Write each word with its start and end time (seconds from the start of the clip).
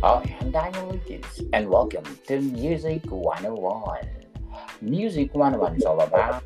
I 0.00 0.36
am 0.40 0.52
Daniel 0.52 0.90
Lucas, 0.92 1.42
and 1.52 1.68
welcome 1.68 2.04
to 2.28 2.40
Music 2.40 3.02
101. 3.10 4.06
Music 4.80 5.34
101 5.34 5.74
is 5.74 5.84
all 5.84 6.00
about 6.02 6.44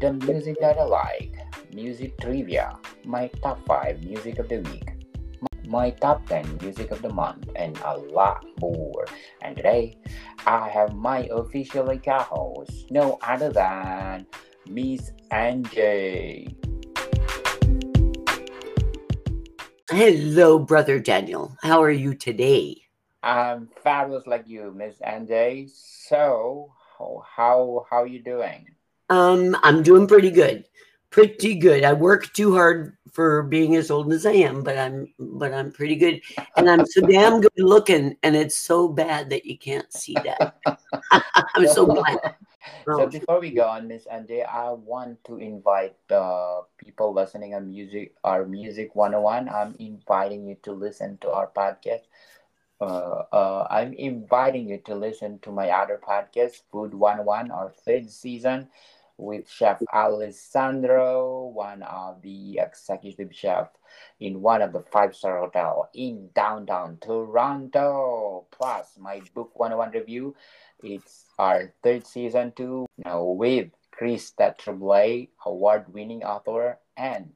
the 0.00 0.14
music 0.24 0.56
that 0.62 0.78
I 0.78 0.84
like, 0.84 1.36
music 1.70 2.18
trivia, 2.18 2.78
my 3.04 3.28
top 3.42 3.60
5 3.66 4.04
music 4.04 4.38
of 4.38 4.48
the 4.48 4.60
week, 4.60 4.88
my 5.66 5.90
top 5.90 6.26
10 6.28 6.60
music 6.62 6.90
of 6.90 7.02
the 7.02 7.12
month, 7.12 7.50
and 7.56 7.78
a 7.84 7.98
lot 7.98 8.46
more. 8.58 9.04
And 9.42 9.54
today, 9.54 9.98
I 10.46 10.70
have 10.70 10.96
my 10.96 11.28
official 11.30 11.94
co 11.98 12.18
host, 12.20 12.90
no 12.90 13.18
other 13.20 13.52
than 13.52 14.24
Miss 14.66 15.12
Angie. 15.30 16.56
Hello, 19.90 20.58
brother 20.58 20.98
Daniel. 20.98 21.56
How 21.62 21.82
are 21.82 21.90
you 21.90 22.12
today? 22.12 22.76
I'm 23.22 23.70
fabulous 23.82 24.26
like 24.26 24.46
you, 24.46 24.70
Miss 24.76 25.00
Angie. 25.00 25.70
So, 25.72 26.74
how 26.98 27.24
how 27.24 27.86
how 27.88 28.04
you 28.04 28.22
doing? 28.22 28.66
Um, 29.08 29.56
I'm 29.62 29.82
doing 29.82 30.06
pretty 30.06 30.30
good. 30.30 30.66
Pretty 31.08 31.54
good. 31.54 31.84
I 31.84 31.94
work 31.94 32.30
too 32.34 32.52
hard 32.52 32.98
for 33.12 33.44
being 33.44 33.76
as 33.76 33.90
old 33.90 34.12
as 34.12 34.26
I 34.26 34.32
am, 34.32 34.62
but 34.62 34.76
I'm 34.76 35.14
but 35.18 35.54
I'm 35.54 35.72
pretty 35.72 35.96
good. 35.96 36.20
And 36.58 36.68
I'm 36.68 36.84
so 36.84 37.00
damn 37.00 37.40
good 37.40 37.50
looking, 37.56 38.14
and 38.22 38.36
it's 38.36 38.58
so 38.58 38.88
bad 38.88 39.30
that 39.30 39.46
you 39.46 39.56
can't 39.56 39.90
see 39.90 40.16
that. 40.16 40.56
I'm 41.54 41.66
so 41.66 41.86
glad. 41.94 42.18
So 42.96 43.06
before 43.06 43.40
we 43.40 43.50
go 43.50 43.68
on, 43.68 43.88
Miss 43.88 44.06
Angie, 44.06 44.42
I 44.42 44.70
want 44.70 45.22
to 45.24 45.36
invite 45.36 45.96
uh, 46.10 46.62
people 46.78 47.12
listening 47.12 47.54
on 47.54 47.68
music, 47.68 48.14
our 48.24 48.44
Music 48.46 48.94
101. 48.94 49.48
I'm 49.48 49.74
inviting 49.78 50.46
you 50.46 50.56
to 50.62 50.72
listen 50.72 51.18
to 51.18 51.30
our 51.30 51.48
podcast. 51.48 52.02
Uh, 52.80 53.24
uh, 53.32 53.66
I'm 53.70 53.92
inviting 53.94 54.68
you 54.68 54.78
to 54.86 54.94
listen 54.94 55.38
to 55.40 55.50
my 55.50 55.70
other 55.70 56.00
podcast, 56.02 56.62
Food 56.70 56.94
101, 56.94 57.50
our 57.50 57.70
third 57.70 58.10
season 58.10 58.68
with 59.18 59.50
Chef 59.50 59.82
Alessandro, 59.92 61.46
one 61.48 61.82
of 61.82 62.22
the 62.22 62.60
executive 62.60 63.34
chef 63.34 63.68
in 64.20 64.40
one 64.40 64.62
of 64.62 64.72
the 64.72 64.80
five-star 64.80 65.40
hotel 65.40 65.90
in 65.92 66.30
downtown 66.34 66.98
Toronto. 67.00 68.46
Plus, 68.52 68.96
my 68.98 69.20
book 69.34 69.50
101 69.58 69.90
review. 69.90 70.36
It's 70.82 71.26
our 71.38 71.72
third 71.82 72.06
season 72.06 72.52
too, 72.52 72.86
now 73.04 73.24
with 73.24 73.68
Chris 73.90 74.32
Tremblay, 74.58 75.28
award-winning 75.44 76.22
author 76.22 76.78
and 76.96 77.30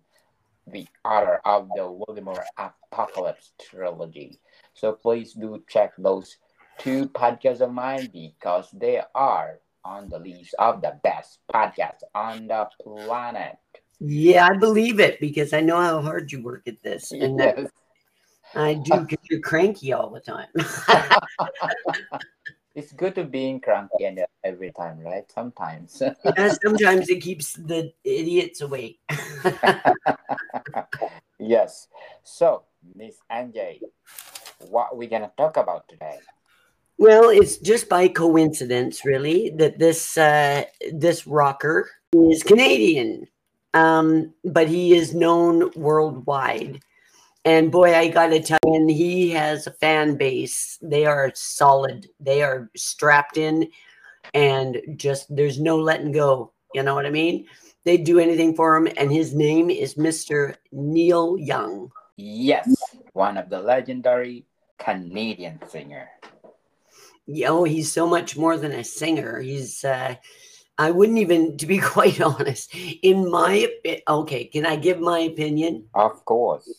the 0.67 0.87
author 1.05 1.41
of 1.45 1.69
the 1.75 1.83
Voldemort 1.83 2.45
Apocalypse 2.57 3.53
trilogy. 3.61 4.39
So 4.75 4.93
please 4.93 5.33
do 5.33 5.63
check 5.69 5.93
those 5.99 6.37
two 6.79 7.09
podcasts 7.09 7.61
of 7.61 7.73
mine 7.73 8.11
because 8.13 8.71
they 8.73 9.03
are 9.15 9.59
on 9.85 10.09
the 10.09 10.19
list 10.19 10.55
of 10.59 10.81
the 10.81 10.99
best 11.03 11.41
podcasts 11.53 12.03
on 12.15 12.47
the 12.47 12.69
planet. 12.81 13.59
Yeah, 13.99 14.47
I 14.47 14.57
believe 14.57 15.01
it 15.01 15.21
because 15.21 15.53
I 15.53 15.61
know 15.61 15.81
how 15.81 16.01
hard 16.01 16.31
you 16.31 16.43
work 16.43 16.67
at 16.69 16.83
this. 16.83 17.13
And 17.21 17.39
yes. 17.39 17.69
I 18.55 18.75
do 18.75 19.01
because 19.01 19.25
you're 19.31 19.41
cranky 19.41 19.93
all 19.93 20.11
the 20.11 20.21
time. 20.21 20.49
it's 22.75 22.93
good 22.93 23.15
to 23.17 23.25
being 23.25 23.61
cranky 23.61 24.05
and 24.05 24.21
every 24.45 24.73
time, 24.73 25.01
right? 25.01 25.31
Sometimes. 25.31 26.03
yeah, 26.37 26.53
sometimes 26.63 27.09
it 27.09 27.21
keeps 27.21 27.55
the 27.55 27.93
idiots 28.05 28.61
awake. 28.61 29.01
yes. 31.39 31.89
So, 32.23 32.65
Miss 32.95 33.17
Angie, 33.31 33.81
what 34.71 34.89
are 34.93 34.97
we 34.97 35.07
gonna 35.07 35.33
talk 35.37 35.57
about 35.57 35.89
today? 35.89 36.19
Well, 36.99 37.31
it's 37.31 37.57
just 37.57 37.89
by 37.89 38.09
coincidence, 38.09 39.05
really, 39.05 39.51
that 39.57 39.79
this 39.79 40.17
uh, 40.17 40.65
this 40.93 41.27
rocker 41.27 41.91
is 42.15 42.43
Canadian, 42.43 43.27
um, 43.75 44.33
but 44.45 44.69
he 44.69 44.95
is 44.95 45.15
known 45.15 45.71
worldwide. 45.75 46.81
And 47.45 47.73
boy, 47.73 47.95
I 47.95 48.09
got 48.09 48.29
to 48.29 48.41
tell 48.41 48.59
you, 48.65 48.75
and 48.75 48.91
he 48.91 49.31
has 49.31 49.67
a 49.67 49.73
fan 49.73 50.17
base. 50.17 50.79
They 50.81 51.07
are 51.07 51.33
solid. 51.35 52.07
They 52.21 52.43
are 52.43 52.71
strapped 52.77 53.37
in, 53.37 53.69
and 54.35 54.81
just 54.97 55.35
there's 55.35 55.61
no 55.61 55.79
letting 55.79 56.13
go. 56.13 56.53
You 56.75 56.83
know 56.83 56.95
what 56.95 57.07
I 57.07 57.11
mean? 57.11 57.47
They 57.85 57.97
do 57.97 58.21
anything 58.21 58.55
for 58.55 58.77
him, 58.77 58.89
and 58.97 59.11
his 59.11 59.35
name 59.35 59.71
is 59.71 59.95
Mr. 59.95 60.55
Neil 60.71 61.37
Young. 61.37 61.91
Yes, 62.17 62.73
one 63.13 63.37
of 63.37 63.51
the 63.51 63.61
legendary 63.61 64.47
Canadian 64.79 65.59
singer 65.69 66.09
oh, 67.47 67.65
he's 67.65 67.91
so 67.91 68.07
much 68.07 68.37
more 68.37 68.57
than 68.57 68.73
a 68.73 68.85
singer. 68.85 69.41
He's, 69.41 69.85
uh, 69.85 70.17
I 70.79 70.91
wouldn't 70.91 71.19
even, 71.19 71.57
to 71.59 71.67
be 71.67 71.79
quite 71.95 72.21
honest, 72.21 72.75
in 72.75 73.31
my, 73.31 73.69
okay, 74.09 74.45
can 74.45 74.67
I 74.67 74.77
give 74.77 75.01
my 75.01 75.21
opinion? 75.21 75.87
Of 75.95 76.25
course. 76.25 76.71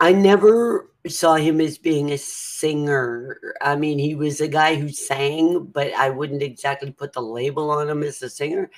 I 0.00 0.12
never 0.12 0.90
saw 1.06 1.34
him 1.34 1.60
as 1.60 1.78
being 1.78 2.10
a 2.10 2.18
singer. 2.18 3.54
I 3.60 3.76
mean, 3.76 3.98
he 3.98 4.14
was 4.14 4.40
a 4.40 4.48
guy 4.48 4.74
who 4.74 4.88
sang, 4.88 5.64
but 5.64 5.92
I 5.92 6.10
wouldn't 6.10 6.42
exactly 6.42 6.90
put 6.90 7.12
the 7.12 7.22
label 7.22 7.70
on 7.70 7.88
him 7.88 8.02
as 8.02 8.22
a 8.22 8.30
singer. 8.30 8.70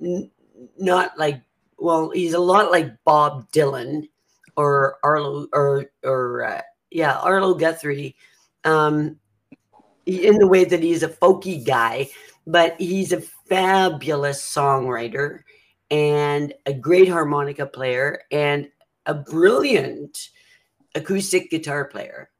N- 0.00 0.30
not 0.78 1.18
like, 1.18 1.42
well, 1.78 2.10
he's 2.10 2.34
a 2.34 2.38
lot 2.38 2.70
like 2.70 2.92
Bob 3.04 3.50
Dylan 3.52 4.08
or 4.56 4.98
Arlo 5.02 5.48
or 5.52 5.86
or 6.02 6.44
uh, 6.44 6.62
yeah, 6.90 7.18
Arlo 7.18 7.54
Guthrie. 7.54 8.16
Um, 8.64 9.18
in 10.06 10.38
the 10.38 10.46
way 10.46 10.64
that 10.64 10.82
he's 10.82 11.02
a 11.02 11.08
folky 11.08 11.64
guy, 11.64 12.08
but 12.46 12.80
he's 12.80 13.12
a 13.12 13.20
fabulous 13.20 14.40
songwriter 14.40 15.40
and 15.90 16.54
a 16.64 16.72
great 16.72 17.08
harmonica 17.08 17.66
player 17.66 18.22
and 18.30 18.68
a 19.06 19.14
brilliant 19.14 20.30
acoustic 20.96 21.50
guitar 21.50 21.84
player. 21.84 22.30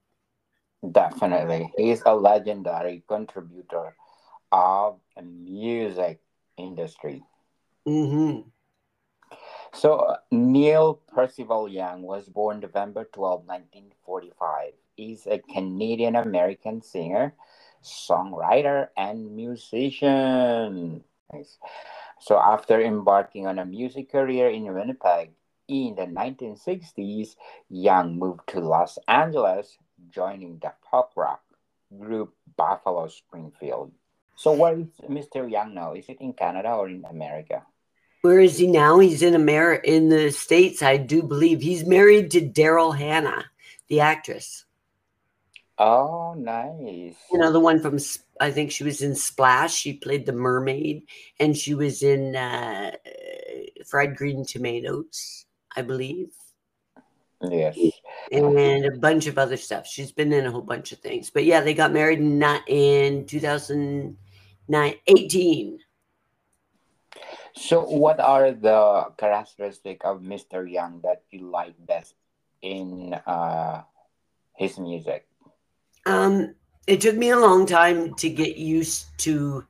Definitely. 0.80 1.72
He's 1.76 2.02
a 2.04 2.14
legendary 2.14 3.02
contributor 3.06 3.94
of 4.52 5.00
the 5.16 5.22
music 5.22 6.20
industry. 6.56 7.22
Mm-hmm. 7.86 8.48
So, 9.72 10.16
Neil 10.30 11.02
Percival 11.12 11.68
Young 11.68 12.02
was 12.02 12.28
born 12.28 12.60
November 12.60 13.08
12, 13.12 13.44
1945. 13.44 14.72
He's 14.96 15.26
a 15.26 15.38
Canadian 15.38 16.16
American 16.16 16.80
singer, 16.80 17.34
songwriter, 17.82 18.88
and 18.96 19.36
musician. 19.36 21.04
Nice. 21.32 21.58
So, 22.20 22.38
after 22.38 22.80
embarking 22.80 23.46
on 23.46 23.58
a 23.58 23.66
music 23.66 24.10
career 24.10 24.48
in 24.48 24.72
Winnipeg 24.72 25.32
in 25.68 25.94
the 25.96 26.06
1960s, 26.06 27.36
Young 27.68 28.18
moved 28.18 28.46
to 28.48 28.60
Los 28.60 28.98
Angeles, 29.08 29.76
joining 30.10 30.58
the 30.58 30.72
pop 30.88 31.12
rock 31.16 31.42
group 31.98 32.34
Buffalo 32.56 33.08
Springfield. 33.08 33.92
So, 34.36 34.52
where 34.52 34.78
is 34.78 34.88
Mr. 35.08 35.50
Young 35.50 35.74
now? 35.74 35.94
Is 35.94 36.08
it 36.08 36.20
in 36.20 36.34
Canada 36.34 36.72
or 36.72 36.88
in 36.88 37.04
America? 37.08 37.62
Where 38.22 38.40
is 38.40 38.58
he 38.58 38.66
now? 38.66 38.98
He's 38.98 39.22
in 39.22 39.34
America, 39.34 39.88
in 39.88 40.08
the 40.08 40.30
States, 40.30 40.82
I 40.82 40.96
do 40.96 41.22
believe. 41.22 41.62
He's 41.62 41.86
married 41.86 42.32
to 42.32 42.40
Daryl 42.40 42.96
Hannah, 42.96 43.44
the 43.88 44.00
actress. 44.00 44.64
Oh, 45.78 46.34
nice. 46.36 47.14
You 47.30 47.38
know, 47.38 47.52
the 47.52 47.60
one 47.60 47.80
from, 47.80 47.98
I 48.40 48.50
think 48.50 48.72
she 48.72 48.84
was 48.84 49.02
in 49.02 49.14
Splash. 49.14 49.74
She 49.74 49.92
played 49.92 50.26
the 50.26 50.32
mermaid, 50.32 51.04
and 51.38 51.56
she 51.56 51.74
was 51.74 52.02
in 52.02 52.34
uh, 52.34 52.92
Fried 53.86 54.16
Green 54.16 54.44
Tomatoes, 54.44 55.45
I 55.76 55.82
believe. 55.82 56.32
Yes. 57.42 57.76
And 58.32 58.86
a 58.86 58.96
bunch 58.98 59.26
of 59.26 59.36
other 59.38 59.58
stuff. 59.58 59.86
She's 59.86 60.10
been 60.10 60.32
in 60.32 60.46
a 60.46 60.50
whole 60.50 60.62
bunch 60.62 60.90
of 60.92 60.98
things. 60.98 61.30
But 61.30 61.44
yeah, 61.44 61.60
they 61.60 61.74
got 61.74 61.92
married 61.92 62.18
in, 62.18 62.42
in 62.66 63.26
2018. 63.26 65.78
So, 67.58 67.82
what 67.82 68.20
are 68.20 68.52
the 68.52 69.06
characteristics 69.16 70.04
of 70.04 70.20
Mr. 70.20 70.70
Young 70.70 71.00
that 71.02 71.22
you 71.30 71.50
like 71.50 71.74
best 71.86 72.14
in 72.60 73.14
uh, 73.26 73.82
his 74.54 74.78
music? 74.78 75.26
Um, 76.04 76.54
it 76.86 77.00
took 77.00 77.16
me 77.16 77.30
a 77.30 77.38
long 77.38 77.66
time 77.66 78.14
to 78.16 78.28
get 78.28 78.56
used 78.56 79.06
to 79.20 79.64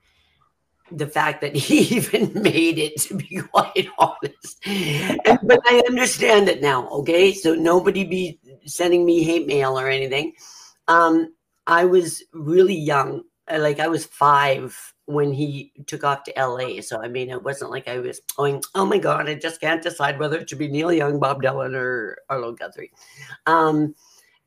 the 0.93 1.07
fact 1.07 1.41
that 1.41 1.55
he 1.57 1.97
even 1.97 2.33
made 2.43 2.79
it, 2.79 3.01
to 3.03 3.15
be 3.15 3.37
quite 3.53 3.89
honest. 3.99 4.67
And, 4.67 5.21
but 5.43 5.61
I 5.65 5.83
understand 5.87 6.49
it 6.49 6.63
now, 6.63 6.89
okay? 6.89 7.33
So 7.33 7.55
nobody 7.55 8.05
be 8.05 8.39
sending 8.65 9.05
me 9.05 9.23
hate 9.23 9.47
mail 9.47 9.79
or 9.79 9.89
anything. 9.89 10.35
Um, 10.89 11.35
I 11.67 11.85
was 11.85 12.23
really 12.33 12.77
young, 12.77 13.23
like 13.51 13.81
I 13.81 13.89
was 13.89 14.07
five 14.07 14.95
when 15.07 15.33
he 15.33 15.73
took 15.87 16.05
off 16.05 16.25
to 16.25 16.33
LA. 16.37 16.81
So 16.81 17.03
I 17.03 17.09
mean, 17.09 17.31
it 17.31 17.43
wasn't 17.43 17.71
like 17.71 17.89
I 17.89 17.99
was 17.99 18.21
going, 18.37 18.63
"Oh 18.75 18.85
my 18.85 18.99
God, 18.99 19.29
I 19.29 19.35
just 19.35 19.61
can't 19.61 19.83
decide 19.83 20.19
whether 20.19 20.39
it 20.39 20.49
should 20.49 20.59
be 20.59 20.69
Neil 20.69 20.93
Young, 20.93 21.19
Bob 21.19 21.43
Dylan, 21.43 21.75
or 21.75 22.19
Arlo 22.29 22.53
Guthrie." 22.53 22.93
Um, 23.47 23.95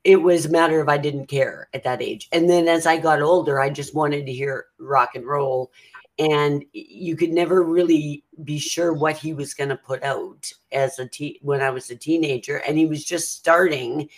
it 0.04 0.18
was 0.18 0.46
a 0.46 0.50
matter 0.50 0.80
of 0.80 0.90
I 0.90 0.98
didn't 0.98 1.28
care 1.28 1.68
at 1.74 1.84
that 1.84 2.02
age. 2.02 2.30
And 2.32 2.50
then 2.50 2.68
as 2.68 2.86
I 2.86 2.98
got 2.98 3.22
older, 3.22 3.60
I 3.60 3.70
just 3.70 3.96
wanted 3.96 4.26
to 4.26 4.34
hear 4.34 4.68
rock 4.80 5.16
and 5.16 5.26
roll. 5.26 5.72
And 6.20 6.66
you 6.74 7.16
could 7.16 7.32
never 7.32 7.64
really 7.64 8.24
be 8.44 8.60
sure 8.60 8.94
what 8.94 9.18
he 9.18 9.34
was 9.34 9.54
going 9.54 9.70
to 9.70 9.78
put 9.78 10.04
out 10.04 10.52
as 10.72 11.00
a 11.00 11.08
te- 11.08 11.40
when 11.42 11.62
I 11.62 11.70
was 11.70 11.90
a 11.90 11.96
teenager. 11.96 12.58
And 12.58 12.78
he 12.78 12.86
was 12.86 13.06
just 13.06 13.38
starting. 13.38 14.10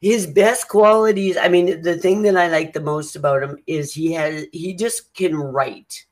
His 0.00 0.26
best 0.26 0.68
qualities, 0.68 1.36
I 1.36 1.48
mean, 1.48 1.82
the 1.82 1.98
thing 1.98 2.22
that 2.22 2.36
I 2.36 2.48
like 2.48 2.72
the 2.72 2.80
most 2.80 3.14
about 3.14 3.42
him 3.42 3.58
is 3.66 3.92
he 3.92 4.12
has 4.12 4.46
he 4.52 4.74
just 4.74 5.14
can 5.14 5.36
write. 5.36 6.06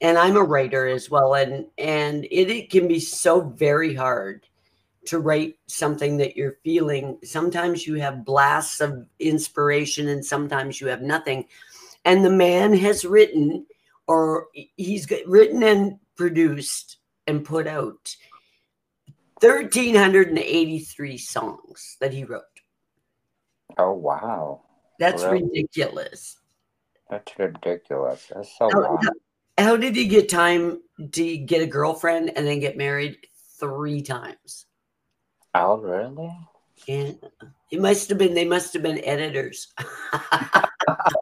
And 0.00 0.16
I'm 0.16 0.36
a 0.36 0.42
writer 0.42 0.86
as 0.86 1.10
well. 1.10 1.34
And 1.34 1.66
and 1.76 2.24
it, 2.24 2.50
it 2.50 2.70
can 2.70 2.86
be 2.86 3.00
so 3.00 3.40
very 3.40 3.94
hard 3.94 4.46
to 5.06 5.18
write 5.18 5.58
something 5.66 6.18
that 6.18 6.36
you're 6.36 6.58
feeling. 6.62 7.18
Sometimes 7.24 7.86
you 7.86 7.94
have 7.94 8.24
blasts 8.24 8.80
of 8.80 9.06
inspiration 9.18 10.08
and 10.08 10.24
sometimes 10.24 10.80
you 10.80 10.86
have 10.86 11.02
nothing. 11.02 11.46
And 12.04 12.24
the 12.24 12.30
man 12.30 12.74
has 12.74 13.04
written, 13.04 13.66
or 14.08 14.48
he's 14.76 15.06
written 15.26 15.62
and 15.62 15.98
produced 16.16 16.96
and 17.26 17.44
put 17.44 17.66
out 17.66 18.16
1,383 19.40 21.18
songs 21.18 21.96
that 22.00 22.12
he 22.12 22.24
wrote. 22.24 22.42
Oh, 23.76 23.92
wow. 23.92 24.62
That's 24.98 25.22
really? 25.22 25.44
ridiculous. 25.44 26.38
That's 27.08 27.38
ridiculous. 27.38 28.30
That's 28.34 28.58
so 28.58 28.70
how, 28.72 28.98
how 29.56 29.76
did 29.76 29.94
he 29.94 30.08
get 30.08 30.28
time 30.28 30.80
to 31.12 31.36
get 31.36 31.62
a 31.62 31.66
girlfriend 31.66 32.32
and 32.34 32.46
then 32.46 32.58
get 32.60 32.76
married 32.76 33.18
three 33.60 34.02
times? 34.02 34.66
Oh, 35.54 35.76
really? 35.78 36.34
Yeah. 36.86 37.12
It 37.70 37.80
must 37.80 38.08
have 38.08 38.18
been, 38.18 38.34
they 38.34 38.44
must 38.46 38.72
have 38.72 38.82
been 38.82 39.04
editors. 39.04 39.72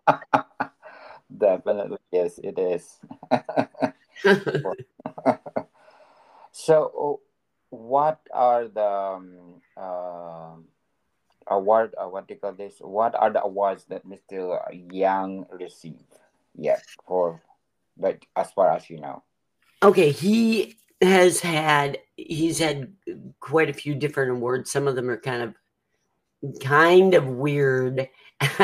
Yes, 2.26 2.40
it 2.42 2.58
is. 2.58 2.98
so, 6.50 7.20
what 7.70 8.18
are 8.34 8.66
the 8.66 8.82
um, 8.82 9.62
uh, 9.76 10.56
award? 11.46 11.94
Uh, 11.96 12.08
what 12.08 12.26
do 12.26 12.34
you 12.34 12.40
call 12.40 12.52
this? 12.52 12.74
What 12.80 13.14
are 13.14 13.30
the 13.30 13.44
awards 13.44 13.84
that 13.90 14.02
Mr. 14.04 14.58
Young 14.90 15.46
received? 15.52 16.18
Yes, 16.56 16.82
for 17.06 17.40
but 17.96 18.18
as 18.34 18.50
far 18.50 18.72
as 18.72 18.90
you 18.90 19.00
know. 19.00 19.22
Okay, 19.84 20.10
he 20.10 20.74
has 21.00 21.38
had 21.38 21.98
he's 22.16 22.58
had 22.58 22.92
quite 23.38 23.70
a 23.70 23.74
few 23.74 23.94
different 23.94 24.32
awards. 24.32 24.72
Some 24.72 24.88
of 24.88 24.96
them 24.96 25.08
are 25.08 25.20
kind 25.20 25.42
of 25.42 25.54
kind 26.60 27.14
of 27.14 27.28
weird 27.28 28.08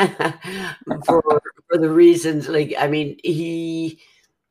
for 1.05 1.41
for 1.73 1.79
the 1.79 1.89
reasons 1.89 2.47
like 2.47 2.75
I 2.77 2.87
mean 2.87 3.17
he 3.23 3.99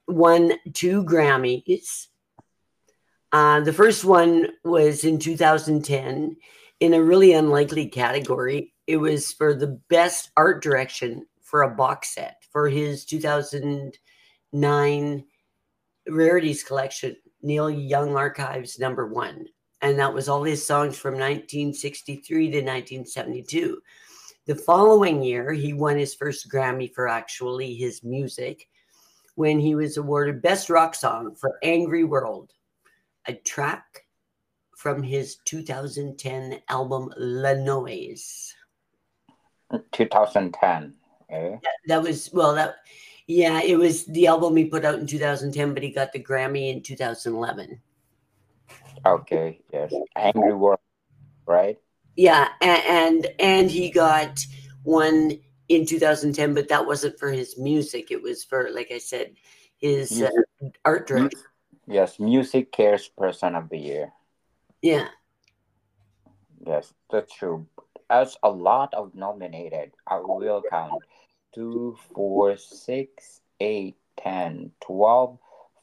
won 0.08 0.54
two 0.72 1.04
Grammys. 1.04 2.08
Uh, 3.30 3.60
the 3.60 3.72
first 3.72 4.04
one 4.04 4.48
was 4.64 5.04
in 5.04 5.20
2010 5.20 6.36
in 6.80 6.94
a 6.94 7.02
really 7.02 7.32
unlikely 7.32 7.86
category. 7.86 8.74
It 8.88 8.96
was 8.96 9.32
for 9.32 9.54
the 9.54 9.80
best 9.88 10.32
art 10.36 10.64
direction 10.64 11.26
for 11.40 11.62
a 11.62 11.70
box 11.70 12.12
set 12.14 12.42
for 12.50 12.68
his 12.68 13.04
2009 13.04 15.24
rarities 16.08 16.64
collection 16.64 17.14
Neil 17.40 17.70
Young 17.70 18.16
Archives 18.16 18.80
number 18.80 19.06
one. 19.06 19.46
And 19.80 19.96
that 20.00 20.12
was 20.12 20.28
all 20.28 20.42
his 20.42 20.66
songs 20.66 20.98
from 20.98 21.14
1963 21.14 22.50
to 22.50 22.58
1972. 22.58 23.80
The 24.46 24.56
following 24.56 25.22
year, 25.22 25.52
he 25.52 25.72
won 25.72 25.96
his 25.96 26.14
first 26.14 26.50
Grammy 26.50 26.92
for 26.92 27.06
actually 27.06 27.74
his 27.74 28.02
music 28.02 28.68
when 29.36 29.60
he 29.60 29.74
was 29.74 29.96
awarded 29.96 30.42
Best 30.42 30.68
Rock 30.68 30.96
Song 30.96 31.34
for 31.36 31.58
Angry 31.62 32.02
World, 32.02 32.52
a 33.26 33.34
track 33.34 34.04
from 34.76 35.00
his 35.00 35.36
2010 35.44 36.60
album 36.68 37.08
Le 37.16 37.54
Noise. 37.54 38.52
2010. 39.92 40.94
Eh? 41.30 41.50
That, 41.50 41.60
that 41.86 42.02
was, 42.02 42.28
well, 42.32 42.54
that 42.54 42.76
yeah, 43.28 43.62
it 43.62 43.78
was 43.78 44.04
the 44.06 44.26
album 44.26 44.56
he 44.56 44.64
put 44.64 44.84
out 44.84 44.98
in 44.98 45.06
2010, 45.06 45.72
but 45.72 45.84
he 45.84 45.90
got 45.90 46.12
the 46.12 46.22
Grammy 46.22 46.72
in 46.72 46.82
2011. 46.82 47.80
Okay, 49.06 49.60
yes, 49.72 49.92
Angry 50.16 50.54
World, 50.54 50.80
right? 51.46 51.78
Yeah, 52.16 52.48
and, 52.60 52.82
and 52.86 53.26
and 53.38 53.70
he 53.70 53.90
got 53.90 54.44
one 54.82 55.38
in 55.68 55.86
2010, 55.86 56.54
but 56.54 56.68
that 56.68 56.86
wasn't 56.86 57.18
for 57.18 57.30
his 57.30 57.58
music. 57.58 58.10
It 58.10 58.22
was 58.22 58.44
for, 58.44 58.68
like 58.70 58.90
I 58.92 58.98
said, 58.98 59.34
his 59.78 60.22
uh, 60.22 60.30
art 60.84 61.06
direction. 61.06 61.40
Yes, 61.86 62.20
Music 62.20 62.70
Cares 62.70 63.08
Person 63.08 63.54
of 63.54 63.68
the 63.68 63.78
Year. 63.78 64.12
Yeah. 64.82 65.08
Yes, 66.64 66.92
that's 67.10 67.34
true. 67.34 67.66
As 68.10 68.36
a 68.42 68.50
lot 68.50 68.92
of 68.94 69.14
nominated, 69.14 69.92
I 70.06 70.18
will 70.20 70.62
count 70.68 71.02
2, 71.54 71.96
4, 72.14 72.56
6, 72.56 73.40
8, 73.60 73.96
10, 74.18 74.70
12, 74.80 75.38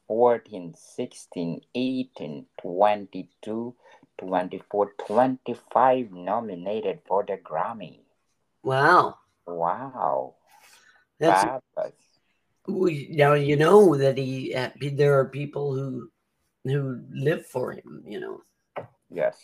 14, 0.08 0.74
16, 0.78 1.62
18, 1.76 2.46
22, 2.62 3.76
24, 4.20 4.94
25 5.08 6.12
nominated 6.12 7.00
for 7.08 7.24
the 7.24 7.38
Grammy. 7.38 8.00
Wow. 8.64 9.18
Wow. 9.48 10.36
That's 11.20 11.44
now 12.68 13.34
you 13.34 13.56
know 13.56 13.96
that 13.98 14.18
he 14.18 14.54
uh, 14.54 14.70
there 14.94 15.18
are 15.20 15.26
people 15.26 15.74
who 15.74 16.10
who 16.64 17.02
live 17.12 17.46
for 17.46 17.72
him, 17.72 18.04
you 18.06 18.20
know. 18.20 18.42
Yes. 19.10 19.38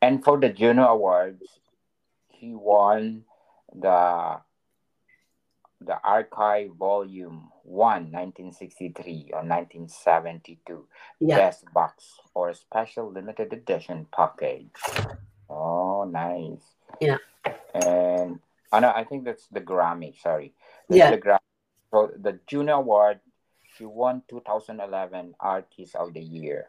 And 0.00 0.22
for 0.22 0.38
the 0.38 0.48
Juno 0.48 0.86
Awards, 0.86 1.42
he 2.28 2.54
won 2.54 3.24
the 3.74 4.40
the 5.86 5.98
Archive 6.02 6.70
Volume 6.78 7.50
1, 7.64 8.12
1963 8.12 9.30
or 9.32 9.42
1972 9.44 10.86
yeah. 11.20 11.36
Best 11.36 11.64
Box 11.72 12.18
or 12.34 12.52
Special 12.54 13.10
Limited 13.10 13.52
Edition 13.52 14.06
Package. 14.14 14.70
Oh, 15.48 16.04
nice. 16.04 16.62
Yeah. 17.00 17.18
And 17.74 18.40
oh 18.72 18.80
know 18.80 18.92
I 18.94 19.04
think 19.04 19.24
that's 19.24 19.46
the 19.48 19.60
Grammy. 19.60 20.18
Sorry. 20.20 20.54
That's 20.88 20.98
yeah. 20.98 21.10
The 21.10 21.18
Grammy. 21.18 21.48
So 21.92 22.10
the 22.16 22.38
Juno 22.46 22.78
Award, 22.78 23.20
she 23.76 23.84
won 23.84 24.22
2011 24.28 25.34
Artist 25.40 25.96
of 25.96 26.14
the 26.14 26.22
Year. 26.22 26.68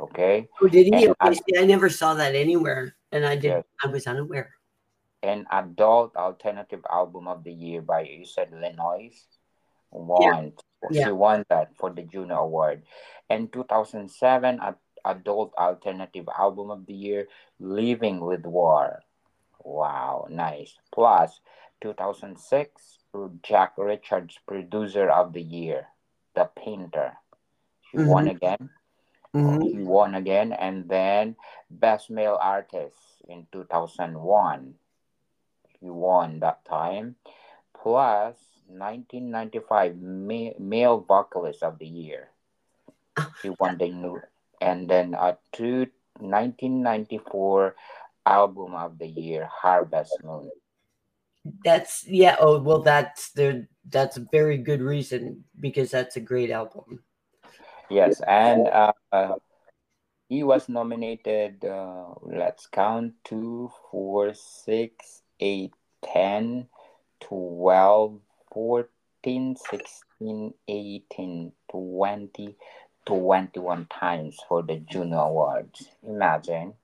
Okay. 0.00 0.48
Oh, 0.60 0.68
did 0.68 0.94
he? 0.94 1.08
I, 1.20 1.34
I 1.58 1.64
never 1.64 1.88
saw 1.88 2.14
that 2.14 2.34
anywhere, 2.34 2.94
and 3.10 3.24
I 3.26 3.34
did. 3.34 3.48
Yes. 3.48 3.64
I 3.82 3.88
was 3.88 4.06
unaware 4.06 4.54
an 5.22 5.46
adult 5.50 6.16
alternative 6.16 6.84
album 6.90 7.28
of 7.28 7.44
the 7.44 7.52
year 7.52 7.82
by 7.82 8.02
you 8.02 8.24
said 8.24 8.50
Le 8.52 8.72
Noise 8.72 9.26
won 9.90 10.52
yeah. 10.90 11.04
she 11.04 11.12
won 11.12 11.44
that 11.48 11.76
for 11.76 11.90
the 11.90 12.02
Juno 12.02 12.36
Award. 12.36 12.82
And 13.28 13.52
2007 13.52 14.60
adult 15.04 15.54
alternative 15.58 16.28
album 16.36 16.70
of 16.70 16.86
the 16.86 16.94
year 16.94 17.28
Living 17.58 18.20
with 18.20 18.44
War. 18.44 19.02
Wow, 19.62 20.26
nice. 20.30 20.74
Plus 20.92 21.40
2006 21.82 22.98
Jack 23.42 23.74
Richards 23.76 24.38
producer 24.46 25.10
of 25.10 25.32
the 25.32 25.42
year 25.42 25.88
The 26.34 26.48
Painter. 26.56 27.18
She 27.90 27.98
mm-hmm. 27.98 28.08
won 28.08 28.28
again. 28.28 28.70
Mm-hmm. 29.34 29.62
He 29.62 29.82
won 29.84 30.14
again 30.14 30.52
and 30.52 30.88
then 30.88 31.36
best 31.70 32.10
male 32.10 32.38
artist 32.40 32.96
in 33.28 33.46
2001 33.52 34.74
he 35.80 35.88
won 35.88 36.40
that 36.40 36.64
time, 36.64 37.16
plus 37.74 38.36
1995 38.68 39.96
ma- 39.96 40.58
male 40.58 41.00
vocalist 41.00 41.62
of 41.62 41.78
the 41.78 41.86
year. 41.86 42.28
He 43.42 43.50
won 43.58 43.78
the 43.78 43.88
new, 43.88 44.20
and 44.60 44.88
then 44.88 45.14
a 45.14 45.38
two, 45.52 45.86
1994 46.18 47.74
album 48.26 48.74
of 48.74 48.98
the 48.98 49.06
year, 49.06 49.48
Harvest 49.50 50.22
Moon. 50.22 50.50
That's 51.64 52.04
yeah. 52.06 52.36
Oh 52.38 52.60
well, 52.60 52.82
that's 52.82 53.32
the 53.32 53.66
that's 53.88 54.18
a 54.18 54.26
very 54.30 54.58
good 54.58 54.82
reason 54.82 55.44
because 55.58 55.90
that's 55.90 56.16
a 56.16 56.20
great 56.20 56.50
album. 56.50 57.02
Yes, 57.88 58.20
and 58.20 58.68
uh, 58.68 58.92
uh, 59.10 59.34
he 60.28 60.44
was 60.44 60.68
nominated. 60.68 61.64
Uh, 61.64 62.14
let's 62.22 62.66
count 62.66 63.14
two, 63.24 63.70
four, 63.90 64.34
six, 64.34 65.19
8, 65.40 65.72
10, 66.04 66.66
12, 67.20 68.20
14, 68.52 69.56
16, 69.56 70.54
18, 70.68 71.52
20, 71.70 72.56
21 73.06 73.86
times 73.86 74.38
for 74.48 74.62
the 74.62 74.76
Juno 74.76 75.18
Awards. 75.18 75.88
Imagine. 76.06 76.74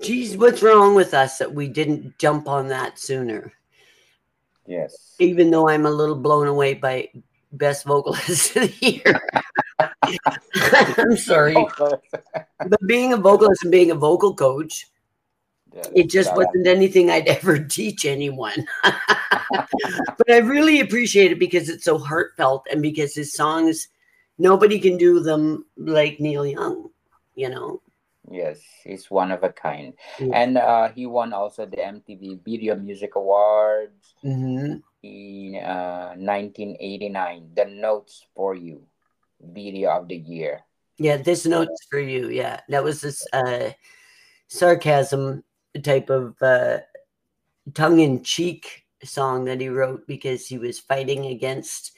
Geez, 0.00 0.36
what's 0.36 0.62
wrong 0.62 0.94
with 0.94 1.14
us 1.14 1.38
that 1.38 1.54
we 1.54 1.68
didn't 1.68 2.18
jump 2.18 2.48
on 2.48 2.68
that 2.68 2.98
sooner? 2.98 3.52
Yes. 4.66 5.14
Even 5.18 5.50
though 5.50 5.68
I'm 5.68 5.86
a 5.86 5.90
little 5.90 6.16
blown 6.16 6.46
away 6.46 6.74
by 6.74 7.08
best 7.52 7.84
vocalist 7.84 8.56
of 8.56 8.62
the 8.62 8.86
year. 8.86 9.20
I'm 10.98 11.16
sorry. 11.16 11.56
But 12.68 12.80
being 12.86 13.12
a 13.12 13.16
vocalist 13.16 13.62
and 13.62 13.70
being 13.70 13.92
a 13.92 13.94
vocal 13.94 14.34
coach, 14.34 14.88
It 15.94 16.10
just 16.10 16.30
that- 16.30 16.36
wasn't 16.36 16.66
anything 16.66 17.10
I'd 17.10 17.28
ever 17.38 17.58
teach 17.58 18.04
anyone. 18.04 18.66
but 18.82 20.30
I 20.30 20.38
really 20.38 20.80
appreciate 20.80 21.32
it 21.32 21.38
because 21.38 21.68
it's 21.68 21.84
so 21.84 21.98
heartfelt 21.98 22.66
and 22.70 22.82
because 22.82 23.14
his 23.14 23.32
songs, 23.32 23.88
nobody 24.38 24.78
can 24.78 24.96
do 24.96 25.20
them 25.20 25.66
like 25.76 26.20
Neil 26.20 26.46
Young, 26.46 26.90
you 27.34 27.48
know? 27.48 27.82
Yes, 28.30 28.60
he's 28.84 29.10
one 29.10 29.32
of 29.32 29.42
a 29.42 29.48
kind. 29.48 29.94
Yeah. 30.20 30.28
And 30.34 30.58
uh, 30.58 30.88
he 30.90 31.06
won 31.06 31.32
also 31.32 31.64
the 31.64 31.78
MTV 31.78 32.44
Video 32.44 32.76
Music 32.76 33.16
Awards 33.16 34.14
hmm 34.20 34.76
in 35.02 35.54
uh, 35.54 36.12
1989. 36.18 37.50
The 37.54 37.64
Notes 37.66 38.26
for 38.34 38.54
You 38.54 38.82
Video 39.40 39.90
of 39.90 40.08
the 40.08 40.16
Year. 40.16 40.60
Yeah, 40.98 41.16
this 41.16 41.46
note's 41.46 41.86
for 41.88 42.00
you. 42.00 42.28
Yeah, 42.28 42.60
that 42.68 42.82
was 42.82 43.00
this 43.00 43.24
uh, 43.32 43.70
sarcasm 44.48 45.44
type 45.82 46.10
of 46.10 46.40
uh, 46.42 46.78
tongue 47.74 48.00
in 48.00 48.22
cheek 48.22 48.84
song 49.04 49.44
that 49.44 49.60
he 49.60 49.68
wrote 49.68 50.06
because 50.06 50.46
he 50.46 50.58
was 50.58 50.80
fighting 50.80 51.26
against 51.26 51.92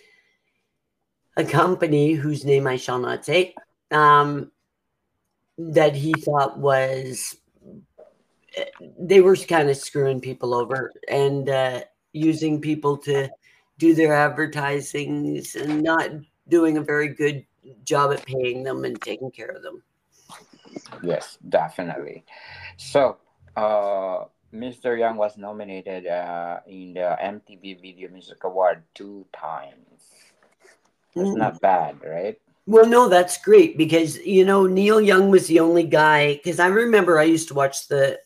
a 1.36 1.44
company 1.44 2.12
whose 2.12 2.44
name 2.44 2.66
I 2.66 2.76
shall 2.76 2.98
not 2.98 3.24
say 3.24 3.54
um, 3.90 4.50
that 5.58 5.94
he 5.94 6.12
thought 6.12 6.58
was 6.58 7.36
eh, 8.56 8.64
they 8.98 9.20
were 9.20 9.36
kind 9.36 9.70
of 9.70 9.76
screwing 9.76 10.20
people 10.20 10.54
over 10.54 10.92
and 11.08 11.48
uh, 11.48 11.80
using 12.12 12.60
people 12.60 12.96
to 12.98 13.30
do 13.78 13.94
their 13.94 14.12
advertisings 14.12 15.56
and 15.56 15.82
not 15.82 16.10
doing 16.48 16.76
a 16.76 16.82
very 16.82 17.08
good 17.08 17.46
job 17.84 18.12
at 18.12 18.24
paying 18.26 18.62
them 18.62 18.84
and 18.84 19.00
taking 19.00 19.30
care 19.30 19.48
of 19.48 19.62
them. 19.62 19.82
Yes, 21.02 21.38
definitely. 21.48 22.24
So, 22.76 23.18
uh, 23.56 24.24
Mr. 24.52 24.98
Young 24.98 25.16
was 25.16 25.36
nominated 25.36 26.06
uh, 26.06 26.60
in 26.66 26.94
the 26.94 27.16
MTV 27.22 27.80
Video 27.80 28.10
Music 28.10 28.42
Award 28.44 28.82
two 28.94 29.26
times. 29.32 29.76
That's 31.14 31.34
not 31.34 31.60
bad, 31.60 32.02
right? 32.04 32.38
Well, 32.66 32.86
no, 32.86 33.08
that's 33.08 33.38
great 33.38 33.76
because 33.76 34.18
you 34.18 34.44
know 34.44 34.66
Neil 34.66 35.00
Young 35.00 35.30
was 35.30 35.46
the 35.46 35.60
only 35.60 35.84
guy. 35.84 36.34
Because 36.34 36.60
I 36.60 36.68
remember 36.68 37.18
I 37.18 37.24
used 37.24 37.48
to 37.48 37.54
watch 37.54 37.88
the 37.88 38.18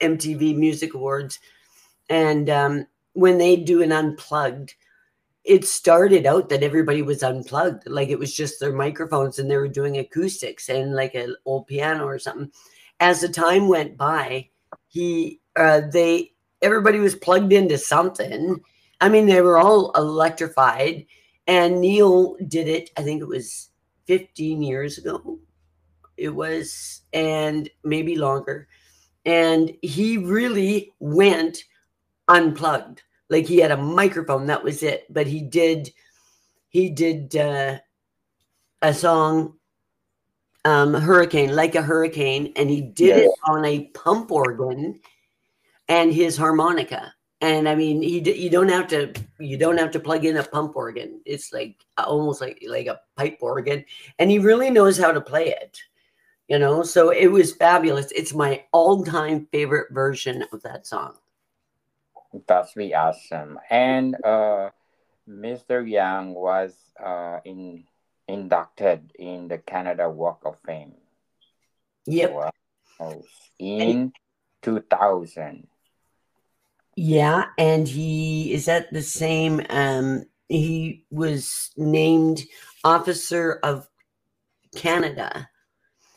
MTV 0.00 0.56
Music 0.56 0.94
Awards, 0.94 1.38
and 2.10 2.50
um, 2.50 2.86
when 3.14 3.38
they 3.38 3.56
do 3.56 3.82
an 3.82 3.92
unplugged, 3.92 4.74
it 5.44 5.64
started 5.64 6.26
out 6.26 6.48
that 6.48 6.62
everybody 6.62 7.02
was 7.02 7.22
unplugged, 7.22 7.88
like 7.88 8.08
it 8.08 8.18
was 8.18 8.34
just 8.34 8.60
their 8.60 8.72
microphones, 8.72 9.38
and 9.38 9.50
they 9.50 9.56
were 9.56 9.68
doing 9.68 9.98
acoustics 9.98 10.68
and 10.68 10.94
like 10.94 11.14
an 11.14 11.34
old 11.44 11.66
piano 11.66 12.04
or 12.04 12.18
something. 12.18 12.50
As 13.02 13.20
the 13.20 13.28
time 13.28 13.68
went 13.68 13.98
by, 13.98 14.48
he 14.88 15.40
uh, 15.56 15.82
they 15.92 16.32
everybody 16.62 16.98
was 17.00 17.14
plugged 17.14 17.52
into 17.52 17.76
something. 17.76 18.60
I 19.00 19.10
mean, 19.10 19.26
they 19.26 19.42
were 19.42 19.58
all 19.58 19.90
electrified 19.92 21.04
and 21.46 21.80
Neil 21.80 22.36
did 22.48 22.68
it, 22.68 22.90
I 22.96 23.02
think 23.02 23.20
it 23.20 23.28
was 23.28 23.70
15 24.06 24.62
years 24.62 24.98
ago. 24.98 25.38
It 26.16 26.28
was, 26.28 27.02
and 27.12 27.68
maybe 27.84 28.16
longer. 28.16 28.68
And 29.24 29.72
he 29.82 30.18
really 30.18 30.92
went 31.00 31.64
unplugged. 32.28 33.02
Like 33.28 33.46
he 33.46 33.58
had 33.58 33.70
a 33.70 33.76
microphone, 33.76 34.46
that 34.46 34.62
was 34.62 34.82
it. 34.82 35.06
But 35.10 35.26
he 35.26 35.40
did, 35.40 35.90
he 36.68 36.90
did 36.90 37.34
uh, 37.36 37.78
a 38.82 38.94
song, 38.94 39.54
um, 40.64 40.94
Hurricane, 40.94 41.54
like 41.54 41.74
a 41.74 41.82
hurricane, 41.82 42.52
and 42.56 42.70
he 42.70 42.80
did 42.80 43.18
it 43.18 43.30
on 43.44 43.64
a 43.64 43.86
pump 43.94 44.30
organ 44.30 45.00
and 45.88 46.12
his 46.12 46.36
harmonica. 46.36 47.14
And 47.40 47.68
i 47.68 47.74
mean 47.74 48.04
you, 48.04 48.20
you 48.20 48.48
don't 48.48 48.68
have 48.68 48.86
to 48.88 49.12
you 49.40 49.56
don't 49.56 49.76
have 49.76 49.90
to 49.90 49.98
plug 49.98 50.24
in 50.24 50.36
a 50.36 50.44
pump 50.44 50.76
organ. 50.76 51.20
It's 51.26 51.52
like 51.52 51.84
almost 51.98 52.40
like 52.40 52.62
like 52.68 52.86
a 52.86 53.00
pipe 53.16 53.38
organ. 53.40 53.84
And 54.20 54.30
he 54.30 54.38
really 54.38 54.70
knows 54.70 54.96
how 54.96 55.10
to 55.10 55.20
play 55.20 55.48
it 55.48 55.82
you 56.52 56.58
know? 56.58 56.82
So 56.82 57.08
it 57.08 57.28
was 57.28 57.54
fabulous. 57.54 58.12
It's 58.12 58.34
my 58.34 58.64
all-time 58.72 59.46
favorite 59.50 59.90
version 59.90 60.44
of 60.52 60.62
that 60.62 60.86
song. 60.86 61.14
That's 62.46 62.76
really 62.76 62.94
awesome. 62.94 63.58
And 63.70 64.16
uh, 64.22 64.68
Mr. 65.26 65.88
Young 65.88 66.34
was 66.34 66.74
uh, 67.02 67.40
in 67.46 67.84
inducted 68.28 69.12
in 69.18 69.48
the 69.48 69.58
Canada 69.58 70.08
Walk 70.08 70.42
of 70.44 70.56
Fame. 70.64 70.94
yep 72.06 72.32
Wow. 72.32 73.22
In 73.58 74.12
2000. 74.62 75.66
yeah 76.96 77.46
and 77.58 77.88
he 77.88 78.52
is 78.52 78.66
that 78.66 78.92
the 78.92 79.02
same 79.02 79.60
um 79.70 80.24
he 80.48 81.04
was 81.10 81.70
named 81.76 82.42
officer 82.84 83.58
of 83.62 83.88
canada 84.76 85.48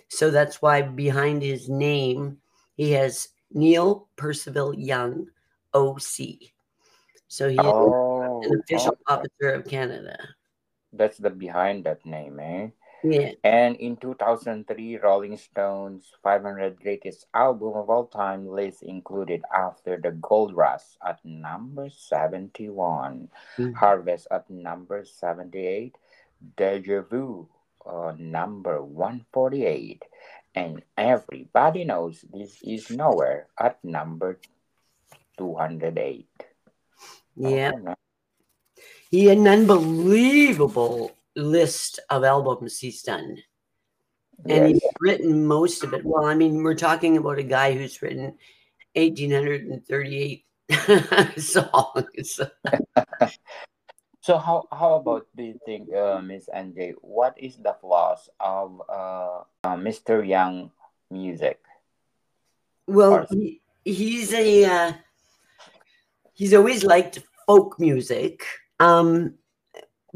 so 0.10 0.30
that's 0.30 0.62
why 0.62 0.82
behind 0.82 1.42
his 1.42 1.70
name 1.70 2.38
he 2.76 2.92
has 2.92 3.30
neil 3.52 4.10
percival 4.18 4.74
young 4.76 5.26
oc 5.74 6.02
so 7.28 7.50
he 7.50 7.58
is 7.58 7.66
Oh, 7.66 8.42
an 8.44 8.60
official 8.60 8.94
okay. 8.94 9.04
officer 9.08 9.50
of 9.56 9.66
canada 9.66 10.18
That's 10.96 11.18
the 11.20 11.30
behind 11.30 11.84
that 11.86 12.06
name, 12.06 12.40
eh? 12.40 12.70
yeah 13.04 13.38
And 13.44 13.75
in 13.78 13.98
2003, 14.02 14.98
Rolling 14.98 15.38
Stones 15.38 16.10
500 16.24 16.80
Greatest 16.82 17.28
Album 17.36 17.75
of 17.78 17.90
All 17.90 18.08
Time 18.08 18.48
list 18.50 18.82
included 18.82 19.44
After 19.54 20.00
the 20.02 20.12
Gold 20.18 20.56
Rush 20.56 20.98
at 21.06 21.20
number 21.22 21.90
71, 21.92 23.30
Mhm. 23.60 23.75
Harvest 23.75 24.25
at 24.32 24.50
number 24.50 25.06
78, 25.06 25.98
Deja 26.58 27.02
Vu 27.06 27.46
uh, 27.86 28.18
number 28.18 28.82
148, 28.82 30.02
and 30.56 30.82
Everybody 30.98 31.84
Knows 31.86 32.25
This 32.34 32.58
Is 32.66 32.90
Nowhere 32.90 33.46
at 33.60 33.78
number 33.86 34.40
208. 35.38 36.25
yeah. 37.36 37.72
He 39.15 39.27
had 39.27 39.38
an 39.38 39.48
unbelievable 39.48 41.15
list 41.38 42.01
of 42.10 42.25
albums 42.25 42.79
he's 42.79 43.01
done 43.01 43.39
and 44.43 44.67
Yes. 44.67 44.81
he's 44.84 44.91
written 45.00 45.48
most 45.48 45.86
of 45.88 45.93
it. 45.93 46.03
Well, 46.03 46.25
I 46.25 46.36
mean, 46.36 46.60
we're 46.62 46.75
talking 46.75 47.15
about 47.15 47.39
a 47.39 47.48
guy 47.48 47.72
who's 47.72 48.01
written 48.01 48.36
1,838 48.91 50.43
songs. 51.39 52.41
So 54.19 54.38
how 54.38 54.67
how 54.67 54.95
about 55.00 55.31
do 55.31 55.43
you 55.43 55.60
think, 55.65 55.95
uh, 55.95 56.19
Miss 56.19 56.50
Angie? 56.51 57.00
What 57.00 57.39
is 57.39 57.55
the 57.55 57.72
flaws 57.79 58.27
of 58.41 58.81
uh, 58.89 59.48
uh, 59.63 59.79
Mr. 59.79 60.27
Young 60.27 60.75
music? 61.07 61.63
Well, 62.86 63.27
he, 63.31 63.62
he's 63.86 64.34
a 64.36 64.65
uh, 64.65 64.91
he's 66.36 66.53
always 66.53 66.84
liked 66.84 67.24
folk 67.48 67.79
music 67.79 68.43
um, 68.79 69.34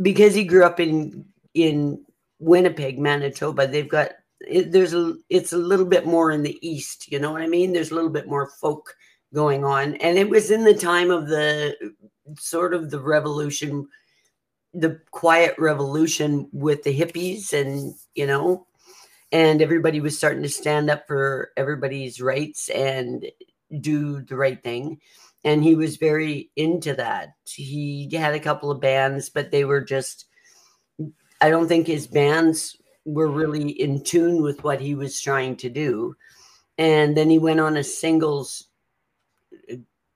because 0.01 0.33
he 0.35 0.43
grew 0.43 0.63
up 0.65 0.79
in 0.79 1.25
in 1.53 2.03
Winnipeg, 2.39 2.99
Manitoba. 2.99 3.67
They've 3.67 3.89
got 3.89 4.11
it, 4.41 4.71
there's 4.71 4.93
a 4.93 5.15
it's 5.29 5.53
a 5.53 5.57
little 5.57 5.85
bit 5.85 6.05
more 6.05 6.31
in 6.31 6.43
the 6.43 6.57
east. 6.67 7.11
You 7.11 7.19
know 7.19 7.31
what 7.31 7.41
I 7.41 7.47
mean? 7.47 7.73
There's 7.73 7.91
a 7.91 7.95
little 7.95 8.09
bit 8.09 8.27
more 8.27 8.49
folk 8.61 8.95
going 9.33 9.63
on, 9.63 9.95
and 9.95 10.17
it 10.17 10.29
was 10.29 10.51
in 10.51 10.63
the 10.63 10.73
time 10.73 11.11
of 11.11 11.27
the 11.27 11.75
sort 12.37 12.73
of 12.73 12.91
the 12.91 12.99
revolution, 12.99 13.87
the 14.73 14.99
quiet 15.11 15.55
revolution 15.57 16.49
with 16.51 16.83
the 16.83 16.97
hippies, 16.97 17.53
and 17.53 17.93
you 18.15 18.25
know, 18.25 18.65
and 19.31 19.61
everybody 19.61 19.99
was 19.99 20.17
starting 20.17 20.43
to 20.43 20.49
stand 20.49 20.89
up 20.89 21.05
for 21.07 21.51
everybody's 21.57 22.21
rights 22.21 22.69
and 22.69 23.25
do 23.81 24.21
the 24.21 24.35
right 24.35 24.63
thing. 24.63 24.99
And 25.43 25.63
he 25.63 25.75
was 25.75 25.98
very 25.98 26.51
into 26.55 26.93
that. 26.96 27.29
He 27.46 28.10
had 28.12 28.34
a 28.34 28.39
couple 28.39 28.72
of 28.72 28.81
bands, 28.81 29.29
but 29.29 29.51
they 29.51 29.63
were 29.63 29.81
just, 29.81 30.25
I 31.41 31.50
don't 31.50 31.67
think 31.67 31.88
his 31.88 32.08
bands 32.08 32.75
were 33.05 33.29
really 33.29 33.69
in 33.69 34.03
tune 34.03 34.41
with 34.41 34.63
what 34.63 34.81
he 34.81 34.96
was 34.96 35.22
trying 35.22 35.55
to 35.58 35.69
do. 35.69 36.15
And 36.77 37.15
then 37.15 37.29
he 37.29 37.39
went 37.39 37.60
on 37.60 37.77
a 37.77 37.84
singles 37.84 38.67
uh, 39.72 39.75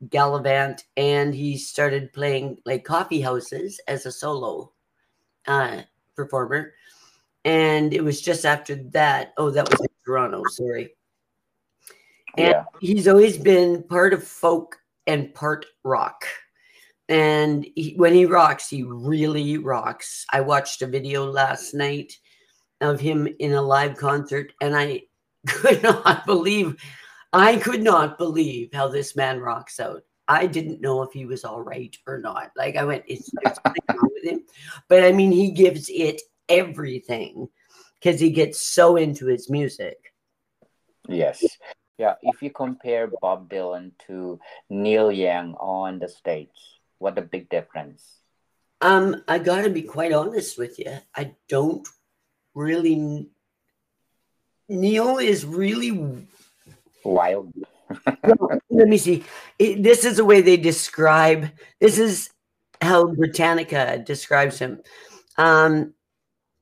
gallivant 0.09 0.83
and 0.97 1.33
he 1.33 1.57
started 1.57 2.13
playing 2.13 2.57
like 2.65 2.83
coffee 2.83 3.21
houses 3.21 3.79
as 3.87 4.05
a 4.05 4.11
solo 4.11 4.73
uh, 5.47 5.81
performer. 6.15 6.73
And 7.45 7.93
it 7.93 8.03
was 8.03 8.21
just 8.21 8.45
after 8.45 8.75
that. 8.75 9.33
Oh, 9.37 9.49
that 9.49 9.69
was 9.69 9.79
in 9.79 9.87
Toronto. 10.05 10.43
Sorry. 10.49 10.95
And 12.37 12.47
Yeah. 12.49 12.63
he's 12.81 13.07
always 13.07 13.37
been 13.37 13.83
part 13.83 14.13
of 14.13 14.23
folk 14.23 14.77
and 15.07 15.33
part 15.33 15.65
rock. 15.83 16.25
And 17.09 17.65
he, 17.75 17.93
when 17.95 18.13
he 18.13 18.25
rocks, 18.25 18.69
he 18.69 18.83
really 18.83 19.57
rocks. 19.57 20.25
I 20.31 20.41
watched 20.41 20.81
a 20.81 20.87
video 20.87 21.29
last 21.29 21.73
night 21.73 22.13
of 22.81 22.99
him 22.99 23.27
in 23.39 23.53
a 23.53 23.61
live 23.61 23.97
concert, 23.97 24.53
and 24.61 24.75
I 24.75 25.03
could 25.47 25.83
not 25.83 26.25
believe, 26.25 26.81
I 27.31 27.57
could 27.57 27.83
not 27.83 28.17
believe 28.17 28.69
how 28.73 28.87
this 28.87 29.15
man 29.15 29.39
rocks 29.39 29.79
out. 29.79 30.03
I 30.27 30.47
didn't 30.47 30.81
know 30.81 31.01
if 31.01 31.11
he 31.11 31.25
was 31.25 31.43
all 31.43 31.61
right 31.61 31.95
or 32.07 32.19
not. 32.19 32.51
Like 32.55 32.77
I 32.77 32.85
went, 32.85 33.03
there 33.07 33.17
something 33.17 33.83
wrong 33.89 34.09
with 34.13 34.23
him? 34.23 34.43
But 34.87 35.03
I 35.03 35.11
mean, 35.11 35.31
he 35.31 35.51
gives 35.51 35.89
it 35.89 36.21
everything 36.47 37.49
because 37.99 38.19
he 38.19 38.29
gets 38.29 38.61
so 38.61 38.95
into 38.95 39.25
his 39.25 39.49
music. 39.49 39.97
Yes. 41.07 41.43
Yeah. 42.03 42.15
If 42.21 42.41
you 42.43 42.51
compare 42.51 43.07
Bob 43.21 43.49
Dylan 43.49 43.91
to 44.07 44.37
Neil 44.69 45.09
Young 45.09 45.53
on 45.53 45.99
the 45.99 46.09
stage, 46.09 46.59
what 46.99 47.17
a 47.17 47.21
big 47.21 47.47
difference. 47.47 48.19
Um, 48.81 49.23
I 49.25 49.39
got 49.39 49.61
to 49.61 49.69
be 49.69 49.83
quite 49.83 50.11
honest 50.11 50.57
with 50.57 50.79
you. 50.79 50.97
I 51.15 51.31
don't 51.47 51.87
really. 52.53 53.29
Neil 54.67 55.17
is 55.17 55.45
really. 55.45 56.27
Wild. 57.05 57.53
Let 58.69 58.89
me 58.89 58.97
see. 58.97 59.23
It- 59.57 59.81
this 59.81 60.03
is 60.03 60.17
the 60.17 60.25
way 60.25 60.41
they 60.41 60.57
describe. 60.57 61.51
This 61.79 61.99
is 61.99 62.31
how 62.81 63.05
Britannica 63.05 64.03
describes 64.05 64.59
him. 64.59 64.81
Um, 65.37 65.93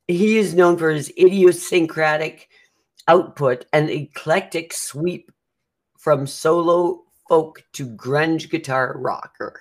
he 0.07 0.37
is 0.37 0.53
known 0.53 0.77
for 0.77 0.91
his 0.91 1.09
idiosyncratic 1.17 2.50
output 3.11 3.65
and 3.73 3.89
eclectic 3.89 4.71
sweep 4.71 5.31
from 5.99 6.25
solo 6.25 7.03
folk 7.27 7.61
to 7.73 7.85
grunge 7.87 8.49
guitar 8.49 8.95
rocker. 8.97 9.59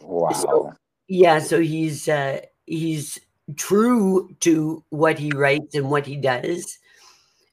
Wow. 0.00 0.74
Yeah, 1.08 1.38
so 1.38 1.60
he's 1.60 2.08
uh 2.08 2.40
he's 2.66 3.18
true 3.56 4.36
to 4.40 4.84
what 4.90 5.18
he 5.18 5.32
writes 5.32 5.74
and 5.74 5.90
what 5.90 6.06
he 6.06 6.16
does. 6.16 6.78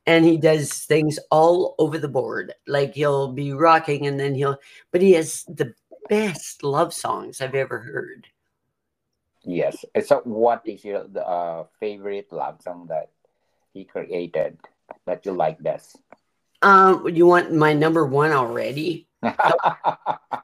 And 0.05 0.25
he 0.25 0.37
does 0.37 0.73
things 0.85 1.19
all 1.31 1.75
over 1.77 1.97
the 1.97 2.07
board. 2.07 2.53
Like 2.67 2.93
he'll 2.93 3.31
be 3.31 3.53
rocking 3.53 4.05
and 4.05 4.19
then 4.19 4.35
he'll 4.35 4.57
but 4.91 5.01
he 5.01 5.13
has 5.13 5.45
the 5.47 5.73
best 6.09 6.63
love 6.63 6.93
songs 6.93 7.39
I've 7.39 7.55
ever 7.55 7.79
heard. 7.79 8.27
Yes. 9.43 9.85
So, 10.05 10.21
what 10.25 10.61
is 10.65 10.83
your 10.83 11.07
uh, 11.15 11.63
favorite 11.79 12.27
love 12.31 12.61
song 12.61 12.87
that 12.89 13.09
he 13.71 13.85
created 13.85 14.57
that 15.05 15.25
you 15.25 15.31
like 15.31 15.61
best? 15.61 15.97
Um 16.61 17.07
you 17.07 17.25
want 17.25 17.53
my 17.53 17.73
number 17.73 18.05
one 18.05 18.31
already? 18.31 19.07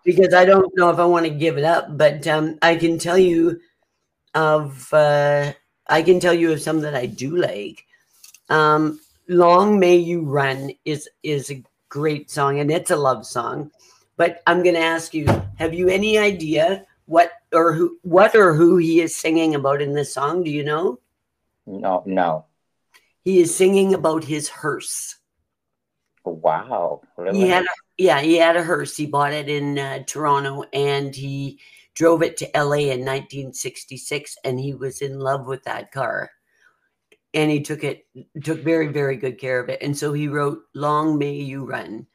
Because 0.05 0.35
I 0.35 0.45
don't 0.45 0.71
know 0.77 0.91
if 0.91 0.99
I 0.99 1.05
want 1.05 1.25
to 1.25 1.31
give 1.31 1.57
it 1.57 1.63
up, 1.63 1.97
but 1.97 2.27
um 2.27 2.59
I 2.61 2.75
can 2.75 2.99
tell 2.99 3.17
you 3.17 3.59
of 4.33 4.93
uh 4.93 5.53
I 5.87 6.01
can 6.03 6.19
tell 6.19 6.33
you 6.33 6.51
of 6.51 6.61
some 6.61 6.81
that 6.81 6.95
I 6.95 7.05
do 7.05 7.35
like. 7.35 7.85
Um 8.49 8.99
Long 9.27 9.79
May 9.79 9.97
You 9.97 10.21
Run 10.21 10.71
is 10.85 11.09
is 11.23 11.49
a 11.49 11.63
great 11.89 12.29
song 12.29 12.59
and 12.59 12.71
it's 12.71 12.91
a 12.91 12.95
love 12.95 13.25
song. 13.25 13.71
But 14.17 14.41
I'm 14.47 14.63
gonna 14.63 14.79
ask 14.79 15.13
you, 15.13 15.25
have 15.57 15.73
you 15.73 15.89
any 15.89 16.17
idea 16.17 16.85
what 17.05 17.31
or 17.51 17.73
who 17.73 17.97
what 18.03 18.35
or 18.35 18.53
who 18.53 18.77
he 18.77 19.01
is 19.01 19.15
singing 19.15 19.55
about 19.55 19.81
in 19.81 19.93
this 19.93 20.13
song? 20.13 20.43
Do 20.43 20.51
you 20.51 20.63
know? 20.63 20.99
no, 21.65 22.03
no. 22.05 22.45
He 23.25 23.39
is 23.39 23.53
singing 23.53 23.95
about 23.95 24.23
his 24.23 24.47
hearse. 24.47 25.15
Wow. 26.23 27.01
Really? 27.17 27.39
He 27.39 27.47
had 27.49 27.63
a, 27.63 27.67
yeah, 27.97 28.21
he 28.21 28.35
had 28.35 28.55
a 28.55 28.63
hearse. 28.63 28.95
He 28.95 29.07
bought 29.07 29.33
it 29.33 29.49
in 29.49 29.79
uh, 29.79 30.03
Toronto 30.05 30.63
and 30.73 31.13
he 31.13 31.59
drove 31.95 32.21
it 32.21 32.37
to 32.37 32.49
LA 32.55 32.91
in 32.93 33.01
1966 33.03 34.37
and 34.43 34.59
he 34.59 34.75
was 34.75 35.01
in 35.01 35.19
love 35.19 35.47
with 35.47 35.63
that 35.63 35.91
car. 35.91 36.29
And 37.33 37.51
he 37.51 37.61
took 37.61 37.83
it 37.83 38.05
took 38.43 38.61
very 38.61 38.87
very 38.87 39.17
good 39.17 39.39
care 39.39 39.59
of 39.59 39.69
it. 39.69 39.81
And 39.81 39.97
so 39.97 40.13
he 40.13 40.27
wrote 40.27 40.59
Long 40.73 41.17
May 41.17 41.33
You 41.33 41.65
Run. 41.65 42.07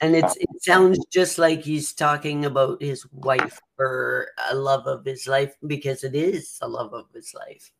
And 0.00 0.16
it's 0.16 0.36
it 0.36 0.48
sounds 0.62 0.98
just 1.12 1.38
like 1.38 1.62
he's 1.62 1.92
talking 1.92 2.46
about 2.46 2.82
his 2.82 3.06
wife 3.12 3.60
or 3.78 4.28
a 4.50 4.54
love 4.54 4.86
of 4.86 5.04
his 5.04 5.28
life 5.28 5.54
because 5.66 6.02
it 6.02 6.14
is 6.14 6.58
a 6.62 6.68
love 6.68 6.92
of 6.94 7.06
his 7.14 7.32
life. 7.34 7.70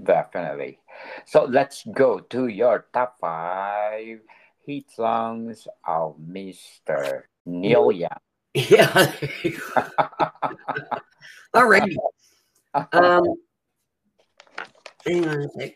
Definitely. 0.00 0.80
So, 1.26 1.44
let's 1.44 1.84
go 1.92 2.20
to 2.20 2.46
your 2.46 2.86
top 2.92 3.16
five 3.20 4.20
hit 4.64 4.90
songs 4.90 5.66
of 5.86 6.16
Mr. 6.18 7.22
Neil 7.46 7.92
Young. 7.92 8.10
Yeah. 8.54 9.12
All 11.54 11.66
righty. 11.66 11.96
Um, 12.74 13.24
hang 15.04 15.28
on 15.28 15.40
a 15.42 15.48
sec. 15.58 15.74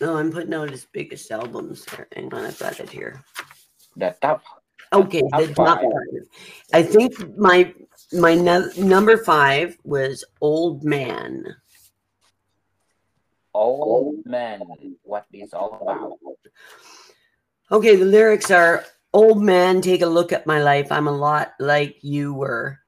No, 0.00 0.16
I'm 0.16 0.32
putting 0.32 0.54
out 0.54 0.70
his 0.70 0.86
biggest 0.92 1.30
albums 1.30 1.84
here. 1.90 2.08
Hang 2.14 2.32
on, 2.34 2.44
I've 2.44 2.58
got 2.58 2.80
it 2.80 2.90
here. 2.90 3.22
the 3.96 4.14
top 4.20 4.42
Okay, 4.92 5.22
the 5.22 5.46
Top 5.48 5.54
top 5.54 5.80
five. 5.80 5.84
five. 5.84 6.22
I 6.74 6.82
think 6.82 7.36
my 7.38 7.72
my 8.12 8.34
no, 8.34 8.68
number 8.76 9.16
five 9.16 9.76
was 9.84 10.24
Old 10.40 10.84
Man. 10.84 11.44
Old 13.54 14.24
man. 14.26 14.62
What 15.02 15.26
is 15.32 15.52
all 15.52 15.78
about? 15.82 16.18
Okay, 17.70 17.96
the 17.96 18.04
lyrics 18.04 18.50
are 18.50 18.84
Old 19.14 19.42
man, 19.42 19.82
take 19.82 20.00
a 20.00 20.06
look 20.06 20.32
at 20.32 20.46
my 20.46 20.62
life. 20.62 20.90
I'm 20.90 21.06
a 21.06 21.12
lot 21.12 21.52
like 21.58 22.02
you 22.02 22.32
were. 22.32 22.78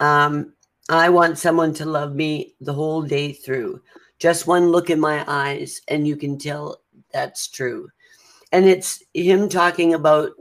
Um, 0.00 0.52
I 0.90 1.08
want 1.08 1.38
someone 1.38 1.72
to 1.74 1.86
love 1.86 2.14
me 2.14 2.56
the 2.60 2.74
whole 2.74 3.00
day 3.00 3.32
through. 3.32 3.80
Just 4.18 4.46
one 4.46 4.68
look 4.68 4.90
in 4.90 5.00
my 5.00 5.24
eyes, 5.26 5.80
and 5.88 6.06
you 6.06 6.16
can 6.16 6.36
tell 6.36 6.82
that's 7.10 7.48
true. 7.48 7.88
And 8.52 8.66
it's 8.66 9.02
him 9.14 9.48
talking 9.48 9.94
about, 9.94 10.32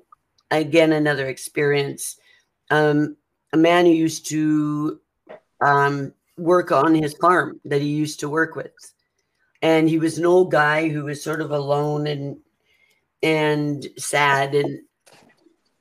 again, 0.52 0.92
another 0.92 1.28
experience. 1.28 2.18
Um, 2.70 3.16
a 3.54 3.58
man 3.58 3.86
who 3.86 3.94
used 3.94 4.28
to 4.30 5.00
um, 5.62 6.14
work 6.38 6.74
on 6.74 6.94
his 6.94 7.14
farm 7.14 7.62
that 7.64 7.82
he 7.82 7.88
used 7.88 8.20
to 8.20 8.28
work 8.28 8.58
with. 8.58 8.74
And 9.62 9.90
he 9.90 10.00
was 10.00 10.18
an 10.18 10.26
old 10.26 10.52
guy 10.52 10.90
who 10.90 11.06
was 11.06 11.24
sort 11.24 11.42
of 11.42 11.52
alone 11.52 12.08
and 12.08 12.38
and 13.24 13.88
sad 13.98 14.54
and 14.54 14.82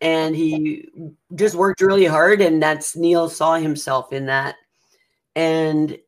and 0.01 0.35
he 0.35 0.89
just 1.35 1.55
worked 1.55 1.83
really 1.83 2.07
hard 2.07 2.41
and 2.41 2.63
that's 2.63 2.97
Neil 2.97 3.29
saw 3.29 3.57
himself 3.57 4.13
in 4.13 4.27
that 4.27 4.55
and 5.35 5.99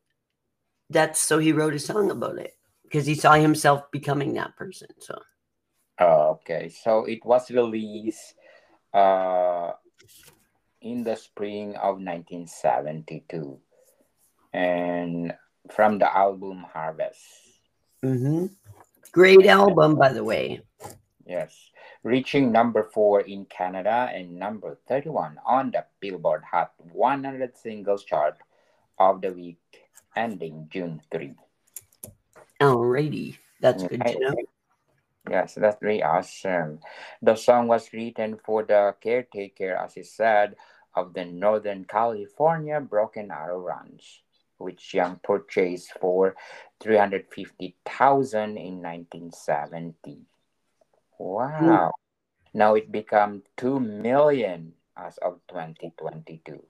that's 0.89 1.19
so 1.19 1.37
he 1.37 1.51
wrote 1.51 1.75
a 1.75 1.79
song 1.79 2.09
about 2.09 2.39
it 2.39 2.53
because 2.81 3.05
he 3.05 3.13
saw 3.13 3.33
himself 3.33 3.91
becoming 3.91 4.33
that 4.33 4.55
person 4.55 4.87
so 4.97 5.19
okay. 6.41 6.69
So 6.69 7.05
it 7.05 7.25
was 7.25 7.51
released 7.51 8.35
uh, 8.93 9.71
in 10.81 11.03
the 11.03 11.15
spring 11.15 11.75
of 11.75 11.99
1972 11.99 13.59
and 14.53 15.33
from 15.69 15.99
the 15.99 16.15
album 16.15 16.65
Harvest. 16.73 17.19
Hmm 18.03 18.47
great 19.11 19.45
album 19.45 19.95
by 19.95 20.13
the 20.13 20.23
way 20.23 20.61
Yes. 21.29 21.53
Reaching 22.01 22.51
number 22.51 22.89
four 22.89 23.21
in 23.21 23.45
Canada 23.45 24.09
and 24.11 24.39
number 24.39 24.79
31 24.87 25.37
on 25.45 25.69
the 25.69 25.85
Billboard 25.99 26.41
Hot 26.49 26.73
100 26.91 27.55
singles 27.55 28.03
chart 28.03 28.37
of 28.97 29.21
the 29.21 29.31
week 29.31 29.61
ending 30.15 30.65
June 30.71 31.01
3. 31.11 31.35
alrighty 32.61 33.37
that's 33.61 33.83
good 33.83 34.01
to 34.01 34.19
know 34.19 34.35
Yes, 35.29 35.53
that's 35.53 35.77
really 35.81 36.01
awesome. 36.01 36.79
The 37.21 37.35
song 37.35 37.67
was 37.67 37.93
written 37.93 38.39
for 38.43 38.63
the 38.63 38.95
caretaker, 38.99 39.75
as 39.75 39.93
he 39.93 40.01
said, 40.01 40.55
of 40.95 41.13
the 41.13 41.25
Northern 41.25 41.85
California 41.85 42.81
Broken 42.81 43.29
Arrow 43.29 43.59
Ranch, 43.59 44.23
which 44.59 44.93
Young 44.93 45.19
purchased 45.23 45.91
for 45.99 46.35
three 46.79 46.97
hundred 46.97 47.25
fifty 47.33 47.75
thousand 47.87 48.57
in 48.57 48.81
nineteen 48.81 49.31
seventy. 49.31 50.19
Hmm. 51.17 51.23
Wow! 51.23 51.91
Now 52.53 52.75
it 52.75 52.91
become 52.91 53.43
two 53.57 53.79
million 53.79 54.73
as 54.95 55.17
of 55.19 55.39
twenty 55.47 55.91
twenty 55.97 56.41
two. 56.45 56.63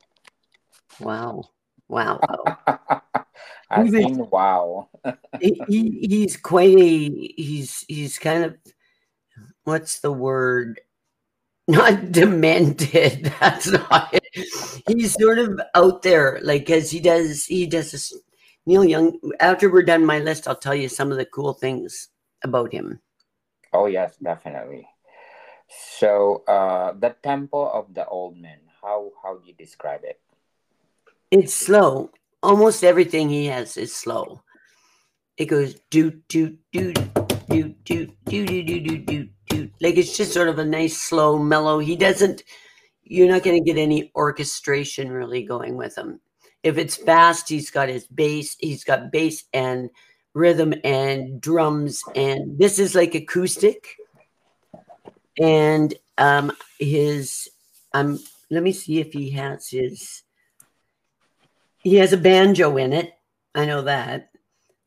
wow 1.00 1.44
wow 1.88 2.20
I 3.70 3.90
think 3.90 4.32
wow. 4.32 4.90
he, 5.40 5.64
he- 5.68 6.08
he's 6.10 6.38
quite 6.38 6.78
a 6.78 7.10
he's 7.38 7.86
he's 7.88 8.18
kind 8.20 8.44
of 8.46 8.58
what's 9.64 10.00
the 10.02 10.12
word 10.12 10.82
not 11.70 12.12
demented 12.12 13.32
that's 13.40 13.68
not 13.72 14.10
it 14.14 14.84
he's 14.88 15.14
sort 15.14 15.40
of 15.40 15.60
out 15.76 16.02
there 16.02 16.40
like 16.42 16.70
as 16.70 16.92
he 16.92 17.00
does 17.00 17.46
he 17.46 17.66
does 17.66 17.92
this 17.92 18.14
neil 18.66 18.84
young 18.84 19.18
after 19.40 19.70
we're 19.70 19.84
done 19.84 20.06
my 20.06 20.20
list 20.20 20.48
i'll 20.48 20.56
tell 20.56 20.76
you 20.76 20.90
some 20.90 21.12
of 21.12 21.18
the 21.18 21.26
cool 21.26 21.54
things 21.54 22.10
about 22.44 22.74
him 22.74 23.00
Oh 23.74 23.86
yes, 23.86 24.18
definitely. 24.18 24.88
So, 26.00 26.44
uh, 26.48 26.94
the 26.94 27.16
tempo 27.22 27.70
of 27.70 27.94
the 27.94 28.06
old 28.08 28.38
man. 28.38 28.60
How 28.82 29.12
how 29.22 29.38
do 29.38 29.46
you 29.46 29.54
describe 29.54 30.02
it? 30.04 30.20
It's 31.30 31.54
slow. 31.54 32.10
Almost 32.42 32.84
everything 32.84 33.30
he 33.30 33.48
has 33.48 33.78
is 33.78 33.94
slow. 33.94 34.42
It 35.38 35.46
goes 35.46 35.76
do 35.92 36.12
do 36.28 36.58
do 36.72 36.94
do 37.50 37.70
do 37.84 38.08
do 38.26 38.46
do 38.46 38.64
do 38.64 38.80
do 38.80 38.98
do 38.98 39.30
do. 39.50 39.70
Like 39.82 39.98
it's 39.98 40.16
just 40.16 40.34
sort 40.34 40.50
of 40.50 40.60
a 40.60 40.66
nice 40.66 40.98
slow 40.98 41.38
mellow. 41.38 41.80
He 41.80 41.96
doesn't. 41.96 42.44
You're 43.04 43.28
not 43.28 43.44
going 43.44 43.62
to 43.62 43.72
get 43.74 43.82
any 43.82 44.12
orchestration 44.16 45.12
really 45.12 45.44
going 45.44 45.76
with 45.76 45.98
him. 45.98 46.20
If 46.62 46.78
it's 46.78 46.96
fast, 46.96 47.50
he's 47.50 47.72
got 47.72 47.90
his 47.90 48.06
bass. 48.06 48.56
He's 48.60 48.84
got 48.84 49.12
bass 49.12 49.46
and 49.54 49.90
rhythm 50.34 50.74
and 50.84 51.42
drums, 51.42 52.04
and 52.16 52.58
this 52.60 52.78
is 52.78 52.94
like 52.94 53.16
acoustic. 53.16 53.96
And 55.40 55.94
um, 56.18 56.52
his 56.80 57.50
um, 57.94 58.20
let 58.52 58.64
me 58.64 58.72
see 58.72 59.00
if 59.00 59.14
he 59.14 59.32
has 59.32 59.70
his. 59.70 60.24
He 61.80 61.96
has 61.96 62.12
a 62.14 62.18
banjo 62.18 62.76
in 62.78 62.94
it. 62.94 63.14
I 63.56 63.66
know 63.66 63.84
that. 63.84 64.32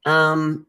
Um, 0.04 0.66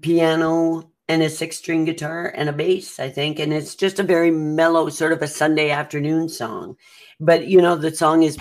piano 0.00 0.91
and 1.08 1.22
a 1.22 1.28
six 1.28 1.58
string 1.58 1.84
guitar 1.84 2.32
and 2.34 2.48
a 2.48 2.52
bass, 2.52 2.98
I 2.98 3.10
think. 3.10 3.38
And 3.38 3.52
it's 3.52 3.74
just 3.74 3.98
a 3.98 4.04
very 4.04 4.30
mellow, 4.30 4.88
sort 4.88 5.12
of 5.12 5.22
a 5.22 5.26
Sunday 5.26 5.70
afternoon 5.70 6.28
song. 6.28 6.76
But, 7.20 7.46
you 7.46 7.60
know, 7.60 7.76
the 7.76 7.94
song 7.94 8.22
is 8.22 8.38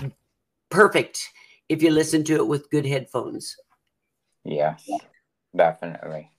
perfect 0.69 1.29
if 1.69 1.81
you 1.81 1.91
listen 1.91 2.23
to 2.25 2.35
it 2.35 2.47
with 2.47 2.69
good 2.69 2.85
headphones. 2.85 3.57
Yes, 4.43 4.89
definitely. 5.55 6.31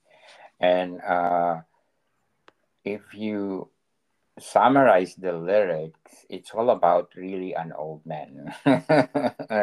And 0.59 1.01
uh, 1.01 1.61
if 2.83 3.01
you 3.13 3.69
summarize 4.39 5.15
the 5.15 5.33
lyrics, 5.33 5.99
it's 6.29 6.51
all 6.51 6.71
about 6.71 7.11
really 7.15 7.53
an 7.53 7.71
old 7.77 8.05
man. 8.05 8.53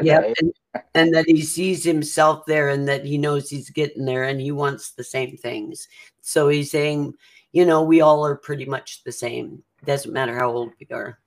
Yeah. 0.03 0.33
And, 0.41 0.53
and 0.95 1.15
that 1.15 1.27
he 1.27 1.43
sees 1.43 1.85
himself 1.85 2.47
there 2.47 2.69
and 2.69 2.87
that 2.89 3.05
he 3.05 3.19
knows 3.19 3.51
he's 3.51 3.71
getting 3.71 4.05
there 4.05 4.25
and 4.25 4.41
he 4.41 4.53
wants 4.53 4.93
the 4.93 5.05
same 5.05 5.37
things. 5.37 5.89
So 6.21 6.49
he's 6.49 6.71
saying, 6.71 7.15
you 7.53 7.67
know, 7.67 7.83
we 7.83 8.01
all 8.01 8.25
are 8.25 8.37
pretty 8.37 8.65
much 8.67 9.03
the 9.05 9.13
same. 9.13 9.63
Doesn't 9.85 10.13
matter 10.13 10.37
how 10.39 10.51
old 10.53 10.73
we 10.79 10.87
are. 10.95 11.19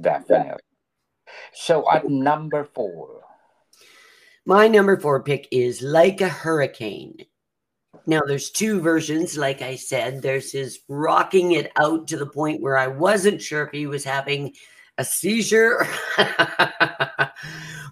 Definitely. 0.00 0.60
So 1.54 1.90
at 1.90 2.08
number 2.08 2.64
four, 2.64 3.22
My 4.44 4.66
number 4.66 4.98
four 4.98 5.22
pick 5.22 5.46
is 5.52 5.82
Like 5.82 6.20
a 6.20 6.28
Hurricane. 6.28 7.24
Now, 8.06 8.20
there's 8.26 8.50
two 8.50 8.80
versions, 8.80 9.36
like 9.36 9.62
I 9.62 9.76
said. 9.76 10.22
There's 10.22 10.52
his 10.52 10.80
rocking 10.88 11.52
it 11.52 11.70
out 11.80 12.08
to 12.08 12.16
the 12.16 12.26
point 12.26 12.60
where 12.60 12.76
I 12.76 12.88
wasn't 12.88 13.40
sure 13.40 13.64
if 13.64 13.72
he 13.72 13.86
was 13.86 14.04
having 14.04 14.54
a 14.98 15.04
seizure 15.04 15.86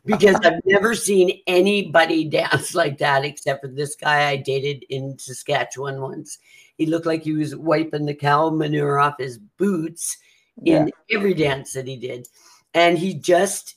because 0.05 0.37
I've 0.37 0.61
never 0.65 0.95
seen 0.95 1.41
anybody 1.47 2.25
dance 2.25 2.75
like 2.75 2.99
that 2.99 3.25
except 3.25 3.63
for 3.63 3.69
this 3.69 3.97
guy 3.97 4.29
I 4.29 4.37
dated 4.37 4.85
in 4.91 5.19
Saskatchewan 5.19 6.01
once. 6.01 6.39
He 6.77 6.87
looked 6.87 7.07
like 7.07 7.23
he 7.23 7.33
was 7.33 7.55
wiping 7.57 8.07
the 8.07 8.15
cow 8.15 8.51
manure 8.51 8.99
off 8.99 9.17
his 9.19 9.39
boots 9.39 10.17
yeah, 10.63 10.85
in 10.85 10.93
every 11.11 11.35
dance 11.35 11.73
that 11.75 11.87
he 11.87 11.97
did. 11.97 12.27
And 12.75 12.99
he 12.99 13.15
just 13.15 13.77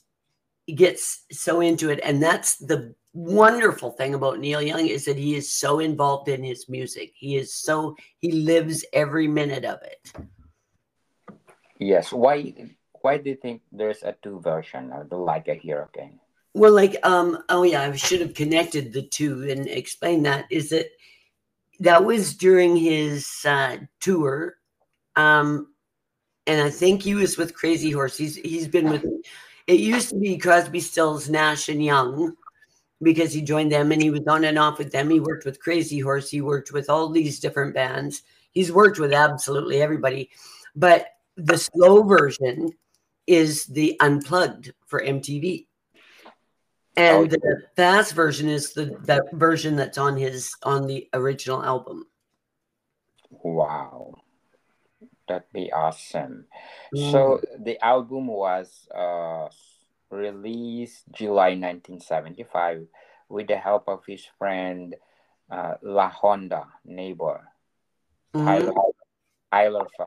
gets 0.74 1.24
so 1.30 1.60
into 1.60 1.90
it. 1.90 2.00
And 2.02 2.22
that's 2.22 2.56
the 2.56 2.94
wonderful 3.14 3.92
thing 3.92 4.14
about 4.14 4.40
Neil 4.40 4.60
Young 4.60 4.86
is 4.86 5.04
that 5.06 5.16
he 5.16 5.36
is 5.36 5.54
so 5.54 5.78
involved 5.78 6.28
in 6.28 6.42
his 6.42 6.68
music. 6.68 7.12
He 7.14 7.36
is 7.36 7.54
so 7.54 7.96
he 8.18 8.32
lives 8.32 8.84
every 8.92 9.28
minute 9.28 9.64
of 9.64 9.80
it. 9.82 10.12
yes. 11.78 12.12
Why? 12.12 12.52
Why 13.00 13.18
do 13.18 13.30
you 13.30 13.36
think 13.36 13.62
there's 13.70 14.02
a 14.02 14.16
two 14.22 14.40
version 14.40 14.92
of 14.92 15.08
the 15.10 15.16
Like 15.16 15.48
a 15.48 15.54
Hurricane? 15.54 16.18
Well, 16.54 16.72
like 16.72 16.96
um 17.04 17.38
oh 17.48 17.62
yeah, 17.62 17.82
I 17.82 17.96
should 17.96 18.20
have 18.20 18.34
connected 18.34 18.92
the 18.92 19.02
two 19.02 19.48
and 19.48 19.68
explained 19.68 20.26
that 20.26 20.46
is 20.50 20.70
that 20.70 20.86
that 21.80 22.04
was 22.04 22.34
during 22.34 22.76
his 22.76 23.28
uh, 23.44 23.78
tour. 24.00 24.56
Um 25.16 25.68
and 26.46 26.60
I 26.60 26.70
think 26.70 27.02
he 27.02 27.14
was 27.14 27.38
with 27.38 27.54
Crazy 27.54 27.90
Horse. 27.90 28.16
He's 28.18 28.36
he's 28.36 28.68
been 28.68 28.90
with 28.90 29.04
it 29.66 29.80
used 29.80 30.10
to 30.10 30.18
be 30.18 30.36
Crosby, 30.36 30.80
Stills, 30.80 31.30
Nash 31.30 31.68
and 31.68 31.82
Young 31.82 32.36
because 33.04 33.32
he 33.32 33.42
joined 33.42 33.70
them 33.70 33.92
and 33.92 34.02
he 34.02 34.10
was 34.10 34.26
on 34.26 34.44
and 34.44 34.58
off 34.58 34.78
with 34.78 34.90
them. 34.90 35.10
He 35.10 35.20
worked 35.20 35.44
with 35.44 35.60
Crazy 35.60 36.00
Horse. 36.00 36.30
He 36.30 36.40
worked 36.40 36.72
with 36.72 36.90
all 36.90 37.08
these 37.10 37.38
different 37.38 37.74
bands. 37.74 38.22
He's 38.50 38.72
worked 38.72 38.98
with 38.98 39.12
absolutely 39.12 39.82
everybody. 39.82 40.30
But 40.74 41.06
the 41.36 41.58
slow 41.58 42.02
version 42.02 42.70
is 43.26 43.66
the 43.66 43.96
unplugged 44.00 44.72
for 44.86 45.02
MTV. 45.02 45.66
And 46.96 47.26
Okay. 47.26 47.36
the 47.36 47.62
fast 47.74 48.14
version 48.14 48.48
is 48.48 48.72
the 48.72 48.96
that 49.02 49.24
version 49.32 49.74
that's 49.74 49.98
on 49.98 50.16
his 50.16 50.54
on 50.62 50.86
the 50.86 51.08
original 51.12 51.62
album. 51.62 52.06
Wow, 53.30 54.14
that'd 55.26 55.50
be 55.52 55.72
awesome. 55.72 56.46
Mm. 56.94 57.10
So 57.10 57.40
the 57.58 57.84
album 57.84 58.28
was 58.28 58.86
uh, 58.94 59.48
released 60.14 61.04
July 61.10 61.54
1975 61.58 62.86
with 63.28 63.48
the 63.48 63.56
help 63.58 63.88
of 63.88 64.06
his 64.06 64.24
friend 64.38 64.94
uh, 65.50 65.74
La 65.82 66.08
Honda 66.08 66.68
neighbor 66.84 67.42
Mhm. 68.34 68.44
Tyler 68.44 68.72
Tyler 69.50 69.86
Fa- 69.96 70.06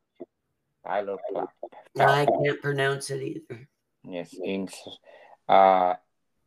Tyler. 0.86 2.22
I 2.24 2.26
can't 2.26 2.62
pronounce 2.62 3.10
it 3.12 3.22
either. 3.22 3.67
Yes, 4.04 4.34
in 4.34 4.70
uh, 5.48 5.96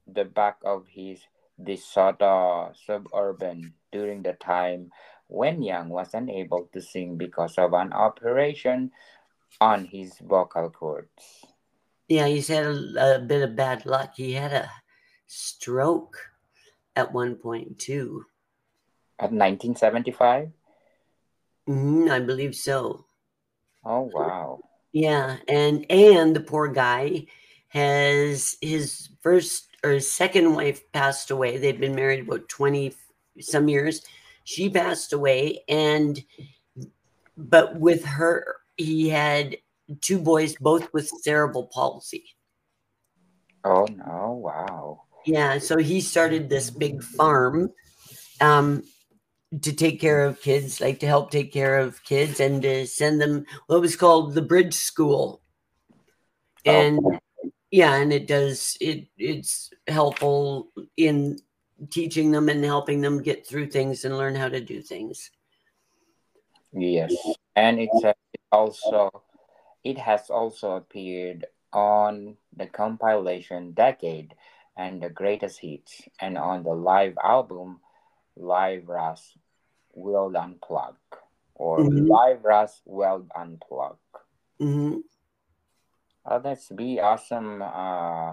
the 0.06 0.24
back 0.24 0.58
of 0.64 0.86
his 0.88 1.20
DeSoto 1.60 2.72
suburban 2.76 3.74
during 3.92 4.22
the 4.22 4.32
time 4.32 4.92
when 5.28 5.62
Young 5.62 5.88
was 5.88 6.14
unable 6.14 6.68
to 6.72 6.80
sing 6.80 7.16
because 7.16 7.58
of 7.58 7.72
an 7.74 7.92
operation 7.92 8.92
on 9.60 9.84
his 9.84 10.16
vocal 10.20 10.70
cords. 10.70 11.44
Yeah, 12.10 12.26
he's 12.26 12.48
had 12.48 12.66
a, 12.66 13.16
a 13.16 13.18
bit 13.20 13.42
of 13.42 13.54
bad 13.54 13.86
luck. 13.86 14.14
He 14.16 14.32
had 14.32 14.52
a 14.52 14.68
stroke 15.28 16.18
at 16.96 17.14
one 17.14 17.36
point 17.36 17.78
too. 17.78 18.24
At 19.20 19.30
1975? 19.30 20.50
Mhm, 21.68 22.10
I 22.10 22.18
believe 22.18 22.56
so. 22.56 23.06
Oh, 23.84 24.10
wow. 24.12 24.58
Yeah, 24.90 25.36
and 25.46 25.86
and 25.88 26.34
the 26.34 26.40
poor 26.40 26.66
guy 26.66 27.26
has 27.68 28.56
his 28.60 29.10
first 29.20 29.68
or 29.84 29.92
his 29.92 30.10
second 30.10 30.52
wife 30.52 30.90
passed 30.90 31.30
away. 31.30 31.58
They've 31.58 31.78
been 31.78 31.94
married 31.94 32.26
about 32.26 32.48
20 32.48 32.92
some 33.38 33.68
years. 33.68 34.04
She 34.42 34.68
passed 34.68 35.12
away 35.12 35.62
and 35.68 36.20
but 37.36 37.78
with 37.78 38.04
her 38.04 38.56
he 38.76 39.08
had 39.10 39.58
two 40.00 40.18
boys 40.18 40.54
both 40.60 40.92
with 40.92 41.08
cerebral 41.08 41.68
palsy. 41.72 42.24
Oh, 43.64 43.86
no. 43.86 44.40
Wow. 44.42 45.02
Yeah, 45.26 45.58
so 45.58 45.76
he 45.78 46.00
started 46.00 46.48
this 46.48 46.70
big 46.70 47.02
farm 47.02 47.72
um 48.40 48.82
to 49.62 49.72
take 49.72 50.00
care 50.00 50.24
of 50.24 50.40
kids, 50.40 50.80
like 50.80 51.00
to 51.00 51.06
help 51.06 51.30
take 51.30 51.52
care 51.52 51.78
of 51.78 52.02
kids 52.04 52.38
and 52.38 52.62
to 52.62 52.86
send 52.86 53.20
them 53.20 53.44
what 53.66 53.80
was 53.80 53.96
called 53.96 54.34
the 54.34 54.42
bridge 54.42 54.74
school. 54.74 55.42
And 56.64 57.00
Oh, 57.04 57.18
yeah, 57.70 57.96
and 57.96 58.12
it 58.12 58.26
does 58.26 58.76
it 58.80 59.08
it's 59.18 59.70
helpful 59.86 60.70
in 60.96 61.38
teaching 61.90 62.30
them 62.30 62.48
and 62.48 62.64
helping 62.64 63.00
them 63.00 63.22
get 63.22 63.46
through 63.46 63.70
things 63.70 64.04
and 64.04 64.16
learn 64.16 64.34
how 64.34 64.48
to 64.48 64.60
do 64.60 64.82
things. 64.82 65.30
yes. 66.72 67.14
And 67.56 67.80
it's 67.80 68.04
also, 68.52 69.22
it 69.84 69.98
has 69.98 70.30
also 70.30 70.76
appeared 70.76 71.46
on 71.72 72.36
the 72.56 72.66
compilation 72.66 73.72
Decade 73.72 74.34
and 74.76 75.02
the 75.02 75.10
Greatest 75.10 75.60
Hits 75.60 76.02
and 76.20 76.36
on 76.36 76.62
the 76.62 76.74
live 76.74 77.16
album 77.22 77.80
Live 78.36 78.88
Ras 78.88 79.36
World 79.94 80.36
Unplugged 80.36 80.98
or 81.54 81.78
Mhm. 81.80 82.08
Live 82.08 82.44
Ras 82.44 82.82
World 82.84 83.30
Unplugged. 83.34 83.98
hmm 84.58 84.98
Oh, 86.26 86.38
that's 86.38 86.68
be 86.68 87.00
awesome. 87.00 87.62
Uh, 87.62 88.32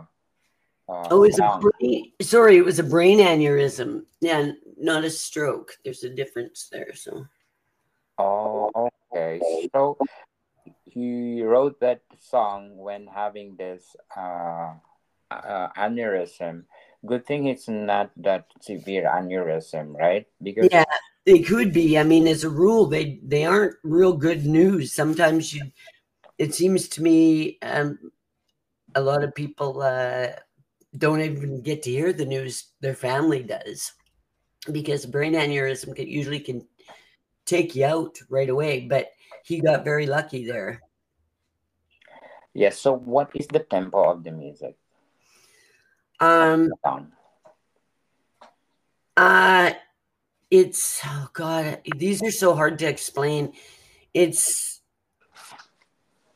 uh, 0.90 1.08
Oh, 1.10 1.24
it's 1.24 1.40
a 1.40 1.60
brain, 1.60 2.12
sorry, 2.22 2.58
it 2.58 2.66
was 2.66 2.80
a 2.80 2.84
brain 2.84 3.20
aneurysm. 3.20 4.06
Yeah, 4.20 4.52
not 4.78 5.06
a 5.06 5.10
stroke. 5.10 5.72
There's 5.84 6.04
a 6.04 6.10
difference 6.10 6.68
there. 6.70 6.94
So 6.94 7.26
Oh, 8.20 8.72
okay. 9.12 9.70
So 9.74 9.98
he 10.90 11.42
wrote 11.44 11.80
that 11.82 12.02
song 12.20 12.78
when 12.78 13.08
having 13.08 13.56
this 13.56 13.96
uh, 14.16 14.74
uh, 15.32 15.68
aneurysm. 15.78 16.64
Good 17.06 17.26
thing 17.26 17.48
it's 17.48 17.68
not 17.68 18.12
that 18.18 18.48
severe 18.62 19.04
aneurysm, 19.04 19.94
right? 19.94 20.26
Because 20.42 20.70
yeah, 20.72 20.86
they 21.26 21.40
could 21.40 21.74
be. 21.74 21.98
I 21.98 22.04
mean, 22.04 22.28
as 22.28 22.44
a 22.44 22.50
rule, 22.50 22.86
they 22.88 23.20
they 23.24 23.46
aren't 23.46 23.76
real 23.84 24.14
good 24.14 24.46
news. 24.46 24.94
Sometimes 24.94 25.54
you 25.54 25.72
it 26.38 26.54
seems 26.54 26.88
to 26.90 27.02
me 27.02 27.58
um, 27.62 27.98
a 28.96 29.02
lot 29.02 29.24
of 29.24 29.36
people 29.36 29.82
uh, 29.82 30.28
don't 30.98 31.22
even 31.22 31.62
get 31.62 31.84
to 31.84 31.92
hear 31.92 32.14
the 32.14 32.26
news. 32.26 32.72
Their 32.82 32.96
family 32.96 33.44
does 33.44 33.94
because 34.72 35.06
brain 35.06 35.34
aneurysm 35.34 35.96
can, 35.96 36.08
usually 36.08 36.40
can 36.40 36.68
take 37.46 37.76
you 37.76 37.86
out 37.86 38.18
right 38.30 38.50
away. 38.50 38.88
But 38.88 39.12
he 39.48 39.62
got 39.62 39.86
very 39.86 40.06
lucky 40.06 40.46
there. 40.46 40.84
Yes. 42.54 42.80
So, 42.80 42.92
what 42.92 43.32
is 43.34 43.48
the 43.48 43.60
tempo 43.60 44.12
of 44.12 44.24
the 44.24 44.32
music? 44.32 44.76
Um. 46.20 46.70
Uh, 49.16 49.72
it's 50.52 51.02
oh 51.04 51.30
god, 51.34 51.82
these 51.96 52.22
are 52.22 52.32
so 52.32 52.54
hard 52.54 52.78
to 52.80 52.88
explain. 52.88 53.54
It's 54.14 54.82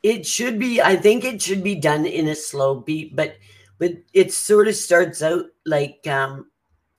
it 0.04 0.26
should 0.26 0.58
be. 0.58 0.82
I 0.82 0.96
think 0.96 1.24
it 1.24 1.42
should 1.42 1.64
be 1.64 1.76
done 1.76 2.06
in 2.06 2.28
a 2.28 2.36
slow 2.36 2.76
beat, 2.76 3.16
but 3.16 3.36
but 3.78 3.94
it 4.14 4.34
sort 4.34 4.68
of 4.68 4.76
starts 4.76 5.22
out 5.22 5.46
like 5.66 6.08
um, 6.08 6.50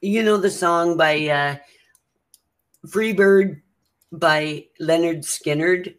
you 0.01 0.23
know 0.23 0.37
the 0.37 0.51
song 0.51 0.97
by 0.97 1.27
uh, 1.27 1.57
Freebird 2.87 3.63
by 4.13 4.67
Lynyrd 4.81 5.25
Skynyrd. 5.25 5.97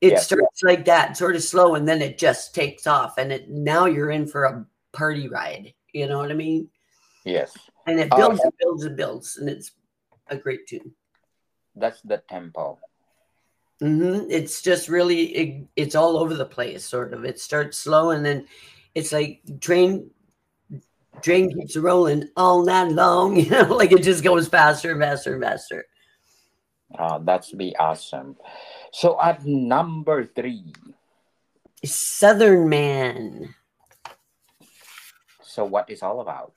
It 0.00 0.12
yeah. 0.12 0.18
starts 0.18 0.62
like 0.62 0.84
that, 0.84 1.16
sort 1.16 1.36
of 1.36 1.42
slow, 1.42 1.74
and 1.76 1.88
then 1.88 2.02
it 2.02 2.18
just 2.18 2.54
takes 2.54 2.86
off, 2.86 3.16
and 3.16 3.32
it 3.32 3.48
now 3.48 3.86
you're 3.86 4.10
in 4.10 4.26
for 4.26 4.44
a 4.44 4.66
party 4.92 5.28
ride. 5.28 5.72
You 5.92 6.08
know 6.08 6.18
what 6.18 6.30
I 6.30 6.34
mean? 6.34 6.68
Yes. 7.24 7.56
And 7.86 7.98
it 7.98 8.10
builds 8.10 8.40
uh, 8.40 8.44
and 8.44 8.52
builds 8.58 8.84
and 8.84 8.96
builds, 8.96 9.36
and 9.36 9.48
it's 9.48 9.72
a 10.28 10.36
great 10.36 10.66
tune. 10.66 10.92
That's 11.74 12.00
the 12.02 12.18
tempo. 12.28 12.78
Mm-hmm. 13.82 14.30
It's 14.30 14.62
just 14.62 14.88
really 14.88 15.22
it, 15.22 15.66
it's 15.76 15.94
all 15.94 16.16
over 16.16 16.34
the 16.34 16.44
place, 16.44 16.84
sort 16.84 17.12
of. 17.12 17.24
It 17.24 17.40
starts 17.40 17.78
slow, 17.78 18.10
and 18.10 18.24
then 18.24 18.46
it's 18.94 19.12
like 19.12 19.42
train 19.60 20.10
train 21.22 21.50
keeps 21.52 21.76
rolling 21.76 22.28
all 22.36 22.64
night 22.64 22.92
long. 22.92 23.36
You 23.44 23.50
know, 23.50 23.74
like 23.74 23.92
it 23.92 24.02
just 24.02 24.24
goes 24.24 24.48
faster 24.48 24.92
and 24.92 25.00
faster 25.00 25.34
and 25.34 25.42
faster. 25.42 25.86
Uh, 26.96 27.18
that's 27.18 27.50
be 27.52 27.74
awesome. 27.76 28.36
So 28.94 29.20
at 29.20 29.44
number 29.44 30.24
three, 30.24 30.72
Southern 31.84 32.68
Man. 32.68 33.52
So 35.42 35.64
what 35.64 35.90
is 35.90 36.00
all 36.00 36.20
about? 36.20 36.52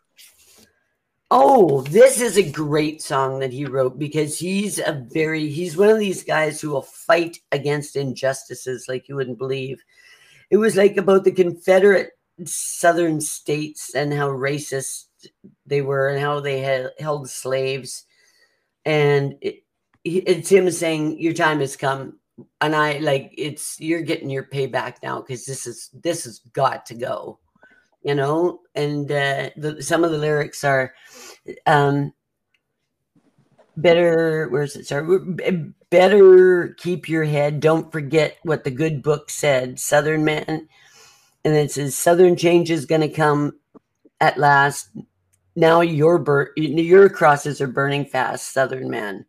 Oh, 1.31 1.81
this 1.81 2.21
is 2.21 2.37
a 2.37 2.47
great 2.47 3.01
song 3.01 3.39
that 3.39 3.51
he 3.51 3.65
wrote 3.65 3.97
because 3.97 4.37
he's 4.37 4.77
a 4.77 5.03
very 5.11 5.49
he's 5.49 5.75
one 5.75 5.89
of 5.89 5.97
these 5.97 6.23
guys 6.23 6.61
who 6.61 6.69
will 6.69 6.83
fight 6.83 7.39
against 7.51 7.95
injustices 7.95 8.85
like 8.87 9.09
you 9.09 9.15
wouldn't 9.15 9.39
believe. 9.39 9.83
It 10.51 10.57
was 10.57 10.75
like 10.75 10.95
about 10.95 11.23
the 11.23 11.31
Confederate 11.31 12.11
southern 12.45 13.19
states 13.19 13.95
and 13.95 14.13
how 14.13 14.29
racist 14.29 15.05
they 15.65 15.81
were 15.81 16.09
and 16.09 16.21
how 16.21 16.39
they 16.39 16.59
had 16.59 16.91
held 16.99 17.31
slaves. 17.31 18.05
And 18.85 19.37
it, 19.41 19.63
it's 20.03 20.49
him 20.49 20.69
saying 20.69 21.19
your 21.19 21.33
time 21.33 21.61
has 21.61 21.75
come 21.75 22.19
and 22.61 22.75
I 22.75 22.99
like 22.99 23.33
it's 23.37 23.79
you're 23.79 24.01
getting 24.01 24.29
your 24.29 24.43
payback 24.43 24.95
now 25.01 25.21
because 25.21 25.45
this 25.45 25.65
is 25.65 25.89
this 25.93 26.25
has 26.25 26.39
got 26.53 26.85
to 26.87 26.95
go 26.95 27.39
you 28.07 28.15
know? 28.15 28.61
And 28.73 29.11
uh, 29.11 29.49
the, 29.57 29.81
some 29.81 30.05
of 30.05 30.11
the 30.11 30.17
lyrics 30.17 30.63
are 30.63 30.93
um 31.65 32.13
better 33.75 34.47
where's 34.49 34.75
it 34.75 34.87
sorry 34.87 35.71
better 35.91 36.75
keep 36.79 37.07
your 37.07 37.23
head 37.23 37.59
don't 37.59 37.91
forget 37.91 38.35
what 38.41 38.63
the 38.63 38.71
good 38.71 39.03
book 39.03 39.29
said 39.29 39.79
southern 39.79 40.23
man. 40.23 40.67
And 41.43 41.55
it 41.55 41.71
says 41.71 41.95
southern 41.95 42.35
change 42.37 42.71
is 42.71 42.85
going 42.85 43.01
to 43.01 43.09
come 43.09 43.59
at 44.19 44.37
last. 44.37 44.89
Now 45.55 45.81
your 45.81 46.17
bur- 46.17 46.53
your 46.55 47.09
crosses 47.09 47.61
are 47.61 47.67
burning 47.67 48.05
fast 48.05 48.53
southern 48.53 48.89
man 48.89 49.25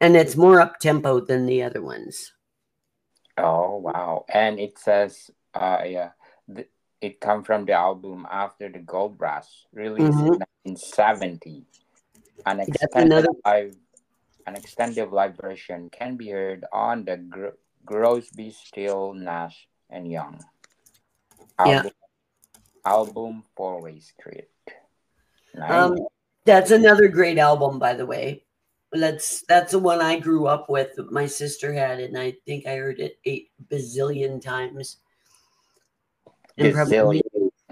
and 0.00 0.16
it's 0.16 0.36
more 0.36 0.60
up 0.60 0.78
tempo 0.78 1.20
than 1.20 1.46
the 1.46 1.62
other 1.62 1.82
ones 1.82 2.32
oh 3.38 3.76
wow 3.76 4.24
and 4.32 4.58
it 4.58 4.78
says 4.78 5.30
uh 5.54 5.82
yeah 5.84 6.10
it 7.00 7.20
come 7.20 7.42
from 7.44 7.64
the 7.64 7.72
album 7.72 8.26
After 8.30 8.68
the 8.68 8.78
Gold 8.78 9.16
Rush, 9.18 9.66
released 9.72 10.18
mm-hmm. 10.18 10.42
in 10.64 10.74
1970. 10.74 11.64
An 12.44 12.60
extended 12.60 13.12
another... 13.12 13.28
live, 13.44 13.76
an 14.46 14.56
extended 14.56 15.10
live 15.10 15.36
version 15.36 15.90
can 15.90 16.16
be 16.16 16.30
heard 16.30 16.64
on 16.72 17.04
the 17.04 17.16
Gr- 17.16 17.58
Crosby, 17.84 18.50
Still, 18.50 19.14
Nash 19.14 19.68
and 19.90 20.10
Young 20.10 20.40
album, 21.58 21.84
yeah. 21.84 21.90
album 22.84 23.44
Four-Way 23.56 24.00
Street. 24.00 24.48
Nice. 25.54 25.70
Um, 25.70 25.98
that's 26.44 26.70
another 26.70 27.08
great 27.08 27.38
album, 27.38 27.78
by 27.78 27.94
the 27.94 28.06
way. 28.06 28.44
That's 29.00 29.42
that's 29.48 29.72
the 29.72 29.78
one 29.78 30.00
I 30.00 30.18
grew 30.18 30.46
up 30.46 30.68
with. 30.68 30.98
My 31.10 31.26
sister 31.26 31.72
had 31.72 32.00
it, 32.00 32.10
and 32.10 32.18
I 32.18 32.34
think 32.46 32.66
I 32.66 32.76
heard 32.76 33.00
it 33.00 33.18
eight 33.24 33.50
bazillion 33.70 34.40
times. 34.40 34.98
Brazilian. 36.56 37.22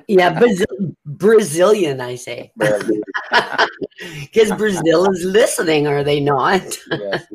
yeah, 0.09 0.39
Brazil, 0.39 0.95
Brazilian, 1.07 2.01
I 2.01 2.17
say. 2.17 2.53
Because 2.59 4.53
Brazil 4.59 5.11
is 5.11 5.25
listening, 5.25 5.87
are 5.87 6.05
they 6.05 6.21
not? 6.21 6.63
yes. 6.91 7.27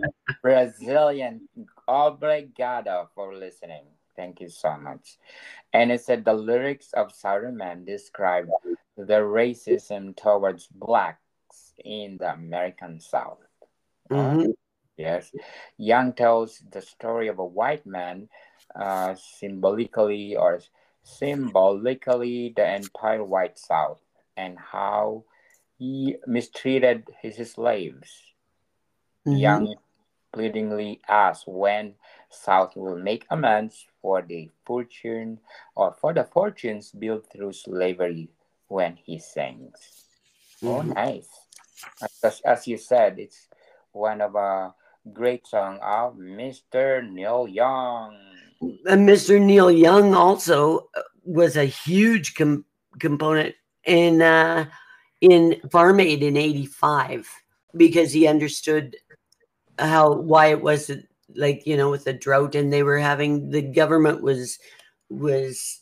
Brazilian. 0.43 1.47
Obrigado 1.87 3.09
for 3.15 3.33
listening. 3.33 3.83
Thank 4.15 4.41
you 4.41 4.49
so 4.49 4.77
much. 4.77 5.17
And 5.73 5.91
it 5.91 6.01
said 6.01 6.25
the 6.25 6.33
lyrics 6.33 6.93
of 6.93 7.11
Southern 7.11 7.57
Man 7.57 7.85
describe 7.85 8.49
the 8.97 9.21
racism 9.23 10.15
towards 10.15 10.67
blacks 10.67 11.73
in 11.83 12.17
the 12.19 12.33
American 12.33 12.99
South. 12.99 13.39
Mm-hmm. 14.11 14.39
Uh, 14.39 14.53
yes. 14.97 15.31
Young 15.77 16.13
tells 16.13 16.61
the 16.71 16.81
story 16.81 17.27
of 17.27 17.39
a 17.39 17.45
white 17.45 17.85
man 17.85 18.29
uh, 18.75 19.15
symbolically 19.15 20.35
or 20.35 20.59
symbolically 21.03 22.53
the 22.55 22.75
entire 22.75 23.23
white 23.23 23.57
South 23.57 24.01
and 24.37 24.57
how 24.57 25.23
he 25.77 26.15
mistreated 26.27 27.07
his 27.21 27.37
slaves. 27.51 28.09
Mm-hmm. 29.27 29.37
Young 29.37 29.75
pleadingly 30.31 31.01
asks 31.07 31.45
when 31.47 31.95
South 32.29 32.75
will 32.75 32.97
make 32.97 33.25
amends 33.29 33.87
for 34.01 34.21
the 34.21 34.49
fortune 34.65 35.39
or 35.75 35.95
for 35.99 36.13
the 36.13 36.23
fortunes 36.23 36.91
built 36.91 37.25
through 37.31 37.53
slavery 37.53 38.29
when 38.67 38.95
he 38.95 39.17
sings. 39.17 40.05
Oh, 40.61 40.67
mm-hmm. 40.67 40.91
Oh, 40.91 40.93
nice. 40.93 41.29
As, 42.23 42.41
as 42.45 42.67
you 42.67 42.77
said, 42.77 43.19
it's 43.19 43.47
one 43.99 44.21
of 44.21 44.35
a 44.35 44.73
great 45.11 45.45
song 45.45 45.77
of 45.83 46.15
Mr. 46.15 47.07
Neil 47.11 47.47
Young 47.47 48.15
and 48.61 49.07
Mr. 49.07 49.41
Neil 49.41 49.71
Young 49.71 50.13
also 50.13 50.89
uh, 50.95 51.01
was 51.23 51.55
a 51.55 51.65
huge 51.65 52.35
com- 52.35 52.65
component 52.99 53.55
in 53.85 54.21
uh, 54.21 54.65
in 55.21 55.59
Farm 55.71 55.99
Aid 55.99 56.23
in 56.23 56.37
'85 56.37 57.29
because 57.75 58.11
he 58.11 58.27
understood 58.27 58.95
how 59.77 60.13
why 60.13 60.47
it 60.47 60.61
was 60.61 60.91
like 61.35 61.65
you 61.65 61.77
know 61.77 61.89
with 61.89 62.03
the 62.03 62.13
drought 62.13 62.55
and 62.55 62.71
they 62.71 62.83
were 62.83 62.99
having 62.99 63.49
the 63.49 63.61
government 63.61 64.21
was 64.21 64.59
was 65.09 65.81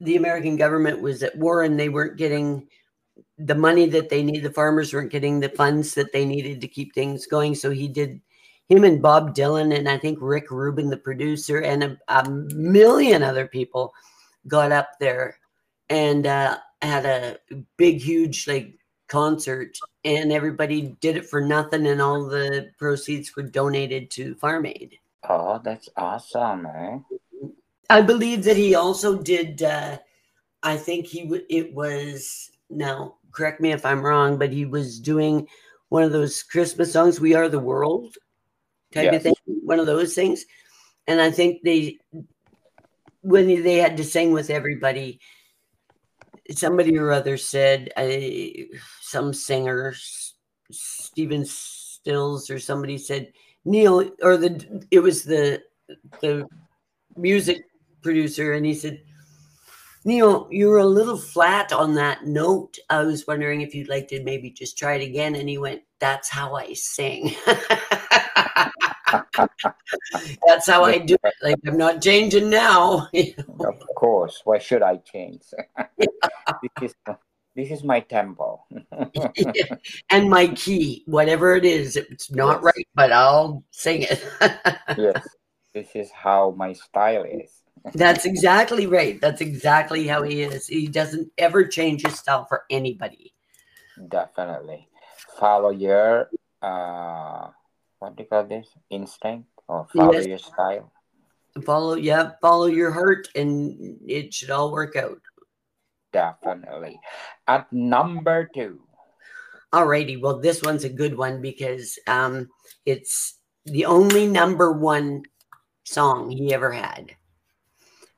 the 0.00 0.16
American 0.16 0.56
government 0.56 1.00
was 1.00 1.22
at 1.22 1.36
war 1.36 1.62
and 1.62 1.78
they 1.78 1.88
weren't 1.88 2.16
getting 2.16 2.68
the 3.38 3.54
money 3.54 3.86
that 3.86 4.08
they 4.08 4.22
need 4.22 4.42
the 4.42 4.50
farmers 4.50 4.92
weren't 4.92 5.10
getting 5.10 5.40
the 5.40 5.48
funds 5.48 5.94
that 5.94 6.12
they 6.12 6.24
needed 6.24 6.60
to 6.60 6.68
keep 6.68 6.94
things 6.94 7.26
going 7.26 7.54
so 7.54 7.70
he 7.70 7.88
did 7.88 8.20
him 8.68 8.84
and 8.84 9.02
Bob 9.02 9.34
Dylan 9.34 9.76
and 9.76 9.88
I 9.88 9.98
think 9.98 10.18
Rick 10.20 10.50
Rubin, 10.50 10.88
the 10.88 10.96
producer, 10.96 11.60
and 11.60 11.84
a, 11.84 11.98
a 12.08 12.28
million 12.30 13.22
other 13.22 13.46
people 13.46 13.92
got 14.46 14.72
up 14.72 14.90
there 15.00 15.38
and 15.90 16.26
uh, 16.26 16.58
had 16.82 17.04
a 17.04 17.38
big, 17.76 18.00
huge 18.00 18.48
like 18.48 18.78
concert, 19.08 19.76
and 20.04 20.32
everybody 20.32 20.96
did 21.00 21.16
it 21.16 21.28
for 21.28 21.40
nothing, 21.40 21.86
and 21.86 22.00
all 22.00 22.26
the 22.26 22.70
proceeds 22.78 23.36
were 23.36 23.42
donated 23.42 24.10
to 24.12 24.34
Farm 24.36 24.66
Aid. 24.66 24.98
Oh, 25.28 25.60
that's 25.62 25.88
awesome, 25.96 26.66
eh? 26.66 26.98
I 27.90 28.00
believe 28.00 28.44
that 28.44 28.56
he 28.56 28.74
also 28.74 29.18
did. 29.18 29.62
Uh, 29.62 29.98
I 30.62 30.76
think 30.76 31.06
he 31.06 31.24
w- 31.24 31.44
it 31.50 31.74
was 31.74 32.50
now. 32.70 33.16
Correct 33.34 33.60
me 33.60 33.72
if 33.72 33.84
I'm 33.84 34.00
wrong, 34.00 34.38
but 34.38 34.52
he 34.52 34.64
was 34.64 35.00
doing 35.00 35.46
one 35.88 36.02
of 36.02 36.12
those 36.12 36.42
Christmas 36.42 36.92
songs, 36.92 37.20
"We 37.20 37.34
Are 37.34 37.48
the 37.48 37.58
World." 37.58 38.16
type 38.94 39.12
yes. 39.12 39.14
of 39.16 39.22
thing, 39.22 39.34
one 39.64 39.80
of 39.80 39.86
those 39.86 40.14
things. 40.14 40.44
And 41.06 41.20
I 41.20 41.30
think 41.30 41.62
they, 41.62 41.98
when 43.20 43.46
they 43.46 43.76
had 43.76 43.96
to 43.96 44.04
sing 44.04 44.32
with 44.32 44.50
everybody, 44.50 45.20
somebody 46.50 46.96
or 46.96 47.10
other 47.10 47.36
said, 47.36 47.90
I, 47.96 48.66
some 49.00 49.34
singer, 49.34 49.94
Stephen 50.70 51.44
Stills 51.44 52.48
or 52.50 52.58
somebody 52.58 52.98
said, 52.98 53.32
Neil, 53.64 54.10
or 54.22 54.36
the, 54.36 54.86
it 54.90 55.00
was 55.00 55.24
the, 55.24 55.62
the 56.20 56.46
music 57.16 57.64
producer, 58.02 58.52
and 58.52 58.64
he 58.64 58.74
said, 58.74 59.02
Neil, 60.06 60.46
you 60.50 60.68
were 60.68 60.78
a 60.78 60.86
little 60.86 61.16
flat 61.16 61.72
on 61.72 61.94
that 61.94 62.26
note. 62.26 62.78
I 62.90 63.02
was 63.02 63.26
wondering 63.26 63.62
if 63.62 63.74
you'd 63.74 63.88
like 63.88 64.06
to 64.08 64.22
maybe 64.22 64.50
just 64.50 64.76
try 64.76 64.96
it 64.96 65.02
again. 65.02 65.34
And 65.34 65.48
he 65.48 65.56
went, 65.56 65.82
That's 65.98 66.28
how 66.28 66.54
I 66.54 66.74
sing. 66.74 67.34
That's 70.46 70.66
how 70.66 70.84
I 70.84 70.98
do 70.98 71.16
it. 71.24 71.34
Like, 71.42 71.56
I'm 71.66 71.78
not 71.78 72.02
changing 72.02 72.50
now. 72.50 73.08
of 73.14 73.82
course. 73.96 74.42
Why 74.44 74.58
should 74.58 74.82
I 74.82 74.96
change? 74.98 75.42
this, 75.98 76.08
is, 76.82 76.94
this 77.56 77.70
is 77.70 77.82
my 77.82 78.00
tempo. 78.00 78.62
and 80.10 80.28
my 80.28 80.48
key, 80.48 81.02
whatever 81.06 81.54
it 81.54 81.64
is, 81.64 81.96
it's 81.96 82.30
not 82.30 82.56
yes. 82.56 82.64
right, 82.64 82.88
but 82.94 83.10
I'll 83.10 83.64
sing 83.70 84.02
it. 84.02 84.22
yes. 84.98 85.26
This 85.72 85.88
is 85.94 86.10
how 86.10 86.54
my 86.56 86.74
style 86.74 87.24
is. 87.24 87.63
That's 87.92 88.24
exactly 88.24 88.86
right. 88.86 89.20
That's 89.20 89.40
exactly 89.42 90.06
how 90.06 90.22
he 90.22 90.42
is. 90.42 90.66
He 90.66 90.86
doesn't 90.86 91.30
ever 91.36 91.66
change 91.66 92.06
his 92.06 92.18
style 92.18 92.46
for 92.46 92.64
anybody. 92.70 93.34
Definitely. 94.08 94.88
Follow 95.38 95.70
your 95.70 96.30
uh 96.62 97.48
what 97.98 98.16
do 98.16 98.22
you 98.22 98.28
call 98.28 98.44
this? 98.44 98.68
Instinct 98.88 99.48
or 99.68 99.86
follow 99.94 100.14
yes. 100.14 100.26
your 100.26 100.38
style. 100.38 100.92
Follow 101.64 101.94
yeah, 101.94 102.32
follow 102.40 102.66
your 102.66 102.90
heart 102.90 103.28
and 103.34 103.98
it 104.06 104.32
should 104.32 104.50
all 104.50 104.72
work 104.72 104.96
out. 104.96 105.20
Definitely. 106.12 106.98
At 107.46 107.70
number 107.72 108.48
two. 108.54 108.80
Alrighty. 109.74 110.20
Well, 110.20 110.38
this 110.38 110.62
one's 110.62 110.84
a 110.84 110.88
good 110.88 111.18
one 111.18 111.42
because 111.42 111.98
um 112.06 112.48
it's 112.86 113.38
the 113.66 113.84
only 113.84 114.26
number 114.26 114.72
one 114.72 115.24
song 115.84 116.30
he 116.30 116.54
ever 116.54 116.72
had. 116.72 117.14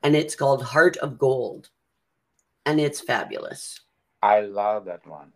And 0.07 0.15
it's 0.15 0.35
called 0.35 0.63
Heart 0.63 0.95
of 1.03 1.19
Gold. 1.19 1.67
And 2.65 2.79
it's 2.79 3.01
fabulous. 3.01 3.81
I 4.23 4.39
love 4.39 4.85
that 4.85 5.05
one. 5.05 5.33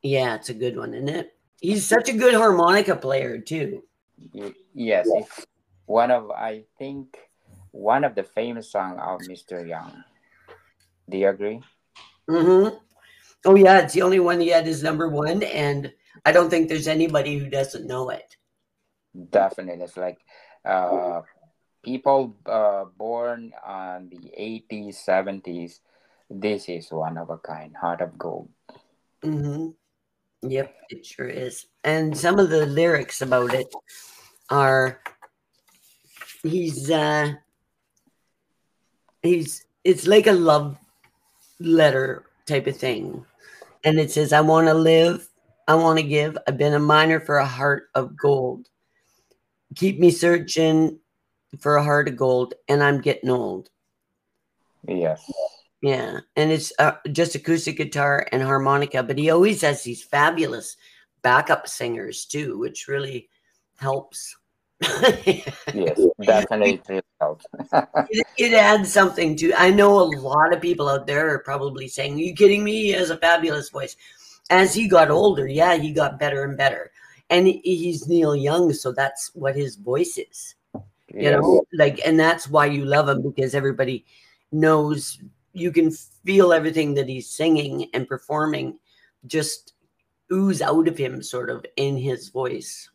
Yeah, 0.00 0.36
it's 0.36 0.48
a 0.48 0.54
good 0.54 0.76
one, 0.76 0.94
isn't 0.94 1.08
it? 1.08 1.34
He's 1.60 1.84
such 1.84 2.08
a 2.08 2.12
good 2.12 2.32
harmonica 2.32 2.94
player, 2.94 3.40
too. 3.40 3.82
Yes, 4.74 5.08
it's 5.12 5.44
one 5.86 6.12
of, 6.12 6.30
I 6.30 6.62
think, 6.78 7.18
one 7.72 8.04
of 8.04 8.14
the 8.14 8.22
famous 8.22 8.70
song 8.70 8.96
of 9.00 9.22
Mr. 9.22 9.68
Young. 9.68 10.04
Do 11.10 11.18
you 11.18 11.28
agree? 11.28 11.60
Mm-hmm. 12.30 12.76
Oh, 13.44 13.56
yeah, 13.56 13.80
it's 13.80 13.94
the 13.94 14.02
only 14.02 14.20
one 14.20 14.38
he 14.38 14.50
had 14.50 14.68
as 14.68 14.84
number 14.84 15.08
one. 15.08 15.42
And 15.42 15.92
I 16.24 16.30
don't 16.30 16.48
think 16.48 16.68
there's 16.68 16.86
anybody 16.86 17.38
who 17.38 17.50
doesn't 17.50 17.88
know 17.88 18.10
it. 18.10 18.36
Definitely. 19.32 19.82
It's 19.82 19.96
like 19.96 20.18
uh, 20.64 21.22
people 21.82 22.36
uh, 22.46 22.84
born 22.96 23.52
on 23.64 24.08
the 24.08 24.30
80s 24.38 24.96
70s 25.06 25.80
this 26.32 26.68
is 26.68 26.90
one 26.90 27.18
of 27.18 27.30
a 27.30 27.38
kind 27.38 27.76
heart 27.76 28.00
of 28.00 28.16
gold. 28.18 28.48
Mm-hmm. 29.22 29.70
yep 30.48 30.74
it 30.88 31.06
sure 31.06 31.28
is. 31.28 31.66
And 31.84 32.16
some 32.16 32.38
of 32.38 32.50
the 32.50 32.66
lyrics 32.66 33.20
about 33.20 33.54
it 33.54 33.68
are 34.50 35.00
he's 36.42 36.90
uh 36.90 37.34
he's 39.22 39.64
it's 39.84 40.06
like 40.06 40.26
a 40.26 40.32
love 40.32 40.78
letter 41.60 42.24
type 42.46 42.66
of 42.66 42.76
thing. 42.76 43.24
And 43.84 43.98
it 43.98 44.10
says 44.10 44.32
i 44.32 44.40
want 44.40 44.66
to 44.68 44.74
live 44.74 45.28
i 45.68 45.74
want 45.74 45.98
to 45.98 46.04
give. 46.04 46.36
I've 46.48 46.58
been 46.58 46.74
a 46.74 46.80
miner 46.80 47.20
for 47.20 47.36
a 47.36 47.46
heart 47.46 47.88
of 47.94 48.16
gold. 48.16 48.68
Keep 49.76 50.00
me 50.00 50.10
searching 50.10 50.98
for 51.58 51.76
a 51.76 51.84
heart 51.84 52.08
of 52.08 52.16
gold, 52.16 52.54
and 52.68 52.82
I'm 52.82 53.00
getting 53.00 53.30
old. 53.30 53.70
Yes. 54.86 55.30
Yeah, 55.80 56.20
and 56.36 56.52
it's 56.52 56.72
uh, 56.78 56.92
just 57.10 57.34
acoustic 57.34 57.76
guitar 57.76 58.26
and 58.30 58.42
harmonica, 58.42 59.02
but 59.02 59.18
he 59.18 59.30
always 59.30 59.62
has 59.62 59.82
these 59.82 60.02
fabulous 60.02 60.76
backup 61.22 61.68
singers 61.68 62.24
too, 62.24 62.58
which 62.58 62.86
really 62.86 63.28
helps. 63.78 64.36
yes, 65.74 66.00
definitely 66.22 66.80
helps. 67.20 67.44
it, 68.10 68.26
it, 68.38 68.52
adds 68.52 68.92
something 68.92 69.36
to. 69.36 69.52
I 69.54 69.70
know 69.70 70.00
a 70.00 70.06
lot 70.18 70.52
of 70.52 70.60
people 70.60 70.88
out 70.88 71.06
there 71.06 71.34
are 71.34 71.40
probably 71.40 71.88
saying, 71.88 72.14
"Are 72.14 72.18
you 72.18 72.34
kidding 72.34 72.64
me?" 72.64 72.84
He 72.84 72.90
has 72.90 73.10
a 73.10 73.16
fabulous 73.16 73.70
voice. 73.70 73.96
As 74.50 74.74
he 74.74 74.88
got 74.88 75.10
older, 75.10 75.46
yeah, 75.46 75.76
he 75.76 75.92
got 75.92 76.18
better 76.18 76.44
and 76.44 76.56
better, 76.56 76.90
and 77.30 77.46
he's 77.46 78.08
Neil 78.08 78.34
Young, 78.34 78.72
so 78.72 78.92
that's 78.92 79.30
what 79.34 79.56
his 79.56 79.76
voice 79.76 80.18
is 80.18 80.56
you 81.14 81.30
know 81.30 81.64
like 81.74 82.00
and 82.04 82.18
that's 82.18 82.48
why 82.48 82.66
you 82.66 82.84
love 82.84 83.08
him 83.08 83.22
because 83.22 83.54
everybody 83.54 84.04
knows 84.50 85.20
you 85.52 85.70
can 85.70 85.90
feel 85.90 86.52
everything 86.52 86.94
that 86.94 87.08
he's 87.08 87.28
singing 87.28 87.88
and 87.92 88.08
performing 88.08 88.78
just 89.26 89.74
ooze 90.32 90.62
out 90.62 90.88
of 90.88 90.96
him 90.96 91.22
sort 91.22 91.50
of 91.50 91.64
in 91.76 91.96
his 91.96 92.28
voice. 92.28 92.88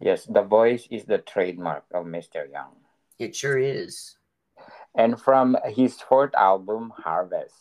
Yes 0.00 0.26
the 0.26 0.42
voice 0.42 0.86
is 0.90 1.04
the 1.04 1.18
trademark 1.18 1.84
of 1.94 2.04
mr 2.04 2.50
young. 2.50 2.76
It 3.18 3.34
sure 3.34 3.58
is. 3.58 4.16
And 4.94 5.20
from 5.20 5.56
his 5.64 6.00
fourth 6.00 6.34
album 6.34 6.92
harvest 6.96 7.54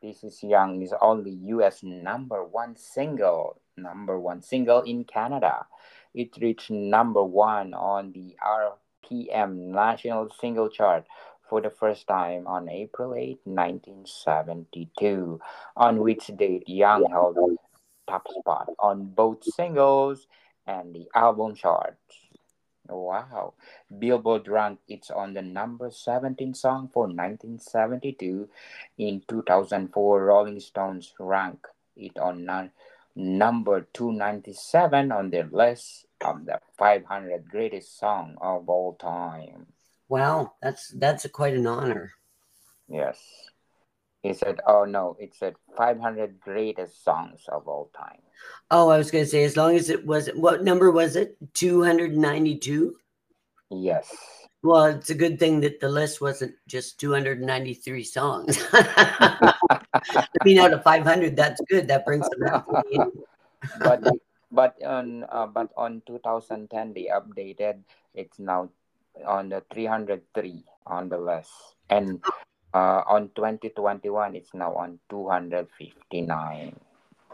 this 0.00 0.24
is 0.24 0.42
young 0.42 0.82
is 0.82 0.94
only 1.00 1.32
us 1.62 1.82
number 1.82 2.44
one 2.44 2.76
single 2.76 3.60
number 3.76 4.18
one 4.18 4.40
single 4.42 4.80
in 4.82 5.04
canada. 5.04 5.66
It 6.14 6.36
reached 6.40 6.70
number 6.70 7.22
one 7.22 7.72
on 7.74 8.12
the 8.12 8.36
r 8.40 8.76
PM 9.08 9.72
National 9.72 10.30
Single 10.40 10.68
Chart 10.68 11.04
for 11.48 11.60
the 11.60 11.70
first 11.70 12.06
time 12.06 12.46
on 12.46 12.68
April 12.68 13.14
8, 13.14 13.40
1972, 13.44 15.40
on 15.76 16.00
which 16.00 16.28
date 16.36 16.68
Young 16.68 17.04
held 17.10 17.36
top 18.08 18.26
spot 18.28 18.68
on 18.78 19.04
both 19.04 19.44
singles 19.44 20.26
and 20.66 20.94
the 20.94 21.06
album 21.14 21.54
charts. 21.54 21.98
Wow. 22.88 23.54
Billboard 23.98 24.48
ranked 24.48 24.82
it 24.88 25.10
on 25.14 25.34
the 25.34 25.42
number 25.42 25.90
17 25.90 26.54
song 26.54 26.88
for 26.92 27.04
1972. 27.06 28.48
In 28.98 29.22
2004, 29.28 30.24
Rolling 30.24 30.60
Stones 30.60 31.12
ranked 31.18 31.66
it 31.96 32.18
on 32.18 32.70
number 33.14 33.86
297 33.92 35.12
on 35.12 35.30
their 35.30 35.48
list 35.52 36.06
of 36.24 36.44
the 36.46 36.58
500 36.78 37.48
greatest 37.48 37.98
song 37.98 38.36
of 38.40 38.68
all 38.68 38.94
time. 38.94 39.66
Wow, 40.08 40.54
that's 40.62 40.88
that's 40.88 41.24
a, 41.24 41.28
quite 41.28 41.54
an 41.54 41.66
honor. 41.66 42.12
Yes. 42.88 43.18
He 44.22 44.34
said, 44.34 44.60
oh 44.66 44.84
no, 44.84 45.16
it 45.18 45.34
said 45.34 45.54
500 45.76 46.38
greatest 46.38 47.02
songs 47.02 47.42
of 47.48 47.66
all 47.66 47.90
time. 47.96 48.20
Oh, 48.70 48.88
I 48.88 48.98
was 48.98 49.10
going 49.10 49.24
to 49.24 49.30
say, 49.30 49.42
as 49.42 49.56
long 49.56 49.74
as 49.74 49.90
it 49.90 50.06
was, 50.06 50.28
what 50.34 50.62
number 50.62 50.92
was 50.92 51.16
it? 51.16 51.36
292? 51.54 52.96
Yes. 53.70 54.14
Well, 54.62 54.84
it's 54.86 55.10
a 55.10 55.14
good 55.16 55.40
thing 55.40 55.60
that 55.62 55.80
the 55.80 55.88
list 55.88 56.20
wasn't 56.20 56.54
just 56.68 57.00
293 57.00 58.04
songs. 58.04 58.64
I 58.72 59.54
mean, 60.44 60.58
out 60.58 60.72
of 60.72 60.84
500, 60.84 61.34
that's 61.34 61.60
good. 61.68 61.88
That 61.88 62.04
brings 62.04 62.28
them 62.28 63.12
but 63.80 64.04
but 64.52 64.76
on 64.84 65.24
uh, 65.32 65.46
but 65.46 65.72
on 65.76 66.02
2010 66.06 66.92
they 66.92 67.08
updated. 67.08 67.80
It's 68.14 68.38
now 68.38 68.68
on 69.26 69.48
the 69.48 69.64
303 69.72 70.64
on 70.86 71.08
the 71.08 71.18
list, 71.18 71.50
and 71.88 72.20
uh, 72.74 73.02
on 73.08 73.30
2021 73.34 74.36
it's 74.36 74.54
now 74.54 74.74
on 74.74 75.00
259. 75.08 76.76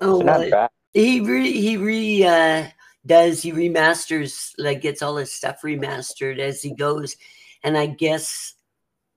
Oh, 0.01 0.23
well, 0.23 0.69
he 0.95 1.21
re 1.21 1.51
he 1.51 1.77
re 1.77 2.25
uh, 2.25 2.67
does 3.05 3.43
he 3.43 3.53
remasters 3.53 4.55
like 4.57 4.81
gets 4.81 5.03
all 5.03 5.17
his 5.17 5.33
stuff 5.33 5.63
remastered 5.63 6.39
as 6.39 6.63
he 6.63 6.73
goes, 6.73 7.17
and 7.65 7.77
I 7.77 7.87
guess 7.87 8.55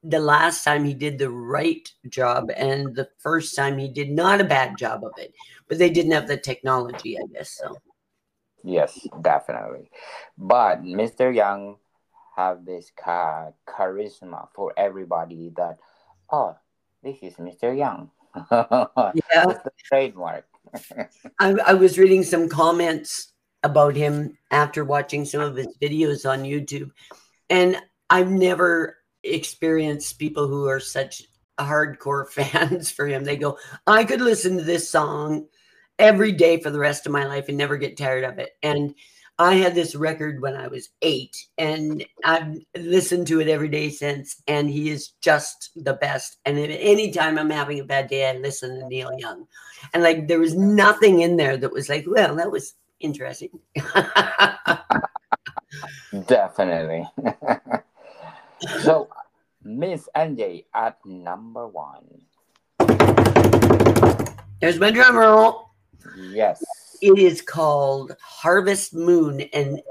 the 0.03 0.19
last 0.19 0.63
time 0.63 0.83
he 0.83 0.95
did 0.95 1.19
the 1.19 1.29
right 1.29 1.87
job 2.09 2.49
and 2.57 2.95
the 2.95 3.07
first 3.19 3.55
time 3.55 3.77
he 3.77 3.87
did 3.87 4.09
not 4.09 4.41
a 4.41 4.43
bad 4.43 4.75
job 4.75 5.03
of 5.03 5.11
it. 5.17 5.31
But 5.67 5.77
they 5.77 5.91
didn't 5.91 6.13
have 6.13 6.27
the 6.27 6.37
technology 6.37 7.17
i 7.17 7.21
guess 7.31 7.51
so 7.51 7.77
Yes, 8.63 9.07
definitely. 9.21 9.89
But 10.37 10.83
Mr. 10.83 11.33
Young 11.33 11.77
have 12.35 12.65
this 12.65 12.91
ca- 12.95 13.51
charisma 13.67 14.47
for 14.53 14.73
everybody 14.77 15.51
that 15.57 15.77
oh, 16.31 16.55
this 17.03 17.17
is 17.21 17.35
Mr. 17.35 17.77
Young. 17.77 18.11
yeah, 18.51 19.45
That's 19.45 19.63
the 19.63 19.71
trademark. 19.83 20.45
I, 21.39 21.55
I 21.65 21.73
was 21.73 21.97
reading 21.99 22.23
some 22.23 22.47
comments 22.47 23.33
about 23.63 23.95
him 23.95 24.37
after 24.49 24.85
watching 24.85 25.25
some 25.25 25.41
of 25.41 25.55
his 25.55 25.77
videos 25.81 26.29
on 26.29 26.43
YouTube, 26.43 26.91
and 27.49 27.77
I've 28.09 28.31
never 28.31 28.97
experienced 29.23 30.19
people 30.19 30.47
who 30.47 30.67
are 30.67 30.79
such 30.79 31.23
hardcore 31.59 32.27
fans 32.31 32.91
for 32.91 33.07
him. 33.07 33.23
They 33.23 33.37
go, 33.37 33.57
I 33.85 34.03
could 34.03 34.21
listen 34.21 34.57
to 34.57 34.63
this 34.63 34.89
song 34.89 35.47
every 36.01 36.31
day 36.31 36.59
for 36.59 36.71
the 36.71 36.79
rest 36.79 37.05
of 37.05 37.11
my 37.11 37.25
life 37.25 37.47
and 37.47 37.57
never 37.57 37.77
get 37.77 37.95
tired 37.95 38.23
of 38.23 38.39
it. 38.39 38.57
And 38.63 38.95
I 39.39 39.53
had 39.53 39.75
this 39.75 39.95
record 39.95 40.41
when 40.41 40.55
I 40.55 40.67
was 40.67 40.89
eight, 41.01 41.37
and 41.57 42.05
I've 42.25 42.57
listened 42.75 43.27
to 43.27 43.39
it 43.39 43.47
every 43.47 43.69
day 43.69 43.89
since. 43.89 44.41
And 44.47 44.69
he 44.69 44.89
is 44.89 45.11
just 45.21 45.71
the 45.75 45.93
best. 45.93 46.37
And 46.45 46.59
at 46.59 46.69
any 46.69 47.11
time 47.11 47.39
I'm 47.39 47.49
having 47.49 47.79
a 47.79 47.85
bad 47.85 48.07
day, 48.07 48.29
I 48.29 48.33
listen 48.33 48.79
to 48.79 48.87
Neil 48.87 49.11
Young. 49.17 49.47
And 49.93 50.03
like 50.03 50.27
there 50.27 50.39
was 50.39 50.55
nothing 50.55 51.21
in 51.21 51.37
there 51.37 51.57
that 51.57 51.71
was 51.71 51.87
like, 51.87 52.05
well, 52.07 52.35
that 52.35 52.51
was 52.51 52.73
interesting. 52.99 53.51
Definitely. 56.27 57.07
so, 58.81 59.07
Miss 59.63 60.09
Angie 60.13 60.67
at 60.73 60.97
number 61.05 61.67
one. 61.67 62.03
There's 64.59 64.79
my 64.79 64.91
drum 64.91 65.15
roll. 65.15 65.70
Yes. 66.17 66.63
It 67.01 67.17
is 67.17 67.41
called 67.41 68.15
Harvest 68.21 68.93
Moon, 68.93 69.41
and 69.53 69.81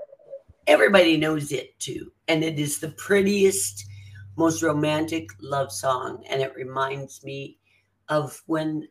everybody 0.66 1.16
knows 1.16 1.52
it 1.52 1.78
too. 1.78 2.12
And 2.28 2.44
it 2.44 2.58
is 2.58 2.78
the 2.78 2.90
prettiest, 2.90 3.86
most 4.36 4.62
romantic 4.62 5.28
love 5.40 5.72
song. 5.72 6.22
And 6.28 6.40
it 6.40 6.54
reminds 6.54 7.24
me 7.24 7.58
of 8.08 8.40
when 8.46 8.88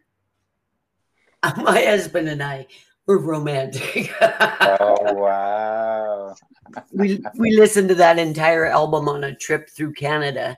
my 1.58 1.82
husband 1.82 2.28
and 2.28 2.44
I 2.44 2.68
were 3.06 3.20
romantic. 3.20 4.14
oh, 4.22 5.14
wow. 5.14 6.36
we, 6.92 7.24
we 7.38 7.52
listened 7.58 7.90
to 7.90 7.96
that 7.96 8.20
entire 8.20 8.66
album 8.66 9.08
on 9.08 9.24
a 9.24 9.36
trip 9.36 9.70
through 9.70 9.94
Canada. 9.94 10.58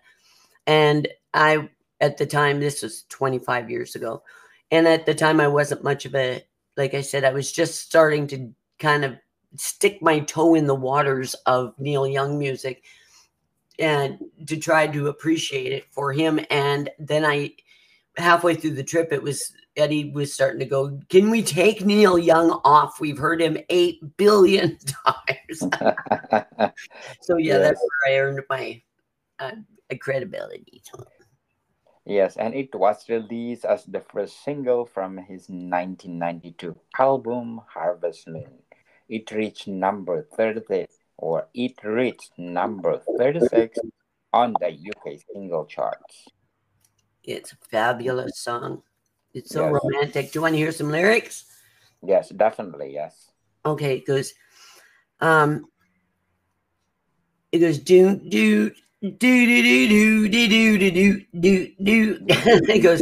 And 0.68 1.08
I, 1.34 1.70
at 2.00 2.18
the 2.18 2.26
time, 2.26 2.60
this 2.60 2.82
was 2.82 3.04
25 3.10 3.70
years 3.70 3.96
ago. 3.96 4.24
And 4.72 4.88
at 4.88 5.06
the 5.06 5.14
time, 5.14 5.40
I 5.40 5.48
wasn't 5.48 5.84
much 5.84 6.06
of 6.06 6.16
a 6.16 6.44
like 6.78 6.94
I 6.94 7.02
said, 7.02 7.24
I 7.24 7.32
was 7.32 7.52
just 7.52 7.82
starting 7.82 8.28
to 8.28 8.54
kind 8.80 9.06
of 9.06 9.16
stick 9.56 10.02
my 10.02 10.20
toe 10.20 10.56
in 10.56 10.66
the 10.66 10.76
waters 10.76 11.34
of 11.46 11.74
Neil 11.78 12.08
Young 12.08 12.40
music 12.40 12.84
and 13.80 14.20
to 14.48 14.58
try 14.58 14.88
to 14.88 15.08
appreciate 15.08 15.74
it 15.74 15.86
for 15.92 16.14
him. 16.14 16.40
And 16.50 16.90
then 17.00 17.26
I, 17.26 17.56
halfway 18.18 18.56
through 18.56 18.76
the 18.76 18.84
trip, 18.84 19.12
it 19.12 19.22
was 19.22 19.54
Eddie 19.78 20.12
was 20.12 20.34
starting 20.34 20.60
to 20.60 20.66
go, 20.66 21.00
Can 21.10 21.30
we 21.30 21.42
take 21.42 21.86
Neil 21.86 22.18
Young 22.18 22.60
off? 22.64 23.00
We've 23.00 23.18
heard 23.18 23.42
him 23.42 23.58
8 23.70 24.18
billion 24.18 24.78
times. 25.06 25.60
so, 27.22 27.38
yeah, 27.38 27.58
yes. 27.58 27.62
that's 27.62 27.82
where 27.82 28.14
I 28.14 28.18
earned 28.20 28.42
my 28.50 28.82
uh, 29.40 29.52
credibility. 30.00 30.84
Yes, 32.06 32.36
and 32.36 32.56
it 32.56 32.74
was 32.74 33.08
released 33.10 33.64
as 33.64 33.86
the 33.86 34.02
first 34.02 34.44
single 34.44 34.86
from 34.86 35.18
his 35.18 35.48
1992 35.50 36.76
album 36.98 37.62
Harvest 37.68 38.28
Moon. 38.28 38.64
It 39.08 39.32
reached 39.32 39.68
number 39.68 40.28
36 40.36 40.96
or 41.18 41.48
it 41.54 41.84
reached 41.84 42.32
number 42.38 43.00
36 43.18 43.78
on 44.34 44.56
the 44.60 44.72
UK 44.72 45.20
single 45.32 45.66
charts. 45.66 46.28
It's 47.24 47.54
a 47.54 47.58
fabulous 47.70 48.40
song. 48.40 48.82
It's 49.34 49.52
so 49.52 49.70
yes. 49.70 49.82
romantic. 49.84 50.32
Do 50.32 50.40
you 50.40 50.42
want 50.42 50.54
to 50.54 50.58
hear 50.58 50.72
some 50.72 50.92
lyrics? 50.92 51.46
Yes, 52.02 52.30
definitely, 52.30 52.94
yes. 52.94 53.30
Okay, 53.64 53.98
it 53.98 54.08
goes 54.08 54.34
um 55.20 55.66
it 57.52 57.60
goes 57.60 57.78
do 57.78 58.16
do 58.16 58.72
do 59.02 59.10
do 59.18 59.62
do 59.64 59.88
do 59.88 60.30
do 60.30 60.78
do 60.78 60.92
do 60.92 61.26
do 61.34 61.76
do. 61.82 62.20
it 62.30 62.80
goes. 62.84 63.02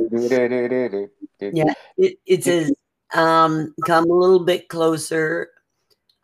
Yeah, 1.42 1.74
it, 1.98 2.20
it 2.26 2.44
says, 2.46 2.72
um, 3.14 3.76
"Come 3.86 4.10
a 4.10 4.14
little 4.14 4.40
bit 4.40 4.70
closer." 4.70 5.50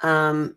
Um, 0.01 0.55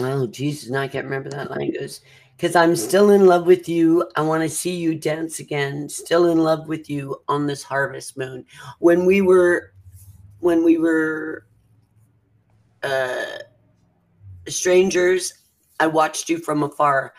oh 0.00 0.26
Jesus, 0.26 0.68
now 0.68 0.82
I 0.82 0.88
can't 0.88 1.04
remember 1.04 1.30
that 1.30 1.50
line. 1.50 1.72
It 1.74 1.80
goes, 1.80 2.02
"Because 2.36 2.54
I'm 2.54 2.76
still 2.76 3.10
in 3.10 3.24
love 3.24 3.46
with 3.46 3.66
you. 3.66 4.06
I 4.14 4.20
want 4.20 4.42
to 4.42 4.48
see 4.50 4.76
you 4.76 4.94
dance 4.94 5.38
again. 5.38 5.88
Still 5.88 6.26
in 6.30 6.36
love 6.36 6.68
with 6.68 6.90
you 6.90 7.22
on 7.28 7.46
this 7.46 7.62
harvest 7.62 8.18
moon." 8.18 8.44
When 8.78 9.06
we 9.06 9.22
were, 9.22 9.72
when 10.40 10.62
we 10.62 10.76
were, 10.76 11.46
uh, 12.82 13.38
strangers, 14.48 15.32
I 15.80 15.86
watched 15.86 16.28
you 16.28 16.36
from 16.36 16.62
afar 16.62 17.14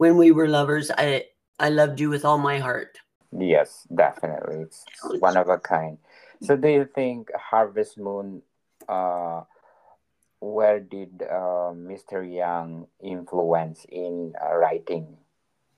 when 0.00 0.16
we 0.16 0.32
were 0.32 0.48
lovers, 0.48 0.90
I 0.96 1.28
I 1.60 1.68
loved 1.68 2.00
you 2.00 2.08
with 2.08 2.24
all 2.24 2.40
my 2.40 2.56
heart. 2.56 2.96
Yes, 3.36 3.86
definitely. 3.92 4.64
It's 4.64 4.88
one 5.20 5.36
of 5.36 5.52
a 5.52 5.60
kind. 5.60 6.00
So 6.40 6.56
do 6.56 6.72
you 6.72 6.88
think 6.88 7.28
Harvest 7.36 8.00
Moon 8.00 8.40
uh 8.88 9.44
where 10.40 10.80
did 10.80 11.20
uh, 11.20 11.76
Mr. 11.76 12.24
Young 12.24 12.88
influence 13.04 13.84
in 13.92 14.32
uh, 14.40 14.56
writing 14.56 15.18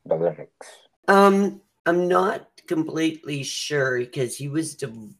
the 0.06 0.14
lyrics? 0.14 0.70
Um, 1.08 1.60
I'm 1.84 2.06
not 2.06 2.46
completely 2.68 3.42
sure 3.42 3.98
because 3.98 4.38
he 4.38 4.46
was 4.46 4.76
div- 4.76 5.18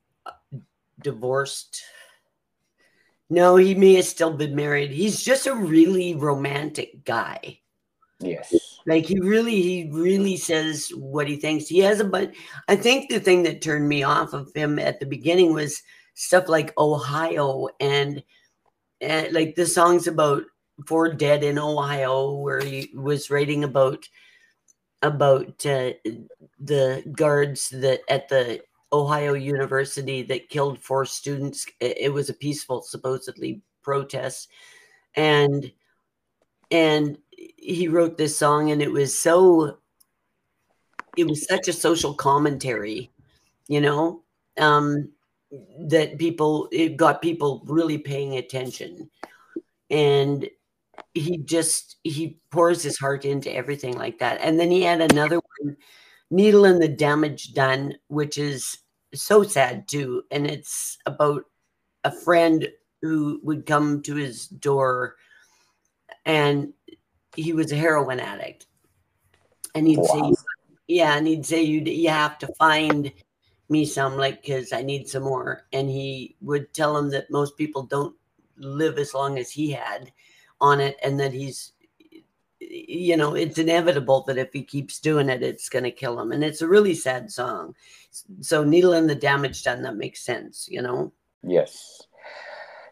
divorced. 1.02 1.82
No, 3.28 3.56
he 3.56 3.74
may 3.74 3.98
have 3.98 4.06
still 4.06 4.30
been 4.30 4.54
married. 4.54 4.92
He's 4.92 5.26
just 5.26 5.48
a 5.48 5.58
really 5.58 6.14
romantic 6.14 7.02
guy. 7.02 7.58
Yes. 8.22 8.71
Like 8.86 9.06
he 9.06 9.20
really, 9.20 9.62
he 9.62 9.90
really 9.92 10.36
says 10.36 10.90
what 10.96 11.28
he 11.28 11.36
thinks. 11.36 11.68
He 11.68 11.78
has 11.80 12.00
a 12.00 12.04
but 12.04 12.32
I 12.68 12.76
think 12.76 13.10
the 13.10 13.20
thing 13.20 13.42
that 13.44 13.62
turned 13.62 13.88
me 13.88 14.02
off 14.02 14.32
of 14.32 14.52
him 14.54 14.78
at 14.78 15.00
the 15.00 15.06
beginning 15.06 15.54
was 15.54 15.82
stuff 16.14 16.48
like 16.48 16.76
Ohio 16.78 17.68
and 17.80 18.22
and 19.00 19.32
like 19.32 19.54
the 19.54 19.66
songs 19.66 20.06
about 20.06 20.44
Four 20.86 21.12
Dead 21.12 21.44
in 21.44 21.58
Ohio, 21.58 22.34
where 22.34 22.60
he 22.60 22.90
was 22.94 23.30
writing 23.30 23.64
about 23.64 24.08
about 25.02 25.66
uh, 25.66 25.92
the 26.60 27.02
guards 27.12 27.68
that 27.70 28.00
at 28.08 28.28
the 28.28 28.62
Ohio 28.92 29.34
University 29.34 30.22
that 30.22 30.48
killed 30.48 30.78
four 30.80 31.04
students. 31.04 31.66
It 31.80 32.12
was 32.12 32.30
a 32.30 32.34
peaceful, 32.34 32.82
supposedly 32.82 33.62
protest, 33.82 34.48
and 35.14 35.70
and 36.70 37.18
he 37.56 37.88
wrote 37.88 38.18
this 38.18 38.36
song 38.36 38.70
and 38.70 38.82
it 38.82 38.90
was 38.90 39.18
so 39.18 39.78
it 41.16 41.26
was 41.26 41.46
such 41.46 41.68
a 41.68 41.72
social 41.72 42.14
commentary 42.14 43.10
you 43.68 43.80
know 43.80 44.22
um 44.58 45.08
that 45.78 46.18
people 46.18 46.68
it 46.72 46.96
got 46.96 47.22
people 47.22 47.62
really 47.66 47.98
paying 47.98 48.36
attention. 48.36 49.10
And 49.90 50.48
he 51.14 51.38
just 51.38 51.96
he 52.04 52.38
pours 52.50 52.82
his 52.82 52.98
heart 52.98 53.24
into 53.24 53.54
everything 53.54 53.96
like 53.96 54.18
that. 54.18 54.40
And 54.40 54.58
then 54.58 54.70
he 54.70 54.82
had 54.82 55.00
another 55.00 55.40
one 55.60 55.76
needle 56.30 56.64
and 56.64 56.80
the 56.80 56.88
damage 56.88 57.52
done 57.52 57.94
which 58.08 58.38
is 58.38 58.78
so 59.14 59.42
sad 59.42 59.88
too. 59.88 60.22
And 60.30 60.46
it's 60.46 60.98
about 61.06 61.44
a 62.04 62.10
friend 62.10 62.68
who 63.02 63.40
would 63.42 63.66
come 63.66 64.02
to 64.02 64.14
his 64.14 64.46
door 64.46 65.16
and 66.24 66.72
he 67.36 67.52
was 67.52 67.72
a 67.72 67.76
heroin 67.76 68.20
addict, 68.20 68.66
and 69.74 69.86
he'd 69.86 69.98
wow. 69.98 70.32
say, 70.32 70.44
"Yeah," 70.88 71.16
and 71.16 71.26
he'd 71.26 71.46
say, 71.46 71.62
"You 71.62 71.80
you 71.80 72.08
have 72.08 72.38
to 72.38 72.54
find 72.58 73.12
me 73.68 73.84
some 73.84 74.16
like 74.16 74.42
because 74.42 74.72
I 74.72 74.82
need 74.82 75.08
some 75.08 75.24
more." 75.24 75.66
And 75.72 75.88
he 75.88 76.36
would 76.40 76.72
tell 76.72 76.96
him 76.96 77.10
that 77.10 77.30
most 77.30 77.56
people 77.56 77.84
don't 77.84 78.16
live 78.56 78.98
as 78.98 79.14
long 79.14 79.38
as 79.38 79.50
he 79.50 79.70
had 79.70 80.12
on 80.60 80.80
it, 80.80 80.96
and 81.02 81.18
that 81.20 81.32
he's 81.32 81.72
you 82.60 83.16
know 83.16 83.34
it's 83.34 83.58
inevitable 83.58 84.22
that 84.22 84.38
if 84.38 84.52
he 84.52 84.62
keeps 84.62 85.00
doing 85.00 85.28
it 85.28 85.42
it's 85.42 85.68
going 85.68 85.84
to 85.84 85.90
kill 85.90 86.18
him. 86.20 86.32
And 86.32 86.44
it's 86.44 86.62
a 86.62 86.68
really 86.68 86.94
sad 86.94 87.30
song. 87.30 87.74
So 88.40 88.62
needle 88.62 88.92
and 88.92 89.10
the 89.10 89.14
damage 89.14 89.62
done 89.64 89.82
that 89.82 89.96
makes 89.96 90.20
sense 90.20 90.68
you 90.70 90.80
know? 90.80 91.12
Yes 91.42 92.06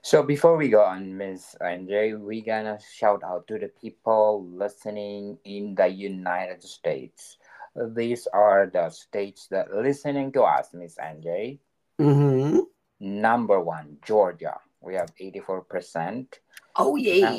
so 0.02 0.22
before 0.22 0.56
we 0.56 0.68
go 0.68 0.82
on, 0.82 1.16
Miss 1.16 1.54
Andre, 1.60 2.14
we're 2.14 2.44
gonna 2.44 2.78
shout 2.94 3.22
out 3.24 3.46
to 3.48 3.58
the 3.58 3.68
people 3.68 4.46
listening 4.48 5.38
in 5.44 5.74
the 5.74 5.88
United 5.88 6.62
States. 6.62 7.36
These 7.76 8.26
are 8.32 8.70
the 8.72 8.90
states 8.90 9.46
that 9.48 9.72
listening 9.72 10.32
to 10.32 10.42
us, 10.42 10.68
Miss 10.72 10.96
Andre. 10.98 11.58
Mm-hmm. 12.00 12.60
Number 13.00 13.60
one, 13.60 13.98
Georgia. 14.04 14.58
We 14.80 14.94
have 14.94 15.12
eighty-four 15.18 15.62
percent. 15.62 16.40
Oh 16.76 16.96
yeah. 16.96 17.36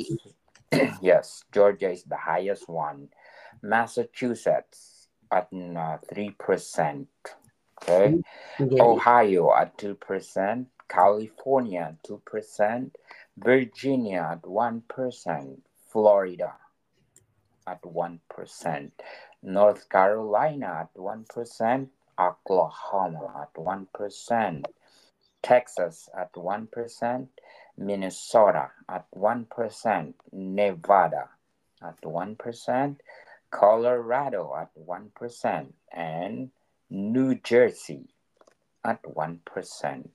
yes, 1.01 1.43
Georgia 1.51 1.91
is 1.91 2.03
the 2.03 2.17
highest 2.17 2.69
one. 2.69 3.09
Massachusetts 3.61 5.07
at 5.31 5.49
uh, 5.51 5.97
three 6.13 6.31
percent. 6.37 7.07
Okay. 7.81 8.21
Yeah. 8.59 8.83
Ohio 8.83 9.53
at 9.55 9.77
two 9.77 9.95
percent. 9.95 10.67
California 10.91 11.95
2%, 12.05 12.91
Virginia 13.37 14.29
at 14.33 14.41
1%, 14.41 15.57
Florida 15.87 16.53
at 17.65 17.81
1%, 17.81 18.91
North 19.41 19.87
Carolina 19.87 20.67
at 20.81 20.93
1%, 20.95 21.87
Oklahoma 22.19 23.41
at 23.41 23.53
1%, 23.53 24.65
Texas 25.41 26.09
at 26.17 26.33
1%, 26.33 27.27
Minnesota 27.77 28.71
at 28.89 29.05
1%, 29.15 30.13
Nevada 30.33 31.29
at 31.81 32.01
1%, 32.01 32.95
Colorado 33.49 34.55
at 34.59 34.69
1%, 34.75 35.67
and 35.93 36.51
New 36.89 37.35
Jersey 37.35 38.09
at 38.83 39.01
1%. 39.03 40.09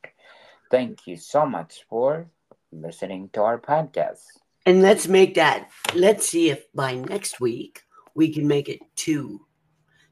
Thank 0.71 1.07
you 1.07 1.17
so 1.17 1.47
much 1.47 1.85
for 1.89 2.27
listening 2.73 3.31
to 3.35 3.43
our 3.43 3.59
podcast. 3.59 4.23
And 4.67 4.83
let's 4.83 5.07
make 5.07 5.35
that, 5.35 5.71
let's 5.95 6.29
see 6.29 6.51
if 6.51 6.67
by 6.75 6.95
next 6.97 7.41
week 7.41 7.83
we 8.15 8.33
can 8.33 8.47
make 8.49 8.69
it 8.69 8.81
two. 8.97 9.47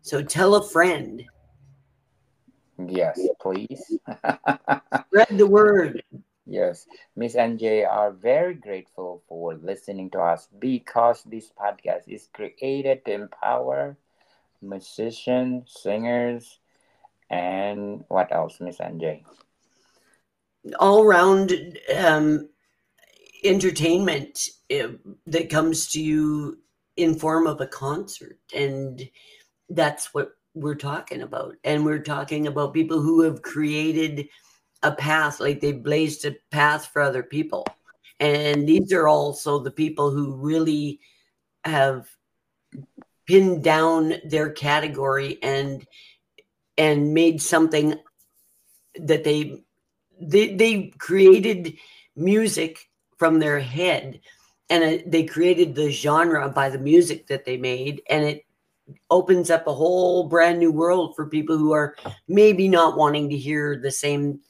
So 0.02 0.22
tell 0.22 0.54
a 0.54 0.62
friend, 0.62 1.24
Yes, 2.78 3.20
please. 3.40 3.98
spread 5.06 5.30
the 5.38 5.46
word. 5.46 6.02
yes, 6.46 6.86
Miss 7.16 7.36
Angie 7.36 7.84
are 7.84 8.10
very 8.10 8.54
grateful 8.54 9.22
for 9.28 9.54
listening 9.54 10.10
to 10.10 10.20
us 10.20 10.48
because 10.58 11.22
this 11.22 11.50
podcast 11.54 12.02
is 12.08 12.28
created 12.34 13.04
to 13.04 13.12
empower 13.12 13.96
musicians, 14.60 15.70
singers, 15.70 16.58
and 17.30 18.04
what 18.08 18.32
else, 18.32 18.60
Miss 18.60 18.80
Angie? 18.80 19.24
All 20.78 21.04
round 21.04 21.52
um, 21.96 22.48
entertainment 23.44 24.48
uh, 24.72 24.88
that 25.26 25.50
comes 25.50 25.88
to 25.92 26.02
you 26.02 26.58
in 26.96 27.18
form 27.18 27.46
of 27.46 27.60
a 27.60 27.66
concert. 27.66 28.38
And 28.54 29.08
that's 29.68 30.14
what 30.14 30.32
we're 30.54 30.76
talking 30.76 31.22
about. 31.22 31.56
And 31.64 31.84
we're 31.84 32.02
talking 32.02 32.46
about 32.46 32.74
people 32.74 33.00
who 33.00 33.22
have 33.22 33.42
created 33.42 34.28
a 34.82 34.92
path 34.92 35.40
like 35.40 35.60
they 35.60 35.72
blazed 35.72 36.24
a 36.24 36.36
path 36.50 36.86
for 36.86 37.02
other 37.02 37.22
people. 37.22 37.66
And 38.20 38.68
these 38.68 38.92
are 38.92 39.08
also 39.08 39.58
the 39.58 39.70
people 39.70 40.10
who 40.10 40.36
really 40.36 41.00
have 41.64 42.06
pinned 43.26 43.64
down 43.64 44.14
their 44.24 44.50
category 44.50 45.38
and 45.42 45.86
and 46.76 47.14
made 47.14 47.40
something 47.40 47.94
that 48.96 49.24
they 49.24 49.64
they 50.20 50.54
they 50.54 50.92
created 50.98 51.74
music 52.16 52.90
from 53.16 53.38
their 53.38 53.60
head 53.60 54.20
and 54.70 54.82
it, 54.84 55.10
they 55.10 55.24
created 55.24 55.74
the 55.74 55.90
genre 55.90 56.48
by 56.48 56.70
the 56.70 56.78
music 56.78 57.26
that 57.26 57.44
they 57.44 57.56
made 57.56 58.02
and 58.08 58.24
it 58.24 58.44
opens 59.10 59.50
up 59.50 59.66
a 59.66 59.72
whole 59.72 60.28
brand 60.28 60.58
new 60.58 60.70
world 60.70 61.14
for 61.16 61.26
people 61.26 61.56
who 61.56 61.72
are 61.72 61.96
maybe 62.28 62.68
not 62.68 62.96
wanting 62.96 63.28
to 63.30 63.36
hear 63.36 63.78
the 63.78 63.90
same 63.90 64.40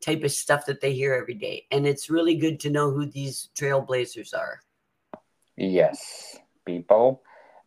type 0.00 0.22
of 0.24 0.30
stuff 0.30 0.66
that 0.66 0.80
they 0.80 0.92
hear 0.92 1.14
every 1.14 1.34
day 1.34 1.66
and 1.70 1.86
it's 1.86 2.10
really 2.10 2.34
good 2.34 2.60
to 2.60 2.70
know 2.70 2.90
who 2.90 3.06
these 3.06 3.48
trailblazers 3.54 4.34
are 4.34 4.60
Yes, 5.56 6.36
people, 6.66 7.22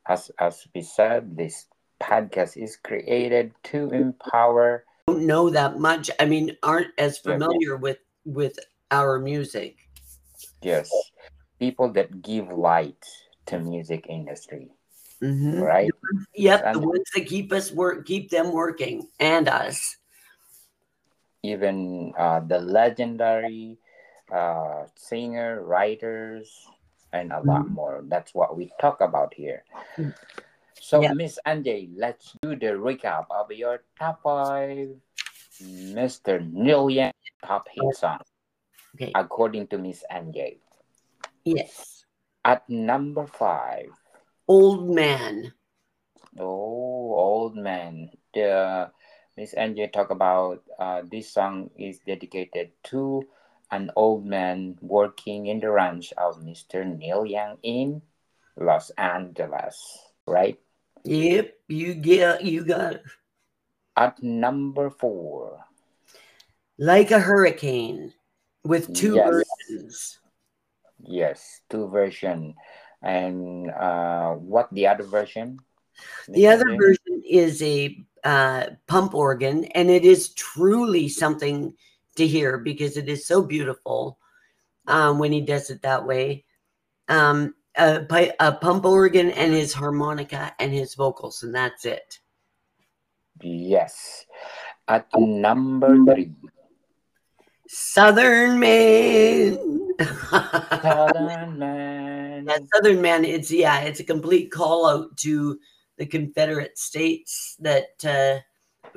as 0.08 0.30
as 0.40 0.68
we 0.76 0.82
said, 0.82 1.38
this 1.38 1.68
podcast 2.02 2.58
is 2.58 2.76
created 2.76 3.54
to 3.72 3.90
empower. 3.92 4.84
Don't 5.08 5.26
know 5.26 5.50
that 5.50 5.80
much 5.80 6.12
i 6.20 6.26
mean 6.26 6.56
aren't 6.64 6.92
as 6.98 7.18
Yeah. 7.24 7.40
familiar 7.40 7.78
with 7.78 7.98
with 8.26 8.60
our 8.92 9.20
music 9.20 9.78
Yes, 10.62 10.92
people 11.60 11.94
that 11.94 12.22
give 12.22 12.52
light 12.52 13.06
to 13.46 13.60
music 13.60 14.06
industry, 14.10 14.70
Mhm. 15.22 15.62
right? 15.64 15.92
Yep, 16.36 16.74
the 16.74 16.80
ones 16.80 17.08
that 17.16 17.26
keep 17.26 17.54
us 17.54 17.72
work, 17.72 18.06
keep 18.06 18.30
them 18.30 18.52
working, 18.52 19.08
and 19.20 19.48
us. 19.48 19.98
Even 21.44 22.12
uh, 22.18 22.42
the 22.42 22.60
legendary 22.60 23.78
uh, 24.34 24.86
singer, 24.98 25.62
writers, 25.64 26.52
and 27.14 27.32
a 27.32 27.40
lot 27.40 27.70
Mhm. 27.70 27.72
more. 27.72 28.04
That's 28.08 28.34
what 28.34 28.58
we 28.58 28.72
talk 28.82 29.00
about 29.00 29.34
here. 29.34 29.64
So, 30.88 31.04
Yeah. 31.04 31.12
Miss 31.20 31.36
Angie, 31.44 31.92
let's 32.00 32.32
do 32.40 32.56
the 32.56 32.80
recap 32.80 33.28
of 33.28 33.52
your 33.52 33.84
top 34.00 34.24
five 34.24 34.96
Mr. 35.60 36.40
Neil 36.40 36.88
Young 36.88 37.12
top 37.44 37.68
hit 37.68 37.92
song, 37.92 38.24
Okay. 38.96 39.12
according 39.12 39.68
to 39.68 39.78
Miss 39.84 40.08
Angie. 40.08 40.64
Yes. 41.44 42.06
At 42.48 42.64
number 42.72 43.28
five, 43.28 43.92
Old 44.48 44.88
man. 44.88 45.52
oh, 46.40 47.20
old 47.20 47.60
man. 47.60 48.08
The 48.32 48.88
Miss 49.36 49.52
Angie 49.60 49.92
talk 49.92 50.08
about 50.10 50.64
uh, 50.80 51.04
this 51.04 51.28
song 51.36 51.68
is 51.76 52.00
dedicated 52.00 52.72
to 52.96 53.28
an 53.76 53.92
old 54.00 54.24
man 54.24 54.80
working 54.80 55.48
in 55.52 55.60
the 55.60 55.68
ranch 55.70 56.14
of 56.16 56.40
Mr. 56.40 56.88
Neil 56.88 57.26
Young 57.28 57.60
in 57.60 58.02
Los 58.56 58.88
Angeles, 58.96 59.84
right? 60.24 60.56
Yep, 61.08 61.54
you 61.68 61.94
get 61.96 62.44
you 62.44 62.66
got 62.66 62.94
it. 63.00 63.04
At 63.96 64.22
number 64.22 64.90
four, 64.90 65.64
like 66.78 67.12
a 67.12 67.20
hurricane 67.20 68.14
with 68.64 68.94
two 68.94 69.16
Yes. 69.16 69.26
versions. 69.26 70.20
yes, 71.00 71.62
two 71.70 71.88
version, 71.88 72.56
and 73.02 73.72
uh, 73.72 74.34
what 74.34 74.68
the 74.74 74.88
other 74.88 75.04
version? 75.04 75.60
The 76.28 76.44
Miss 76.44 76.54
other 76.54 76.70
Angie? 76.70 76.78
version 76.78 77.24
is 77.28 77.62
a 77.64 78.06
uh, 78.24 78.66
pump 78.88 79.16
organ, 79.16 79.66
and 79.74 79.90
it 79.90 80.04
is 80.04 80.34
truly 80.34 81.08
something 81.08 81.74
to 82.18 82.28
hear 82.28 82.58
because 82.58 82.98
it 82.98 83.08
is 83.08 83.26
so 83.26 83.42
beautiful 83.42 84.20
um, 84.88 85.20
when 85.20 85.32
he 85.32 85.42
does 85.42 85.70
it 85.70 85.82
that 85.84 86.06
way. 86.06 86.44
Um, 87.08 87.56
a, 87.78 88.06
pi- 88.06 88.34
a 88.40 88.52
pump 88.52 88.86
organ 88.86 89.32
and 89.32 89.54
his 89.54 89.74
harmonica 89.74 90.54
and 90.60 90.74
his 90.74 90.96
vocals, 90.96 91.44
and 91.44 91.54
that's 91.54 91.86
it. 91.86 92.20
Yes. 93.42 94.26
At 94.88 95.08
number 95.16 95.96
three, 96.06 96.32
Southern 97.68 98.60
Man. 98.60 99.58
Southern 100.32 101.60
Man. 101.60 102.46
that 102.46 102.62
Southern 102.74 103.02
Man, 103.02 103.26
it's 103.26 103.52
yeah, 103.52 103.82
it's 103.82 104.00
a 104.00 104.06
complete 104.06 104.52
call 104.52 104.86
out 104.86 105.18
to 105.18 105.60
the 105.98 106.06
Confederate 106.06 106.78
states 106.78 107.58
that 107.60 108.06
uh, 108.06 108.40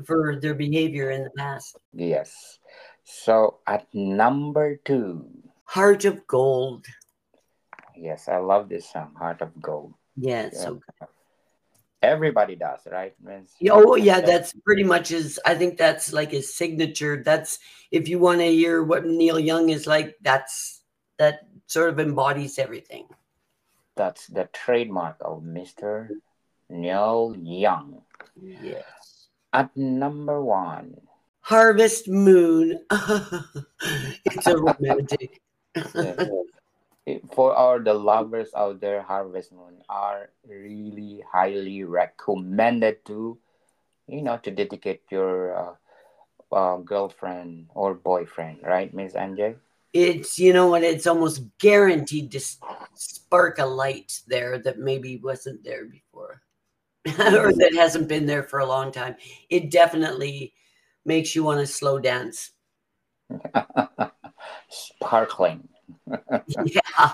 for 0.05 0.39
their 0.41 0.55
behavior 0.55 1.11
in 1.11 1.25
the 1.25 1.31
past. 1.37 1.77
Yes. 1.93 2.59
So 3.05 3.59
at 3.67 3.87
number 3.93 4.77
two, 4.85 5.27
Heart 5.65 6.05
of 6.05 6.27
Gold. 6.27 6.87
Yes, 8.01 8.29
I 8.29 8.39
love 8.39 8.69
this 8.69 8.89
song, 8.89 9.13
Heart 9.15 9.43
of 9.45 9.53
Gold. 9.61 9.93
Yeah, 10.17 10.49
Yeah. 10.53 10.59
so 10.59 10.81
Everybody 12.03 12.57
does, 12.57 12.81
right? 12.91 13.13
Yeah, 13.61 13.77
Oh 13.77 13.95
yeah, 13.95 14.25
that's 14.25 14.55
pretty 14.65 14.85
much 14.85 15.09
his. 15.13 15.37
I 15.45 15.53
think 15.55 15.77
that's 15.77 16.15
like 16.17 16.33
his 16.33 16.49
signature. 16.55 17.21
That's 17.23 17.61
if 17.93 18.09
you 18.09 18.19
want 18.19 18.41
to 18.41 18.49
hear 18.49 18.83
what 18.83 19.05
Neil 19.05 19.37
Young 19.39 19.69
is 19.69 19.87
like. 19.87 20.17
That's 20.25 20.81
that 21.21 21.45
sort 21.69 21.91
of 21.93 22.01
embodies 22.01 22.57
everything. 22.59 23.05
that's 24.01 24.27
the 24.33 24.49
trademark 24.57 25.21
of 25.21 25.43
Mr. 25.45 26.09
Neil 26.73 27.37
Young. 27.37 28.01
Yes. 28.41 29.29
At 29.53 29.69
number 29.77 30.41
one, 30.41 30.97
Harvest 31.45 32.09
Moon. 32.09 32.81
it's 34.25 34.47
a 34.49 34.57
romantic. 34.57 35.43
for 37.33 37.55
our 37.55 37.79
the 37.79 37.95
lovers 37.95 38.51
out 38.57 38.81
there, 38.81 39.03
Harvest 39.03 39.53
Moon 39.53 39.83
are 39.89 40.31
really 40.47 41.23
highly 41.31 41.85
recommended 41.85 43.05
to, 43.07 43.39
you 44.07 44.23
know, 44.23 44.39
to 44.39 44.51
dedicate 44.51 45.03
your 45.11 45.57
uh, 45.57 45.75
uh, 46.53 46.77
girlfriend 46.79 47.67
or 47.75 47.95
boyfriend, 47.95 48.61
right, 48.63 48.93
Miss 48.93 49.15
Angie? 49.15 49.57
It's 49.93 50.39
you 50.39 50.53
know 50.53 50.69
what? 50.69 50.85
It's 50.85 51.07
almost 51.07 51.43
guaranteed 51.59 52.31
to 52.33 52.41
spark 52.95 53.59
a 53.59 53.67
light 53.67 54.21
there 54.29 54.59
that 54.59 54.79
maybe 54.79 55.17
wasn't 55.17 55.65
there 55.65 55.87
before, 55.87 56.43
or 57.07 57.53
that 57.53 57.73
hasn't 57.75 58.09
been 58.09 58.27
there 58.27 58.45
for 58.45 58.61
a 58.61 58.67
long 58.67 58.93
time. 58.93 59.17
It 59.49 59.71
definitely 59.71 60.55
makes 61.05 61.35
you 61.35 61.43
want 61.43 61.61
to 61.61 61.67
slow 61.67 61.99
dance. 61.99 62.53
Sparkling. 64.69 65.69
Yeah. 66.47 67.13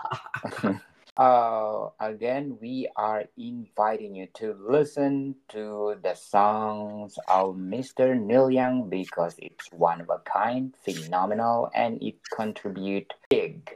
Uh, 1.17 1.89
again, 1.99 2.59
we 2.61 2.87
are 2.95 3.25
inviting 3.39 4.15
you 4.15 4.27
to 4.35 4.55
listen 4.61 5.35
to 5.49 5.97
the 6.03 6.13
songs 6.15 7.17
of 7.31 7.57
Mr. 7.57 8.15
Neil 8.15 8.51
Young 8.51 8.91
because 8.91 9.35
it's 9.39 9.73
one 9.73 10.03
of 10.03 10.11
a 10.11 10.19
kind, 10.31 10.75
phenomenal, 10.85 11.71
and 11.75 12.03
it 12.03 12.17
contribute 12.37 13.15
big 13.31 13.71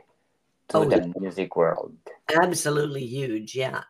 to 0.69 0.79
Oh, 0.79 0.85
the 0.85 1.13
music 1.19 1.57
world. 1.57 1.97
absolutely 2.43 3.07
huge 3.07 3.55
yeah 3.57 3.83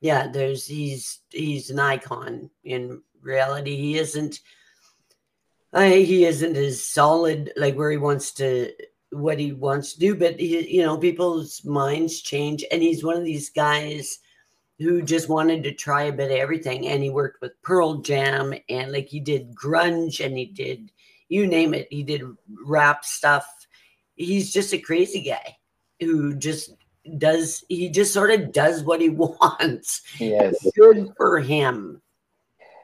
yeah 0.00 0.26
there's 0.26 0.66
he's 0.66 1.20
he's 1.30 1.70
an 1.70 1.78
icon 1.78 2.50
in 2.64 3.02
reality 3.22 3.76
he 3.76 3.98
isn't 3.98 4.40
I, 5.72 5.98
he 5.98 6.24
isn't 6.24 6.56
as 6.56 6.82
solid 6.82 7.52
like 7.56 7.76
where 7.76 7.90
he 7.90 7.96
wants 7.96 8.32
to 8.34 8.72
what 9.16 9.38
he 9.38 9.52
wants 9.52 9.94
to 9.94 10.00
do, 10.00 10.14
but 10.14 10.38
he, 10.38 10.76
you 10.76 10.82
know, 10.82 10.98
people's 10.98 11.64
minds 11.64 12.20
change, 12.20 12.64
and 12.70 12.82
he's 12.82 13.04
one 13.04 13.16
of 13.16 13.24
these 13.24 13.50
guys 13.50 14.18
who 14.78 15.02
just 15.02 15.28
wanted 15.28 15.62
to 15.64 15.72
try 15.72 16.04
a 16.04 16.12
bit 16.12 16.30
of 16.30 16.36
everything. 16.36 16.86
And 16.88 17.02
he 17.02 17.08
worked 17.10 17.40
with 17.40 17.60
Pearl 17.62 17.96
Jam, 17.96 18.54
and 18.68 18.92
like 18.92 19.08
he 19.08 19.20
did 19.20 19.54
grunge, 19.54 20.24
and 20.24 20.36
he 20.36 20.46
did 20.46 20.90
you 21.28 21.46
name 21.46 21.74
it. 21.74 21.88
He 21.90 22.02
did 22.02 22.22
rap 22.64 23.04
stuff. 23.04 23.46
He's 24.14 24.52
just 24.52 24.72
a 24.72 24.78
crazy 24.78 25.22
guy 25.22 25.56
who 26.00 26.34
just 26.34 26.70
does. 27.18 27.64
He 27.68 27.88
just 27.90 28.12
sort 28.12 28.30
of 28.30 28.52
does 28.52 28.84
what 28.84 29.00
he 29.00 29.08
wants. 29.10 30.02
Yes, 30.18 30.54
good 30.76 31.12
for 31.16 31.40
him. 31.40 32.02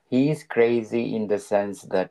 He's 0.09 0.45
crazy 0.45 1.15
in 1.17 1.27
the 1.27 1.39
sense 1.39 1.83
that 1.83 2.11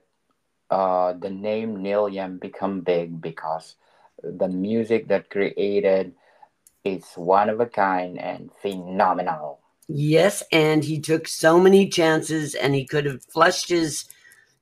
uh, 0.69 1.13
the 1.13 1.29
name 1.29 1.81
Neil 1.81 2.09
Young 2.09 2.37
become 2.37 2.81
big 2.81 3.21
because 3.21 3.75
the 4.23 4.47
music 4.47 5.07
that 5.07 5.29
created 5.29 6.13
is 6.83 7.05
one 7.15 7.49
of 7.49 7.59
a 7.59 7.65
kind 7.65 8.19
and 8.19 8.49
phenomenal. 8.61 9.59
Yes, 9.87 10.43
and 10.51 10.83
he 10.83 10.99
took 10.99 11.27
so 11.27 11.59
many 11.59 11.89
chances 11.89 12.55
and 12.55 12.73
he 12.73 12.85
could 12.85 13.05
have 13.05 13.23
flushed 13.25 13.69
his 13.69 14.05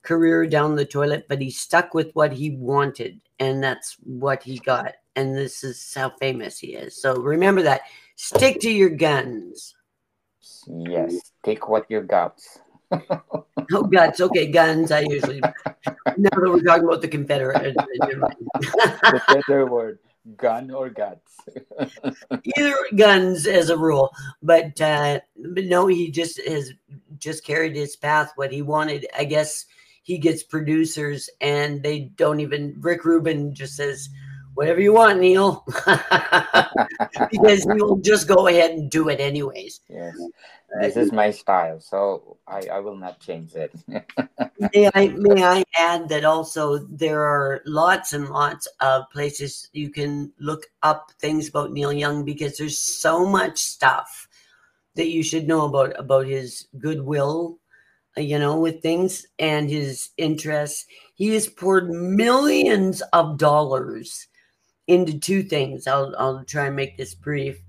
career 0.02 0.48
down 0.48 0.76
the 0.76 0.86
toilet, 0.86 1.26
but 1.28 1.42
he 1.42 1.52
stuck 1.52 1.94
with 1.94 2.12
what 2.14 2.34
he 2.34 2.52
wanted, 2.52 3.20
and 3.40 3.64
that's 3.64 3.98
what 4.04 4.44
he 4.44 4.58
got. 4.60 4.96
And 5.16 5.36
this 5.36 5.64
is 5.64 5.94
how 5.94 6.12
famous 6.20 6.58
he 6.58 6.74
is. 6.74 7.00
So 7.00 7.16
remember 7.18 7.62
that. 7.64 7.82
Stick 8.16 8.60
to 8.62 8.72
your 8.72 8.90
guns. 8.90 9.76
Yes, 10.68 11.32
take 11.44 11.70
what 11.70 11.86
you 11.90 12.02
got. 12.02 12.40
oh, 13.74 13.84
guns. 13.84 14.22
Okay, 14.22 14.48
guns. 14.48 14.92
I 14.92 15.02
usually. 15.02 15.40
now 15.42 15.52
that 16.06 16.32
we're 16.36 16.62
talking 16.62 16.86
about 16.86 17.02
the 17.02 17.08
Confederate. 17.08 17.76
the 17.76 19.22
better 19.28 19.66
word 19.66 20.00
gun 20.38 20.70
or 20.72 20.90
guts 20.90 21.40
either 22.58 22.76
guns 22.96 23.48
as 23.48 23.70
a 23.70 23.78
rule 23.78 24.14
but 24.44 24.80
uh 24.82 25.20
but 25.54 25.66
no 25.66 25.88
he 25.88 26.12
just 26.12 26.40
has 26.46 26.72
just 27.18 27.44
carried 27.44 27.76
his 27.76 27.96
path 27.96 28.32
what 28.36 28.52
he 28.52 28.62
wanted 28.62 29.08
i 29.18 29.24
guess 29.24 29.66
he 30.04 30.18
gets 30.18 30.44
producers 30.44 31.30
and 31.42 31.82
they 31.82 32.12
don't 32.16 32.40
even 32.40 32.76
rick 32.80 33.06
rubin 33.06 33.54
just 33.54 33.76
says 33.76 34.10
whatever 34.54 34.82
you 34.82 34.94
want 34.94 35.20
neil 35.20 35.66
because 37.32 37.64
he'll 37.76 37.98
just 37.98 38.28
go 38.28 38.48
ahead 38.48 38.72
and 38.72 38.92
do 38.92 39.10
it 39.10 39.20
anyways 39.20 39.82
yes 39.90 40.16
this 40.82 40.98
is 40.98 41.12
my 41.12 41.32
style 41.32 41.80
so 41.80 42.38
i 42.48 42.62
i 42.72 42.80
will 42.80 42.96
not 42.96 43.20
change 43.20 43.54
it. 43.56 43.72
May 44.74 44.90
i 44.94 45.08
may 45.08 45.44
i 45.44 45.64
add 45.78 46.10
that 46.10 46.26
also 46.26 46.78
there 46.90 47.22
are 47.22 47.62
lots 47.66 48.14
and 48.14 48.30
lots 48.30 48.68
of 48.82 49.10
places 49.12 49.70
you 49.74 49.90
can 49.90 50.32
look 50.40 50.68
up 50.84 51.12
things 51.20 51.50
about 51.50 51.72
neil 51.72 51.94
young 51.94 52.24
because 52.26 52.58
there's 52.58 52.80
so 52.80 53.26
much 53.26 53.58
stuff 53.58 54.28
that 54.96 55.10
you 55.10 55.24
should 55.24 55.48
know 55.48 55.66
about 55.66 55.98
about 56.00 56.28
his 56.28 56.68
goodwill 56.78 57.60
uh, 58.18 58.22
you 58.22 58.38
know 58.38 58.60
with 58.60 58.82
things 58.82 59.26
and 59.38 59.70
his 59.70 60.10
interests. 60.18 60.86
He 61.16 61.30
has 61.36 61.48
poured 61.48 61.90
millions 61.90 63.02
of 63.14 63.38
dollars 63.38 64.28
into 64.88 65.20
two 65.20 65.44
things. 65.44 65.88
I'll 65.88 66.16
i'll 66.18 66.44
try 66.46 66.68
and 66.68 66.76
make 66.76 66.98
this 66.98 67.16
brief 67.16 67.62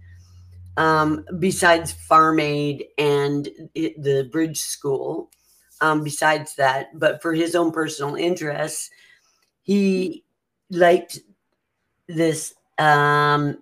um, 0.80 1.26
besides 1.38 1.92
Farm 1.92 2.40
Aid 2.40 2.86
and 2.96 3.46
it, 3.74 4.02
the 4.02 4.28
Bridge 4.32 4.58
School. 4.58 5.30
Um, 5.82 6.04
besides 6.04 6.56
that, 6.56 6.98
but 6.98 7.22
for 7.22 7.32
his 7.32 7.54
own 7.54 7.72
personal 7.72 8.14
interests, 8.14 8.90
he 9.62 10.24
liked 10.70 11.20
this 12.06 12.52
um, 12.76 13.58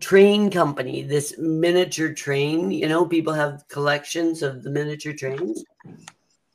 train 0.00 0.50
company, 0.50 1.02
this 1.02 1.36
miniature 1.38 2.12
train. 2.12 2.72
You 2.72 2.88
know, 2.88 3.06
people 3.06 3.32
have 3.32 3.68
collections 3.68 4.42
of 4.42 4.64
the 4.64 4.70
miniature 4.70 5.12
trains, 5.12 5.62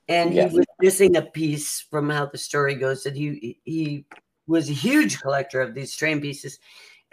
and 0.09 0.33
yes. 0.33 0.51
he 0.51 0.57
was 0.57 0.65
missing 0.81 1.15
a 1.15 1.21
piece 1.21 1.79
from 1.79 2.09
how 2.09 2.25
the 2.25 2.37
story 2.37 2.75
goes 2.75 3.03
that 3.03 3.15
he 3.15 3.57
he 3.63 4.05
was 4.47 4.69
a 4.69 4.73
huge 4.73 5.21
collector 5.21 5.61
of 5.61 5.73
these 5.73 5.95
train 5.95 6.19
pieces 6.19 6.59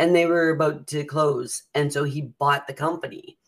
and 0.03 0.17
they 0.17 0.27
were 0.27 0.51
about 0.51 0.89
to 0.89 1.05
close. 1.05 1.63
And 1.75 1.93
so 1.93 2.03
he 2.03 2.23
bought 2.23 2.67
the 2.67 2.75
company 2.75 3.39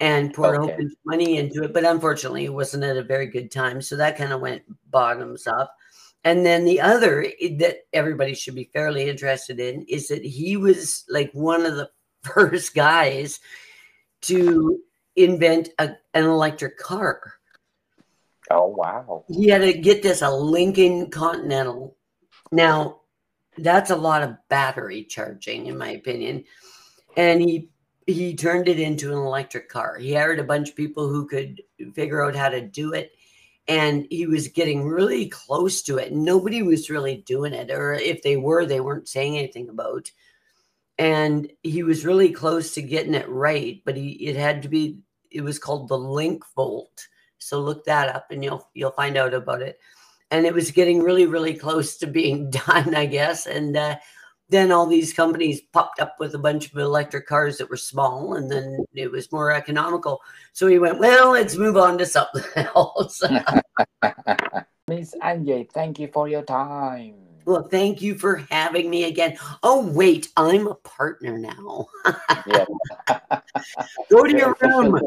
and 0.00 0.32
poured 0.32 0.56
okay. 0.56 0.56
a 0.56 0.60
whole 0.60 0.70
bunch 0.70 0.92
of 0.92 0.98
money 1.04 1.36
into 1.36 1.62
it. 1.62 1.74
But 1.74 1.84
unfortunately, 1.84 2.46
it 2.46 2.54
wasn't 2.54 2.84
at 2.84 2.96
a 2.96 3.02
very 3.02 3.26
good 3.26 3.50
time. 3.50 3.82
So 3.82 3.94
that 3.96 4.16
kind 4.16 4.32
of 4.32 4.40
went 4.40 4.62
bottoms 4.90 5.46
up. 5.46 5.76
And 6.24 6.46
then 6.46 6.64
the 6.64 6.80
other 6.80 7.26
eh, 7.42 7.56
that 7.58 7.80
everybody 7.92 8.34
should 8.34 8.54
be 8.54 8.70
fairly 8.72 9.10
interested 9.10 9.60
in 9.60 9.82
is 9.90 10.08
that 10.08 10.24
he 10.24 10.56
was 10.56 11.04
like 11.10 11.30
one 11.32 11.66
of 11.66 11.76
the 11.76 11.90
first 12.22 12.74
guys 12.74 13.38
to 14.22 14.80
invent 15.16 15.68
a, 15.78 15.90
an 16.14 16.24
electric 16.24 16.78
car. 16.78 17.34
Oh, 18.50 18.68
wow. 18.68 19.26
He 19.28 19.48
had 19.50 19.60
to 19.60 19.74
get 19.74 20.02
this 20.02 20.22
a 20.22 20.30
Lincoln 20.30 21.10
Continental. 21.10 21.94
Now, 22.50 23.00
that's 23.60 23.90
a 23.90 23.96
lot 23.96 24.22
of 24.22 24.36
battery 24.48 25.04
charging 25.04 25.66
in 25.66 25.78
my 25.78 25.90
opinion. 25.90 26.44
And 27.16 27.40
he 27.40 27.70
he 28.06 28.34
turned 28.34 28.68
it 28.68 28.80
into 28.80 29.12
an 29.12 29.18
electric 29.18 29.68
car. 29.68 29.98
He 29.98 30.14
hired 30.14 30.38
a 30.38 30.44
bunch 30.44 30.70
of 30.70 30.76
people 30.76 31.08
who 31.08 31.26
could 31.26 31.62
figure 31.94 32.24
out 32.24 32.34
how 32.34 32.48
to 32.48 32.62
do 32.62 32.94
it. 32.94 33.12
And 33.66 34.06
he 34.08 34.26
was 34.26 34.48
getting 34.48 34.86
really 34.86 35.28
close 35.28 35.82
to 35.82 35.98
it. 35.98 36.12
Nobody 36.12 36.62
was 36.62 36.88
really 36.88 37.18
doing 37.26 37.52
it 37.52 37.70
or 37.70 37.92
if 37.92 38.22
they 38.22 38.36
were 38.36 38.64
they 38.64 38.80
weren't 38.80 39.08
saying 39.08 39.36
anything 39.36 39.68
about. 39.68 40.10
And 40.96 41.52
he 41.62 41.82
was 41.82 42.06
really 42.06 42.32
close 42.32 42.74
to 42.74 42.82
getting 42.82 43.14
it 43.14 43.28
right 43.28 43.82
but 43.84 43.96
he 43.96 44.10
it 44.26 44.36
had 44.36 44.62
to 44.62 44.68
be 44.68 45.00
it 45.30 45.42
was 45.42 45.58
called 45.58 45.88
the 45.88 45.98
link 45.98 46.44
volt. 46.56 47.06
So 47.38 47.60
look 47.60 47.84
that 47.84 48.14
up 48.14 48.30
and 48.30 48.42
you'll 48.42 48.68
you'll 48.74 48.90
find 48.92 49.16
out 49.16 49.34
about 49.34 49.62
it 49.62 49.78
and 50.30 50.46
it 50.46 50.54
was 50.54 50.70
getting 50.70 51.02
really, 51.02 51.26
really 51.26 51.54
close 51.54 51.96
to 51.98 52.06
being 52.06 52.50
done, 52.66 52.94
I 52.94 53.06
guess. 53.06 53.46
And 53.46 53.76
uh, 53.76 53.96
then 54.48 54.72
all 54.72 54.86
these 54.86 55.12
companies 55.12 55.60
popped 55.60 56.00
up 56.00 56.16
with 56.18 56.34
a 56.34 56.38
bunch 56.38 56.70
of 56.70 56.78
electric 56.78 57.26
cars 57.26 57.58
that 57.58 57.70
were 57.70 57.76
small, 57.76 58.34
and 58.34 58.50
then 58.50 58.84
it 58.94 59.10
was 59.10 59.30
more 59.30 59.52
economical. 59.52 60.20
So 60.52 60.66
we 60.66 60.78
went, 60.78 60.98
well, 60.98 61.32
let's 61.32 61.56
move 61.56 61.76
on 61.76 61.98
to 61.98 62.06
something 62.06 62.44
else. 62.56 63.22
Miss 64.88 65.14
Angie, 65.22 65.68
thank 65.72 65.98
you 65.98 66.08
for 66.08 66.28
your 66.28 66.42
time. 66.42 67.27
Well, 67.48 67.62
thank 67.62 68.02
you 68.02 68.18
for 68.18 68.44
having 68.50 68.90
me 68.90 69.04
again. 69.04 69.38
Oh, 69.62 69.80
wait, 69.80 70.28
I'm 70.36 70.66
a 70.66 70.74
partner 70.74 71.38
now. 71.38 71.88
Go 74.10 74.24
to 74.24 74.36
your 74.36 74.54
room. 74.60 75.00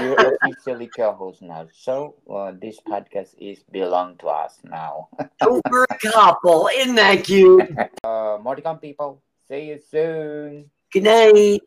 You're 0.00 0.34
officially 0.42 0.88
co-host 0.88 1.42
now, 1.42 1.68
so 1.72 2.16
uh, 2.28 2.50
this 2.60 2.80
podcast 2.80 3.36
is 3.38 3.60
belong 3.70 4.16
to 4.16 4.26
us 4.26 4.58
now. 4.64 5.08
oh, 5.42 5.62
we're 5.70 5.84
a 5.84 5.98
couple. 5.98 6.68
Isn't 6.74 6.96
that 6.96 7.22
cute? 7.22 7.62
Uh, 8.02 8.38
come, 8.64 8.80
people. 8.80 9.22
See 9.46 9.66
you 9.66 9.78
soon. 9.88 10.68
Good 10.90 11.04
night. 11.04 11.62